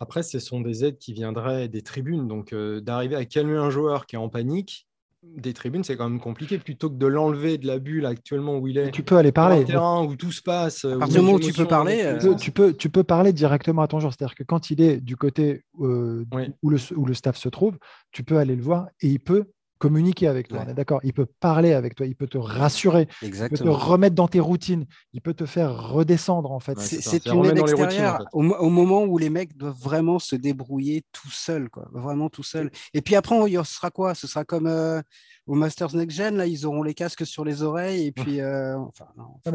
Après, 0.00 0.22
ce 0.22 0.38
sont 0.38 0.60
des 0.60 0.84
aides 0.84 0.98
qui 0.98 1.12
viendraient 1.12 1.68
des 1.68 1.82
tribunes. 1.82 2.28
Donc, 2.28 2.52
euh, 2.52 2.80
d'arriver 2.80 3.16
à 3.16 3.24
calmer 3.24 3.56
un 3.56 3.70
joueur 3.70 4.06
qui 4.06 4.16
est 4.16 4.18
en 4.18 4.28
panique, 4.28 4.86
des 5.22 5.52
tribunes, 5.52 5.84
c'est 5.84 5.96
quand 5.96 6.08
même 6.08 6.20
compliqué. 6.20 6.58
Plutôt 6.58 6.90
que 6.90 6.96
de 6.96 7.06
l'enlever 7.06 7.56
de 7.56 7.66
la 7.66 7.78
bulle 7.78 8.06
actuellement 8.06 8.58
où 8.58 8.66
il 8.66 8.76
est. 8.76 8.90
Tu 8.90 9.04
peux 9.04 9.16
aller 9.16 9.30
parler. 9.30 9.64
terrain 9.64 10.04
où 10.04 10.16
tout 10.16 10.32
se 10.32 10.42
passe. 10.42 10.84
À 10.84 10.98
partir 10.98 11.20
du 11.20 11.26
moment 11.26 11.36
où 11.36 11.40
tu 11.40 11.52
peux 11.52 11.66
parler. 11.66 12.02
Euh, 12.02 12.34
tu, 12.34 12.50
peux, 12.50 12.72
tu 12.72 12.90
peux 12.90 13.04
parler 13.04 13.32
directement 13.32 13.82
à 13.82 13.86
ton 13.86 14.00
joueur. 14.00 14.12
C'est-à-dire 14.12 14.34
que 14.34 14.42
quand 14.42 14.70
il 14.70 14.80
est 14.80 15.00
du 15.00 15.16
côté 15.16 15.62
euh, 15.80 16.24
où, 16.62 16.70
le, 16.70 16.78
où 16.96 17.06
le 17.06 17.14
staff 17.14 17.36
se 17.36 17.48
trouve, 17.48 17.78
tu 18.10 18.24
peux 18.24 18.36
aller 18.38 18.56
le 18.56 18.62
voir 18.62 18.88
et 19.00 19.08
il 19.08 19.20
peut 19.20 19.46
communiquer 19.82 20.28
avec 20.28 20.46
toi. 20.46 20.64
d'accord 20.64 21.00
Il 21.02 21.12
peut 21.12 21.26
parler 21.26 21.72
avec 21.72 21.96
toi, 21.96 22.06
il 22.06 22.14
peut 22.14 22.28
te 22.28 22.38
rassurer, 22.38 23.08
il 23.20 23.32
peut 23.32 23.48
te 23.56 23.68
remettre 23.68 24.14
dans 24.14 24.28
tes 24.28 24.38
routines, 24.38 24.86
il 25.12 25.20
peut 25.20 25.34
te 25.34 25.44
faire 25.44 25.90
redescendre 25.90 26.52
en 26.52 26.60
fait. 26.60 26.78
c'est 26.78 27.26
une 27.26 27.44
aide 27.46 27.58
extérieure 27.58 28.24
au, 28.32 28.42
moment 28.42 29.02
où 29.02 29.18
les 29.18 29.28
mecs 29.28 29.56
doivent 29.56 29.80
vraiment 29.80 30.20
se 30.20 30.36
débrouiller 30.36 31.02
tout 31.10 31.30
seuls, 31.32 31.68
quoi, 31.68 31.88
vraiment 31.92 32.28
tout 32.28 32.44
seuls. 32.44 32.70
Et 32.94 33.02
puis 33.02 33.16
après, 33.16 33.34
ce 33.50 33.74
sera 33.74 33.90
quoi? 33.90 34.14
Ce 34.14 34.28
sera 34.28 34.44
comme 34.44 34.68
euh, 34.68 35.02
au 35.48 35.54
Masters 35.54 35.96
Next 35.96 36.16
Gen, 36.16 36.36
là, 36.36 36.46
ils 36.46 36.64
auront 36.64 36.84
les 36.84 36.94
casques 36.94 37.26
sur 37.26 37.44
les 37.44 37.64
oreilles 37.64 38.06
et 38.06 38.12
puis. 38.12 38.40
Euh, 38.40 38.78
enfin, 38.78 39.06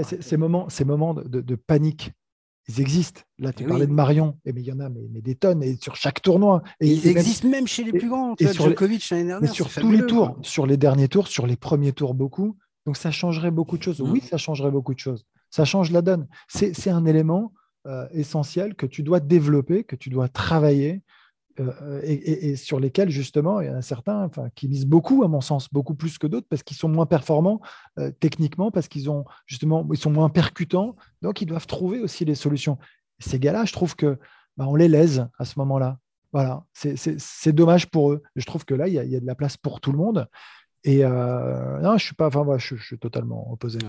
ces 0.02 0.38
moments, 0.38 0.68
ces 0.68 0.84
moments 0.84 1.14
de 1.14 1.56
panique 1.56 2.12
ils 2.68 2.82
existent. 2.82 3.22
Là, 3.40 3.54
tu 3.54 3.64
parlais 3.64 3.88
de 3.88 3.92
Marion, 3.92 4.38
et 4.46 4.52
mais 4.52 4.62
il 4.62 4.68
y 4.68 4.72
en 4.72 4.80
a 4.80 4.90
mais, 4.90 5.22
des 5.22 5.36
tonnes, 5.36 5.64
et 5.64 5.78
sur 5.78 5.96
chaque 5.96 6.22
tournoi. 6.22 6.64
Et, 6.80 6.92
ils 6.92 7.08
existent 7.08 7.48
même, 7.48 7.68
chez 7.68 7.84
les 7.84 7.94
plus 7.94 8.10
grands. 8.10 8.36
Et, 8.40 8.48
sur 8.48 8.66
Djokovic 8.66 9.10
l'année 9.10 9.24
dernière. 9.26 9.42
Mais 9.42 9.48
sur 9.48 9.70
tous 9.70 9.92
les 9.92 10.06
tours, 10.06 10.38
sur 10.42 10.66
les 10.66 10.78
derniers 10.78 11.08
tours, 11.08 11.28
sur 11.28 11.48
les 11.48 11.56
premiers 11.56 11.94
tours, 11.94 12.14
beaucoup. 12.14 12.58
Donc 12.86 12.98
ça 12.98 13.12
changerait 13.12 13.52
beaucoup 13.52 13.78
de 13.78 13.84
choses. 13.84 14.02
Oui, 14.02 14.20
mm. 14.20 14.28
ça 14.28 14.38
changerait 14.38 14.72
beaucoup 14.72 14.94
de 14.94 15.00
choses. 15.00 15.26
Ça 15.50 15.66
change 15.66 15.92
la 15.92 16.02
donne. 16.02 16.28
C'est 16.48 16.90
un 16.90 17.06
élément 17.06 17.54
euh, 17.86 18.08
essentiel 18.12 18.76
que 18.76 18.86
tu 18.86 19.04
dois 19.04 19.20
développer, 19.20 19.84
que 19.84 19.96
tu 19.96 20.10
dois 20.10 20.28
travailler, 20.28 21.02
euh, 21.60 22.02
et, 22.04 22.56
sur 22.56 22.80
lesquels, 22.80 23.10
justement, 23.10 23.62
il 23.62 23.68
y 23.68 23.70
en 23.70 23.76
a 23.76 23.82
certains 23.82 24.26
enfin, 24.26 24.50
qui 24.56 24.68
misent 24.68 24.86
beaucoup, 24.86 25.24
à 25.24 25.28
mon 25.28 25.42
sens, 25.42 25.72
beaucoup 25.72 25.96
plus 25.96 26.18
que 26.18 26.28
d'autres, 26.28 26.48
parce 26.50 26.64
qu'ils 26.64 26.78
sont 26.78 26.90
moins 26.90 27.06
performants 27.06 27.62
euh, 28.00 28.12
techniquement, 28.20 28.72
parce 28.72 28.88
qu'ils 28.88 29.10
ont 29.10 29.26
justement, 29.46 29.88
ils 29.92 29.98
sont 29.98 30.12
moins 30.12 30.30
percutants, 30.30 30.96
donc 31.22 31.42
ils 31.42 31.46
doivent 31.46 31.68
trouver 31.68 32.00
aussi 32.00 32.26
les 32.26 32.36
solutions. 32.36 32.78
ces 33.20 33.40
gars-là, 33.40 33.66
je 33.66 33.74
trouve 33.74 33.96
que 33.96 34.20
bah, 34.58 34.66
on 34.68 34.76
les 34.76 34.88
lèse 34.88 35.28
à 35.40 35.46
ce 35.46 35.58
moment-là. 35.60 36.00
Voilà, 36.34 36.66
c'est 36.74 37.54
dommage 37.54 37.90
pour 37.90 38.12
eux. 38.12 38.22
Je 38.36 38.46
trouve 38.46 38.66
que 38.66 38.76
là, 38.76 38.88
il 38.88 38.94
y, 38.94 39.00
a, 39.00 39.20
de 39.20 39.26
la 39.26 39.34
place 39.34 39.58
pour 39.58 39.80
tout 39.80 39.92
le 39.92 39.98
monde. 39.98 40.28
Et 40.84 41.04
euh, 41.04 41.80
non, 41.80 41.98
je 41.98 42.06
suis 42.06 42.16
pas, 42.16 42.28
enfin, 42.28 42.46
je, 42.58 42.76
suis 42.76 43.00
totalement 43.00 43.52
opposé. 43.52 43.80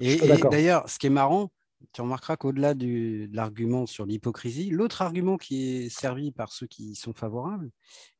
Et, 0.00 0.18
d'ailleurs, 0.50 0.88
ce 0.88 0.98
qui 0.98 1.06
est 1.06 1.10
marrant, 1.10 1.50
tu 1.92 2.00
remarqueras 2.00 2.36
qu'au-delà 2.36 2.74
de 2.74 3.28
l'argument 3.32 3.86
sur 3.86 4.06
l'hypocrisie, 4.06 4.70
l'autre 4.70 5.02
argument 5.02 5.36
qui 5.36 5.84
est 5.84 5.88
servi 5.88 6.32
par 6.32 6.52
ceux 6.52 6.66
qui 6.66 6.94
sont 6.94 7.12
favorables, 7.12 7.70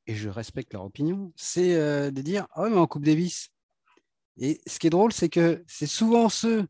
et 0.07 0.14
je 0.14 0.29
respecte 0.29 0.72
leur 0.72 0.85
opinion, 0.85 1.33
c'est 1.37 1.75
euh, 1.75 2.11
de 2.11 2.22
dire 2.22 2.46
Ah 2.55 2.68
mais 2.68 2.77
en 2.77 2.87
Coupe 2.87 3.05
Davis. 3.05 3.51
Et 4.38 4.61
ce 4.66 4.79
qui 4.79 4.87
est 4.87 4.90
drôle, 4.90 5.12
c'est 5.12 5.29
que 5.29 5.62
c'est 5.66 5.87
souvent 5.87 6.29
ceux 6.29 6.66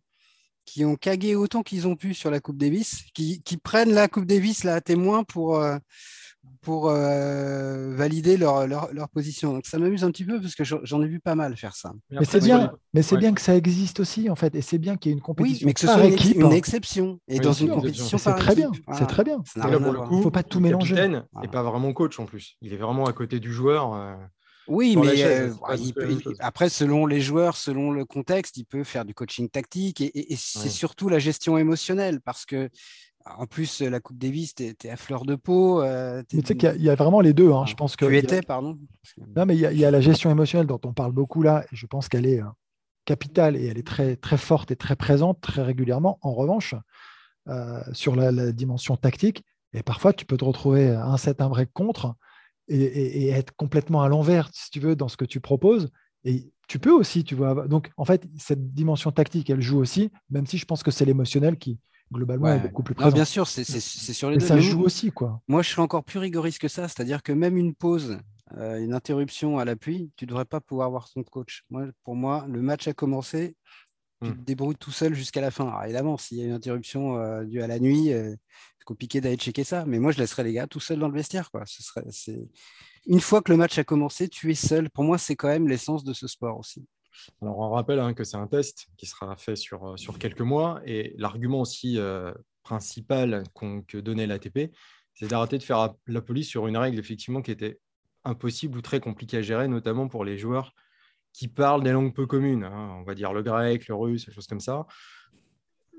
qui 0.65 0.85
ont 0.85 0.97
cagué 0.97 1.35
autant 1.35 1.63
qu'ils 1.63 1.87
ont 1.87 1.97
pu 1.97 2.15
sur 2.15 2.31
la 2.31 2.41
Coupe 2.41 2.57
Davis, 2.57 3.05
qui, 3.15 3.43
prennent 3.63 3.93
la 3.93 4.09
Coupe 4.09 4.27
Davis 4.27 4.65
là, 4.65 4.77
à 4.77 4.81
témoin 4.81 5.25
pour, 5.25 5.57
euh, 5.57 5.79
pour 6.61 6.89
euh, 6.89 7.95
valider 7.95 8.37
leur, 8.37 8.67
leur, 8.67 9.09
position. 9.09 9.53
Donc 9.53 9.67
ça 9.67 9.79
m'amuse 9.79 10.05
un 10.05 10.11
petit 10.11 10.25
peu 10.25 10.41
parce 10.41 10.55
que 10.55 10.65
j'en 10.65 11.03
ai 11.03 11.07
vu 11.07 11.21
pas 11.21 11.35
mal 11.35 11.57
faire 11.57 11.75
ça. 11.75 11.93
Mais, 12.11 12.25
c'est 12.25 12.41
bien, 12.41 12.73
mais 12.95 13.03
c'est 13.03 13.17
bien 13.17 13.35
que 13.35 13.41
ça 13.41 13.57
existe 13.57 14.01
aussi 14.01 14.31
en 14.31 14.37
fait, 14.37 14.55
et 14.55 14.63
c'est 14.63 14.79
bien 14.79 14.97
qu'il 14.97 15.11
y 15.11 15.13
ait 15.13 15.17
une 15.17 15.23
compétition. 15.23 15.65
Oui, 15.65 15.67
mais 15.67 15.75
que 15.75 15.81
ce 15.81 15.87
soit 15.87 16.05
une, 16.05 16.53
exception 16.53 17.19
et 17.29 17.41
dans 17.41 17.53
une 17.53 17.69
compétition 17.71 18.19
C'est 18.19 18.35
très 18.35 18.55
bien, 18.55 18.71
c'est 18.97 19.07
très 19.07 19.25
bien. 19.25 19.43
Il 19.57 20.17
ne 20.17 20.23
faut 20.23 20.31
pas 20.31 20.43
tout 20.43 20.61
mélanger. 20.61 20.95
Le 20.95 21.23
n'est 21.41 21.49
pas 21.49 21.63
vraiment 21.63 21.93
coach 21.93 22.19
en 22.19 22.27
plus. 22.27 22.57
Il 22.63 22.73
est 22.73 22.79
vraiment 22.79 23.07
à 23.07 23.13
côté 23.13 23.41
du 23.41 23.53
joueur. 23.53 23.95
Euh, 23.95 24.15
oui, 24.69 24.97
mais 24.97 25.25
euh, 25.25 25.53
après, 26.39 26.69
selon 26.69 27.07
les 27.07 27.21
joueurs, 27.21 27.57
selon 27.57 27.91
le 27.91 28.05
contexte, 28.05 28.57
il 28.57 28.65
peut 28.65 28.85
faire 28.85 29.05
du 29.05 29.15
coaching 29.15 29.49
tactique 29.49 30.01
et, 30.01 30.37
c'est 30.37 30.69
surtout 30.69 31.09
la 31.09 31.19
gestion 31.19 31.59
émotionnelle 31.59 32.21
parce 32.21 32.47
que 32.47 32.71
en 33.25 33.47
plus, 33.47 33.81
la 33.81 34.01
Coupe 34.01 34.19
Davis, 34.19 34.55
tu 34.55 34.65
es, 34.65 34.91
à 34.91 34.97
fleur 34.97 35.25
de 35.25 35.35
peau. 35.35 35.83
Euh, 35.83 36.23
tu 36.29 36.41
sais 36.45 36.57
qu'il 36.57 36.83
y, 36.83 36.91
a 36.91 36.95
vraiment 36.95 37.21
les 37.21 37.33
deux. 37.33 37.53
Hein, 37.53 37.65
je 37.67 37.75
pense 37.75 37.97
que 37.97 38.05
tu 38.05 38.17
étais, 38.17 38.43
pardon. 38.43 38.79
Non, 39.37 39.47
mais 39.47 39.57
il 39.57 39.61
y, 39.61 39.85
a, 39.85 39.91
la 39.91 40.01
gestion 40.01 40.31
émotionnelle 40.31 40.67
dont 40.67 40.81
on 40.85 40.93
parle 40.93 41.13
beaucoup 41.13 41.43
là, 41.43 41.65
et 41.73 41.77
je 41.77 41.87
pense 41.87 42.09
qu'elle 42.09 42.27
est 42.27 42.41
euh, 42.41 42.47
capitale 43.05 43.57
et 43.57 43.67
elle 43.67 43.79
est 43.79 43.87
très, 43.87 44.17
très 44.17 44.37
forte 44.37 44.71
et 44.71 44.77
très 44.77 44.97
présente 44.97 45.41
très 45.41 45.63
régulièrement. 45.63 46.19
En 46.23 46.33
revanche, 46.33 46.75
euh, 47.49 47.81
sur 47.93 48.17
la, 48.17 48.53
dimension 48.53 48.97
tactique, 48.97 49.45
et 49.73 49.83
parfois 49.83 50.13
tu 50.13 50.25
peux 50.25 50.37
te 50.37 50.45
retrouver 50.45 50.89
un 50.89 51.17
set, 51.17 51.41
un 51.41 51.49
break 51.49 51.73
contre 51.73 52.15
et, 52.69 53.29
être 53.29 53.55
complètement 53.57 54.03
à 54.03 54.09
l'envers, 54.09 54.51
si 54.53 54.71
tu 54.71 54.81
veux, 54.81 54.97
dans 54.97 55.09
ce 55.09 55.17
que 55.17 55.25
tu 55.25 55.41
proposes. 55.41 55.91
Et 56.25 56.53
tu 56.69 56.79
peux 56.79 56.93
aussi, 56.93 57.25
tu 57.25 57.35
vois. 57.35 57.67
Donc, 57.67 57.91
en 57.97 58.05
fait, 58.05 58.27
cette 58.39 58.73
dimension 58.73 59.11
tactique, 59.11 59.51
elle 59.51 59.61
joue 59.61 59.79
aussi, 59.79 60.11
même 60.31 60.47
si 60.47 60.57
je 60.59 60.65
pense 60.65 60.83
que 60.83 60.91
c'est 60.91 61.05
l'émotionnel 61.05 61.59
qui, 61.59 61.81
globalement 62.13 62.57
beaucoup 62.59 62.83
plus 62.83 62.95
présent. 62.95 63.11
bien 63.11 63.25
sûr, 63.25 63.47
c'est 63.47 63.65
sur 63.65 64.31
les 64.31 64.39
deux. 64.39 64.47
Ça 64.47 64.61
joue 64.61 64.83
aussi, 64.83 65.11
quoi. 65.11 65.41
Moi, 65.49 65.63
je 65.63 65.71
serais 65.71 65.83
encore 65.83 66.05
plus 66.05 66.19
rigoriste 66.19 66.59
que 66.59 66.69
ça, 66.69 66.89
c'est-à-dire 66.89 67.23
que 67.23 67.33
même 67.33 67.57
une 67.57 67.75
pause, 67.75 68.19
euh, 68.59 68.79
une 68.79 68.95
interruption 68.95 69.59
à 69.59 69.65
l'appui, 69.65 70.11
tu 70.17 70.25
ne 70.25 70.29
devrais 70.29 70.45
pas 70.45 70.61
pouvoir 70.61 70.91
voir 70.91 71.09
ton 71.11 71.23
coach. 71.23 71.65
Moi, 71.71 71.87
pour 72.05 72.15
moi, 72.15 72.47
le 72.49 72.61
match 72.61 72.87
a 72.87 72.93
commencé, 72.93 73.57
tu 74.23 74.29
hmm. 74.29 74.37
te 74.37 74.41
débrouilles 74.45 74.77
tout 74.77 74.91
seul 74.91 75.15
jusqu'à 75.15 75.41
la 75.41 75.51
fin. 75.51 75.67
Alors, 75.67 75.85
évidemment, 75.85 76.19
s'il 76.19 76.39
y 76.39 76.43
a 76.43 76.45
une 76.45 76.53
interruption 76.53 77.17
euh, 77.17 77.45
due 77.45 77.63
à 77.63 77.67
la 77.67 77.79
nuit, 77.79 78.13
euh, 78.13 78.35
c'est 78.79 78.85
compliqué 78.85 79.21
d'aller 79.21 79.37
checker 79.37 79.65
ça. 79.65 79.85
Mais 79.87 79.99
moi, 79.99 80.13
je 80.13 80.19
laisserais 80.19 80.45
les 80.45 80.53
gars 80.53 80.67
tout 80.67 80.81
seuls 80.81 80.99
dans 80.99 81.09
le 81.09 81.15
vestiaire. 81.15 81.51
Quoi. 81.51 81.63
Ce 81.67 81.83
serait, 81.83 82.05
une 83.07 83.21
fois 83.21 83.43
que 83.43 83.51
le 83.51 83.57
match 83.57 83.79
a 83.79 83.85
commencé, 83.85 84.29
tu 84.29 84.51
es 84.51 84.55
seul. 84.55 84.91
Pour 84.91 85.05
moi, 85.05 85.19
c'est 85.19 85.37
quand 85.37 85.49
même 85.49 85.69
l'essence 85.69 86.05
de 86.05 86.13
ce 86.13 86.27
sport 86.27 86.59
aussi. 86.59 86.85
Alors, 87.41 87.59
on 87.59 87.71
rappelle 87.71 88.01
hein, 88.01 88.15
que 88.15 88.25
c'est 88.25 88.37
un 88.37 88.47
test 88.47 88.89
qui 88.97 89.07
sera 89.07 89.37
fait 89.37 89.57
sur, 89.57 89.87
euh, 89.87 90.19
quelques 90.19 90.41
mois. 90.41 90.81
Et 90.87 91.15
l'argument 91.19 91.61
aussi 91.61 91.99
euh, 91.99 92.33
principal 92.63 93.45
que 93.87 93.99
donnait 93.99 94.27
l'ATP, 94.27 94.73
c'est 95.15 95.29
d'arrêter 95.29 95.59
de 95.59 95.63
faire 95.63 95.95
la 96.07 96.21
police 96.21 96.49
sur 96.49 96.67
une 96.67 96.77
règle 96.77 96.99
effectivement 96.99 97.43
qui 97.43 97.51
était 97.51 97.79
impossible 98.25 98.79
ou 98.79 98.83
très 98.83 99.01
compliquée 99.01 99.39
à 99.39 99.43
gérer, 99.43 99.69
notamment 99.69 100.09
pour 100.09 100.25
les 100.25 100.39
joueurs 100.39 100.75
qui 101.33 101.49
parlent 101.49 101.83
des 101.83 101.93
langues 101.93 102.15
peu 102.15 102.27
communes. 102.27 102.65
Hein. 102.65 102.97
on 103.01 103.03
va 103.05 103.15
dire 103.15 103.33
le 103.33 103.43
grec, 103.43 103.89
le 103.89 103.95
russe, 103.95 104.27
des 104.27 104.33
choses 104.33 104.47
comme 104.47 104.61
ça. 104.61 104.87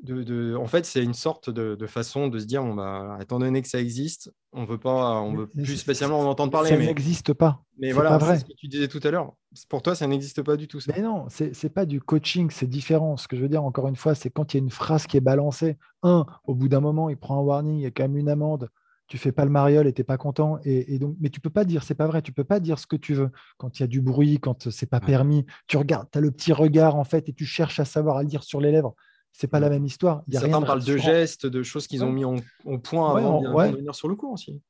De, 0.03 0.55
en 0.55 0.67
fait, 0.67 0.85
c'est 0.85 1.01
une 1.01 1.13
sorte 1.13 1.49
de, 1.49 1.87
façon 1.87 2.27
de 2.27 2.39
se 2.39 2.45
dire, 2.45 2.63
bon, 2.63 2.73
bah, 2.73 3.17
étant 3.21 3.39
donné 3.39 3.61
que 3.61 3.69
ça 3.69 3.79
existe, 3.79 4.33
on 4.51 4.65
veut 4.65 4.77
pas, 4.77 5.21
on 5.21 5.33
veut 5.33 5.47
plus 5.47 5.77
spécialement 5.77 6.19
en 6.19 6.25
entendre 6.25 6.51
parler. 6.51 6.69
Ça 6.69 6.77
n'existe 6.77 7.33
pas. 7.33 7.63
Mais 7.77 7.91
voilà, 7.91 8.19
c'est 8.19 8.39
ce 8.39 8.45
que 8.45 8.53
tu 8.53 8.67
disais 8.67 8.87
tout 8.87 8.99
à 9.03 9.11
l'heure. 9.11 9.33
Pour 9.69 9.81
toi, 9.81 9.95
ça 9.95 10.05
n'existe 10.07 10.41
pas 10.41 10.57
du 10.57 10.67
tout. 10.67 10.79
Ça. 10.79 10.91
Mais 10.95 11.01
non, 11.01 11.27
c'est 11.29 11.73
pas 11.73 11.85
du 11.85 12.01
coaching, 12.01 12.49
c'est 12.51 12.67
différent. 12.67 13.17
Ce 13.17 13.27
que 13.27 13.37
je 13.37 13.41
veux 13.41 13.49
dire, 13.49 13.63
encore 13.63 13.87
une 13.87 13.95
fois, 13.95 14.13
c'est 14.13 14.29
quand 14.29 14.53
il 14.53 14.57
y 14.57 14.59
a 14.59 14.63
une 14.63 14.71
phrase 14.71 15.07
qui 15.07 15.17
est 15.17 15.21
balancée. 15.21 15.77
Un, 16.03 16.25
au 16.45 16.53
bout 16.53 16.67
d'un 16.67 16.81
moment, 16.81 17.09
il 17.09 17.17
prend 17.17 17.39
un 17.39 17.43
warning, 17.43 17.77
il 17.77 17.83
y 17.83 17.85
a 17.85 17.91
quand 17.91 18.03
même 18.03 18.17
une 18.17 18.29
amende. 18.29 18.69
Tu 19.07 19.17
fais 19.17 19.31
pas 19.31 19.45
le 19.45 19.51
mariole 19.51 19.85
et 19.87 19.93
t'es 19.93 20.03
pas 20.03 20.17
content. 20.17 20.59
Et, 20.63 20.97
donc, 20.97 21.15
mais 21.19 21.29
tu 21.29 21.39
peux 21.39 21.49
pas 21.49 21.65
dire, 21.65 21.83
c'est 21.83 21.95
pas 21.95 22.07
vrai. 22.07 22.21
Tu 22.21 22.33
peux 22.33 22.43
pas 22.43 22.59
dire 22.59 22.79
ce 22.79 22.87
que 22.87 22.95
tu 22.95 23.13
veux 23.13 23.29
quand 23.57 23.79
il 23.79 23.83
y 23.83 23.85
a 23.85 23.87
du 23.87 24.01
bruit, 24.01 24.39
quand 24.39 24.69
c'est 24.69 24.89
pas 24.89 24.99
permis. 24.99 25.45
Tu 25.67 25.77
regardes, 25.77 26.09
tu 26.11 26.17
as 26.17 26.21
le 26.21 26.31
petit 26.31 26.51
regard 26.51 26.95
en 26.95 27.03
fait, 27.03 27.29
et 27.29 27.33
tu 27.33 27.45
cherches 27.45 27.79
à 27.79 27.85
savoir 27.85 28.17
à 28.17 28.23
le 28.23 28.27
dire 28.27 28.43
sur 28.43 28.59
les 28.59 28.71
lèvres 28.71 28.95
c'est 29.33 29.47
pas 29.47 29.59
la 29.59 29.69
même 29.69 29.83
histoire. 29.83 30.23
Il 30.27 30.35
y 30.35 30.37
a 30.37 30.41
Certains 30.41 30.57
rien 30.57 30.65
parlent 30.65 30.83
de 30.83 30.97
gestes, 30.97 31.47
de 31.47 31.63
choses 31.63 31.87
qu'ils 31.87 32.03
ont 32.05 32.11
mis 32.11 32.23
en, 32.23 32.37
point 32.81 33.17
avant 33.17 33.41
de 33.41 33.75
venir 33.75 33.95
sur 33.95 34.07
le 34.07 34.15
coup 34.15 34.31
aussi. 34.31 34.61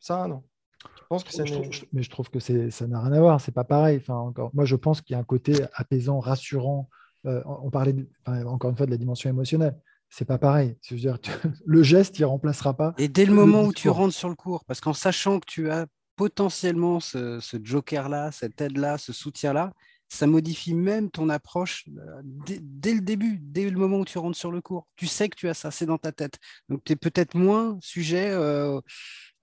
Ça, 0.00 0.26
non. 0.26 0.42
Je 0.96 1.02
pense 1.08 1.24
que 1.24 1.86
mais 1.92 2.02
je 2.02 2.10
trouve 2.10 2.30
que 2.30 2.40
ça 2.40 2.86
n'a 2.86 3.00
rien 3.00 3.12
à 3.12 3.20
voir. 3.20 3.40
C'est 3.40 3.52
pas 3.52 3.64
pareil. 3.64 3.98
Enfin, 4.00 4.14
encore, 4.14 4.50
moi, 4.54 4.64
je 4.64 4.76
pense 4.76 5.00
qu'il 5.00 5.14
y 5.14 5.16
a 5.16 5.18
un 5.20 5.24
côté 5.24 5.54
apaisant, 5.74 6.20
rassurant. 6.20 6.88
Euh, 7.26 7.42
on 7.46 7.70
parlait 7.70 7.94
encore 8.26 8.70
une 8.70 8.76
fois 8.76 8.86
de 8.86 8.90
la 8.90 8.96
dimension 8.96 9.28
émotionnelle. 9.28 9.76
C'est 10.08 10.24
pas 10.24 10.38
pareil. 10.38 10.76
dire, 10.90 11.18
le 11.66 11.82
geste, 11.82 12.18
il 12.18 12.24
remplacera 12.24 12.74
pas. 12.74 12.94
Et 12.96 13.08
dès 13.08 13.26
le, 13.26 13.34
moment 13.34 13.64
où 13.64 13.72
tu 13.72 13.88
rentres 13.88 14.14
sur 14.14 14.28
le 14.28 14.34
cours, 14.34 14.64
parce 14.64 14.80
qu'en 14.80 14.94
sachant 14.94 15.40
que 15.40 15.46
tu 15.46 15.70
as 15.70 15.86
potentiellement 16.16 17.00
ce, 17.00 17.40
ce 17.40 17.56
joker-là, 17.62 18.32
cette 18.32 18.60
aide-là, 18.60 18.98
ce 18.98 19.12
soutien-là, 19.12 19.72
ça 20.08 20.26
modifie 20.26 20.74
même 20.74 21.10
ton 21.10 21.28
approche 21.28 21.84
euh, 21.88 22.22
dès, 22.24 22.94
le 22.94 23.00
début, 23.00 23.38
dès 23.40 23.68
le 23.68 23.78
moment 23.78 23.98
où 23.98 24.04
tu 24.04 24.18
rentres 24.18 24.38
sur 24.38 24.50
le 24.50 24.60
cours. 24.60 24.86
Tu 24.96 25.06
sais 25.06 25.28
que 25.28 25.36
tu 25.36 25.48
as 25.48 25.54
ça, 25.54 25.70
c'est 25.70 25.86
dans 25.86 25.98
ta 25.98 26.12
tête. 26.12 26.38
Donc 26.68 26.82
tu 26.84 26.92
es 26.92 26.96
peut-être 26.96 27.34
moins 27.34 27.78
sujet 27.80 28.30
euh, 28.30 28.80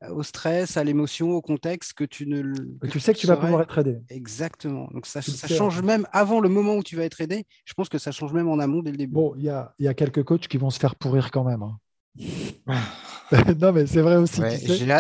au 0.10 0.24
stress, 0.24 0.78
à 0.78 0.84
l'émotion, 0.84 1.32
au 1.32 1.42
contexte 1.42 1.94
que 1.94 2.04
tu 2.04 2.26
ne 2.26 2.42
que 2.82 2.88
Tu 2.88 3.00
sais 3.00 3.14
que 3.14 3.20
tu 3.20 3.28
vas 3.28 3.38
pouvoir 3.38 3.62
être 3.62 3.78
aidé. 3.78 4.00
Exactement. 4.10 4.90
Donc 4.94 5.06
ça, 5.06 5.22
change 5.22 5.82
même 5.82 6.08
avant 6.12 6.40
le 6.40 6.50
moment 6.50 6.76
où 6.76 6.84
tu 6.84 6.96
vas 6.96 7.04
être 7.04 7.22
aidé. 7.22 7.46
Je 7.66 7.74
pense 7.74 7.90
que 7.90 7.98
ça 7.98 8.12
change 8.12 8.34
même 8.34 8.50
en 8.50 8.60
amont 8.60 8.82
dès 8.82 8.92
le 8.92 8.98
début. 8.98 9.14
Bon, 9.14 9.34
il 9.38 9.44
y 9.44 9.50
a, 9.50 9.74
y 9.80 9.88
a, 9.88 9.94
quelques 9.94 10.24
coachs 10.24 10.48
qui 10.48 10.58
vont 10.58 10.70
se 10.70 10.80
faire 10.80 10.96
pourrir 10.96 11.32
quand 11.32 11.44
même. 11.44 11.64
Hein. 11.64 11.78
non, 13.60 13.72
mais 13.72 13.86
c'est 13.86 14.02
vrai 14.02 14.18
aussi. 14.18 14.42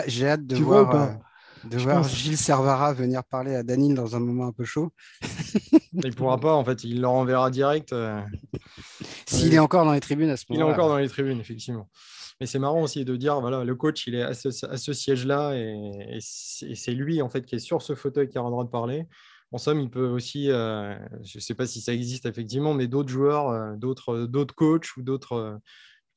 J'ai 0.07 0.27
hâte 0.27 0.45
de 0.45 0.55
voir. 0.57 1.17
De 1.69 1.77
voir 1.77 2.03
Gilles 2.03 2.37
Servara 2.37 2.93
venir 2.93 3.23
parler 3.23 3.55
à 3.55 3.63
Danil 3.63 3.95
dans 3.95 4.15
un 4.15 4.19
moment 4.19 4.47
un 4.47 4.51
peu 4.51 4.65
chaud. 4.65 4.91
il 5.93 6.13
pourra 6.15 6.39
pas, 6.39 6.53
en 6.53 6.63
fait, 6.63 6.83
il 6.83 7.01
leur 7.01 7.11
enverra 7.11 7.49
direct. 7.49 7.91
Euh, 7.93 8.21
S'il 9.25 9.53
est 9.53 9.59
encore 9.59 9.85
dans 9.85 9.93
les 9.93 9.99
tribunes 9.99 10.29
à 10.29 10.37
ce 10.37 10.45
moment-là. 10.49 10.65
Il 10.65 10.69
est 10.69 10.73
encore 10.73 10.89
dans 10.89 10.97
les 10.97 11.09
tribunes, 11.09 11.39
effectivement. 11.39 11.89
Mais 12.39 12.45
c'est 12.45 12.59
marrant 12.59 12.81
aussi 12.81 13.03
de 13.05 13.15
dire, 13.15 13.39
voilà, 13.39 13.63
le 13.63 13.75
coach, 13.75 14.05
il 14.07 14.15
est 14.15 14.21
à 14.21 14.33
ce, 14.33 14.93
siège-là 14.93 15.53
et, 15.55 16.19
c'est 16.19 16.91
lui, 16.91 17.21
en 17.21 17.29
fait, 17.29 17.45
qui 17.45 17.55
est 17.55 17.59
sur 17.59 17.81
ce 17.81 17.95
fauteuil 17.95 18.27
qui 18.27 18.37
a 18.37 18.43
le 18.43 18.49
droit 18.49 18.63
de 18.63 18.69
parler. 18.69 19.07
En 19.51 19.57
somme, 19.57 19.79
il 19.79 19.89
peut 19.89 20.07
aussi, 20.07 20.51
euh, 20.51 20.95
je 21.23 21.37
ne 21.37 21.41
sais 21.41 21.53
pas 21.53 21.65
si 21.65 21.79
ça 21.79 21.93
existe 21.93 22.25
effectivement, 22.25 22.73
mais 22.73 22.87
d'autres 22.87 23.09
joueurs, 23.09 23.49
euh, 23.49 23.75
d'autres 23.77 24.55
coachs 24.55 24.97
ou 24.97 25.01
d'autres 25.01 25.59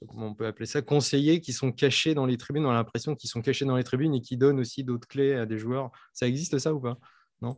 comment 0.07 0.29
on 0.29 0.35
peut 0.35 0.47
appeler 0.47 0.67
ça, 0.67 0.83
conseillers 0.83 1.41
qui 1.41 1.53
sont 1.53 1.73
cachés 1.73 2.15
dans 2.15 2.27
les 2.27 2.37
tribunes. 2.37 2.67
On 2.67 2.71
a 2.71 2.75
l'impression 2.75 3.15
qu'ils 3.15 3.31
sont 3.31 3.43
cachés 3.43 3.65
dans 3.65 3.77
les 3.77 3.85
tribunes 3.85 4.15
et 4.15 4.21
qui 4.21 4.37
donnent 4.37 4.61
aussi 4.61 4.85
d'autres 4.85 5.09
clés 5.09 5.35
à 5.35 5.47
des 5.47 5.59
joueurs. 5.59 5.91
Ça 6.13 6.27
existe 6.27 6.59
ça 6.59 6.73
ou 6.73 6.81
pas? 6.81 6.99
Non? 7.43 7.57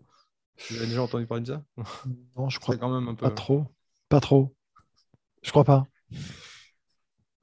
Tu 0.57 0.79
as 0.79 0.87
déjà 0.87 1.03
entendu 1.03 1.27
parler 1.27 1.43
de 1.43 1.49
ça? 1.49 1.65
Non, 2.37 2.49
je 2.49 2.59
crois 2.59 2.77
quand 2.77 2.93
même 2.93 3.09
un 3.09 3.15
peu... 3.15 3.27
pas 3.27 3.31
trop. 3.31 3.65
Pas 4.09 4.21
trop. 4.21 4.55
Je 5.43 5.51
crois 5.51 5.65
pas. 5.65 5.87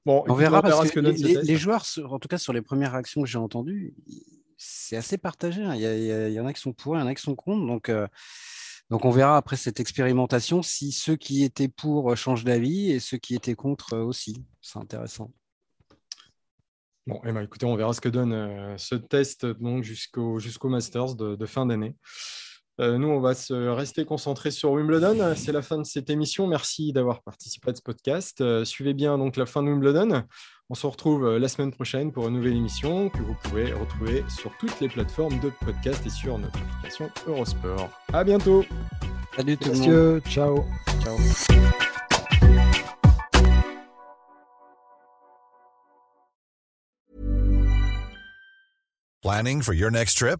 Bon, 0.05 0.23
on 0.27 0.35
verra, 0.35 0.61
parce 0.61 0.89
que, 0.91 0.99
les, 0.99 1.57
joueurs, 1.57 1.83
en 2.05 2.17
tout 2.17 2.27
cas 2.29 2.37
sur 2.37 2.53
les 2.53 2.61
premières 2.61 2.93
réactions 2.93 3.21
que 3.21 3.27
j'ai 3.27 3.37
entendues, 3.37 3.93
c'est 4.55 4.95
assez 4.95 5.17
partagé. 5.17 5.63
Hein. 5.63 5.75
Il, 5.75 6.33
y 6.33 6.39
en 6.39 6.45
a 6.45 6.53
qui 6.53 6.61
sont 6.61 6.73
pour, 6.73 6.95
il 6.95 6.99
y 6.99 7.01
en 7.01 7.07
a 7.07 7.13
qui 7.13 7.21
sont 7.21 7.35
contre. 7.35 7.65
Donc, 7.65 7.89
euh, 7.89 8.07
donc 8.89 9.05
on 9.05 9.11
verra 9.11 9.37
après 9.37 9.57
cette 9.57 9.79
expérimentation 9.79 10.61
si 10.61 10.91
ceux 10.91 11.15
qui 11.15 11.43
étaient 11.43 11.67
pour 11.67 12.15
changent 12.15 12.45
d'avis 12.45 12.91
et 12.91 12.99
ceux 12.99 13.17
qui 13.17 13.35
étaient 13.35 13.55
contre 13.55 13.97
aussi. 13.97 14.45
C'est 14.61 14.79
intéressant. 14.79 15.31
Bon, 17.07 17.21
eh 17.23 17.31
ben, 17.31 17.41
écoutez, 17.41 17.65
on 17.65 17.75
verra 17.77 17.93
ce 17.93 18.01
que 18.01 18.09
donne 18.09 18.33
euh, 18.33 18.77
ce 18.77 18.95
test 18.95 19.47
jusqu'au 19.81 20.39
jusqu'au 20.39 20.67
Masters 20.67 21.15
de, 21.15 21.45
fin 21.45 21.65
d'année. 21.65 21.95
Euh, 22.79 22.97
nous, 22.97 23.07
on 23.07 23.19
va 23.19 23.33
se 23.33 23.53
rester 23.53 24.05
concentré 24.05 24.51
sur 24.51 24.71
Wimbledon. 24.71 25.33
C'est 25.35 25.51
la 25.51 25.61
fin 25.61 25.77
de 25.77 25.83
cette 25.83 26.09
émission. 26.09 26.47
Merci 26.47 26.93
d'avoir 26.93 27.21
participé 27.21 27.71
à 27.71 27.75
ce 27.75 27.81
podcast. 27.81 28.41
Euh, 28.41 28.65
suivez 28.65 28.93
bien 28.93 29.17
donc 29.17 29.35
la 29.35 29.45
fin 29.45 29.63
de 29.63 29.69
Wimbledon. 29.69 30.23
On 30.69 30.75
se 30.75 30.85
retrouve 30.85 31.25
euh, 31.25 31.39
la 31.39 31.47
semaine 31.47 31.71
prochaine 31.71 32.11
pour 32.11 32.27
une 32.27 32.35
nouvelle 32.35 32.55
émission 32.55 33.09
que 33.09 33.19
vous 33.19 33.35
pouvez 33.43 33.73
retrouver 33.73 34.23
sur 34.29 34.51
toutes 34.59 34.79
les 34.79 34.89
plateformes 34.89 35.39
de 35.39 35.51
podcast 35.65 36.05
et 36.05 36.09
sur 36.09 36.37
notre 36.37 36.59
application 36.59 37.09
Eurosport. 37.25 37.89
À 38.13 38.23
bientôt. 38.23 38.63
Salut 39.35 39.57
tout 39.57 39.71
le 39.71 39.77
monde. 39.79 40.21
Ciao. 40.29 40.63
Ciao. 41.01 41.17
Planning 49.23 49.61
for 49.61 49.73
your 49.73 49.91
next 49.91 50.17
trip? 50.17 50.39